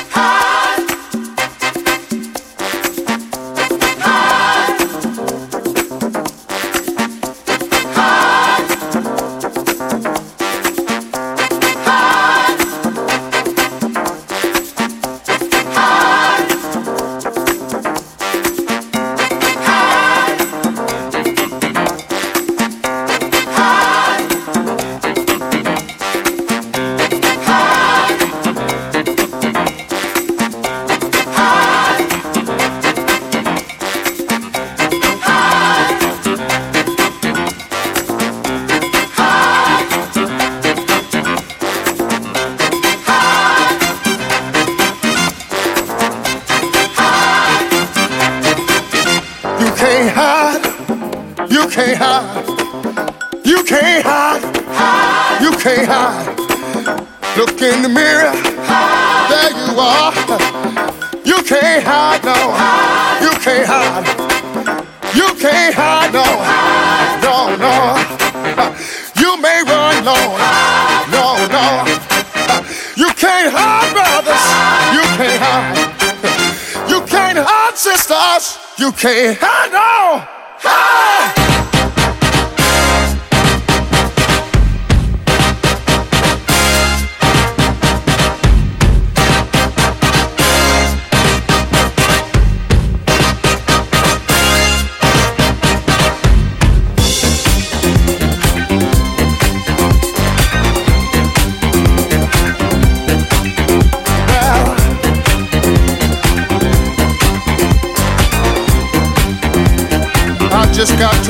can't 79.04 79.73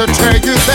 to 0.06 0.12
tell 0.12 0.34
you 0.34 0.54
that 0.66 0.73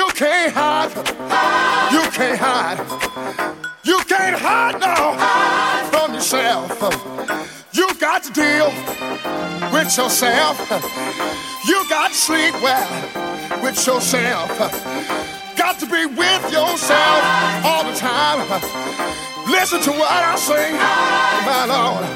You 0.00 0.08
can't 0.14 0.50
hide. 0.54 0.96
You 1.92 2.10
can't 2.12 2.38
hide. 2.40 2.80
You 3.84 3.98
can't 4.08 4.34
hide 4.34 4.80
now 4.80 5.90
from 5.90 6.14
yourself. 6.14 6.70
You 7.74 7.86
got 8.00 8.22
to 8.22 8.32
deal 8.32 8.68
with 9.70 9.94
yourself. 9.98 10.56
You 11.66 11.84
got 11.90 12.12
to 12.12 12.16
sleep 12.16 12.54
well 12.62 12.88
with 13.62 13.76
yourself. 13.86 14.48
Got 15.58 15.78
to 15.80 15.86
be 15.86 16.06
with 16.06 16.44
yourself 16.50 17.20
all 17.62 17.84
the 17.84 17.94
time. 17.94 18.48
Listen 19.50 19.82
to 19.82 19.90
what 19.90 20.10
I 20.10 20.36
say, 20.36 20.72
my 21.44 21.64
Lord. 21.76 22.06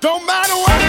Don't 0.00 0.26
matter 0.26 0.52
what 0.52 0.87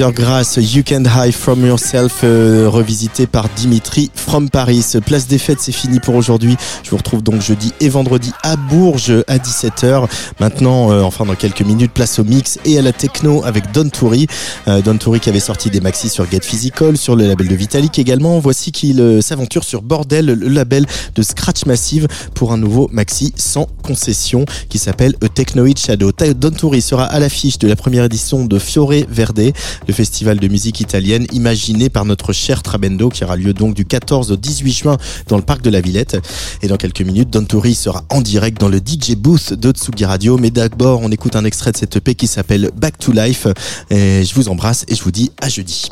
You 0.00 0.84
Can 0.86 1.02
Hide 1.06 1.32
From 1.32 1.66
Yourself, 1.66 2.20
euh, 2.22 2.68
revisité 2.68 3.26
par 3.26 3.48
Dimitri 3.56 4.12
From 4.14 4.48
Paris. 4.48 4.84
Place 5.04 5.26
des 5.26 5.38
fêtes, 5.38 5.58
c'est 5.60 5.72
fini 5.72 5.98
pour 5.98 6.14
aujourd'hui. 6.14 6.56
Je 6.84 6.90
vous 6.90 6.98
retrouve 6.98 7.20
donc 7.20 7.42
jeudi 7.42 7.72
et 7.80 7.88
vendredi 7.88 8.32
à 8.44 8.54
Bourges 8.54 9.24
à 9.26 9.38
17h. 9.38 10.06
Maintenant, 10.38 10.92
euh, 10.92 11.02
enfin 11.02 11.24
dans 11.24 11.34
quelques 11.34 11.62
minutes, 11.62 11.90
place 11.92 12.20
au 12.20 12.24
mix 12.24 12.60
et 12.64 12.78
à 12.78 12.82
la 12.82 12.92
techno 12.92 13.42
avec 13.44 13.72
Don 13.72 13.88
Toury. 13.88 14.28
Euh, 14.68 14.82
Don 14.82 14.98
Toury 14.98 15.18
qui 15.18 15.30
avait 15.30 15.40
sorti 15.40 15.68
des 15.68 15.80
maxis 15.80 16.10
sur 16.10 16.30
Get 16.30 16.42
Physical, 16.42 16.96
sur 16.96 17.16
le 17.16 17.26
label 17.26 17.48
de 17.48 17.56
Vitalik 17.56 17.98
également. 17.98 18.38
Voici 18.38 18.70
qu'il 18.70 19.00
euh, 19.00 19.20
s'aventure 19.20 19.64
sur 19.64 19.82
Bordel, 19.82 20.26
le 20.26 20.48
label 20.48 20.86
de 21.16 21.22
Scratch 21.22 21.66
Massive, 21.66 22.06
pour 22.34 22.52
un 22.52 22.56
nouveau 22.56 22.88
maxi 22.92 23.32
sans 23.36 23.66
concession 23.82 24.44
qui 24.68 24.78
s'appelle 24.78 25.14
A 25.24 25.28
Technoid 25.28 25.76
Shadow. 25.76 26.12
Don 26.36 26.50
Toury 26.50 26.82
sera 26.82 27.04
à 27.04 27.18
l'affiche 27.18 27.58
de 27.58 27.66
la 27.66 27.74
première 27.74 28.04
édition 28.04 28.44
de 28.44 28.58
Fiore 28.60 28.92
Verde, 29.08 29.52
le 29.88 29.94
festival 29.94 30.38
de 30.38 30.46
musique 30.46 30.80
italienne 30.80 31.26
imaginé 31.32 31.88
par 31.88 32.04
notre 32.04 32.32
cher 32.32 32.62
Trabendo 32.62 33.08
qui 33.08 33.24
aura 33.24 33.36
lieu 33.36 33.54
donc 33.54 33.74
du 33.74 33.86
14 33.86 34.30
au 34.30 34.36
18 34.36 34.72
juin 34.72 34.96
dans 35.26 35.36
le 35.36 35.42
parc 35.42 35.62
de 35.62 35.70
la 35.70 35.80
Villette. 35.80 36.18
Et 36.62 36.68
dans 36.68 36.76
quelques 36.76 37.00
minutes, 37.00 37.30
Don 37.30 37.44
Toury 37.44 37.74
sera 37.74 38.04
en 38.10 38.20
direct 38.20 38.60
dans 38.60 38.68
le 38.68 38.78
DJ 38.78 39.16
booth 39.16 39.54
de 39.54 39.70
Tsugi 39.72 40.04
Radio. 40.04 40.36
Mais 40.36 40.50
d'abord, 40.50 41.00
on 41.02 41.10
écoute 41.10 41.34
un 41.34 41.44
extrait 41.44 41.72
de 41.72 41.78
cette 41.78 41.96
EP 41.96 42.14
qui 42.14 42.26
s'appelle 42.26 42.70
Back 42.76 42.98
to 42.98 43.12
Life. 43.12 43.46
Et 43.90 44.24
je 44.24 44.34
vous 44.34 44.48
embrasse 44.48 44.84
et 44.88 44.94
je 44.94 45.02
vous 45.02 45.10
dis 45.10 45.32
à 45.40 45.48
jeudi. 45.48 45.88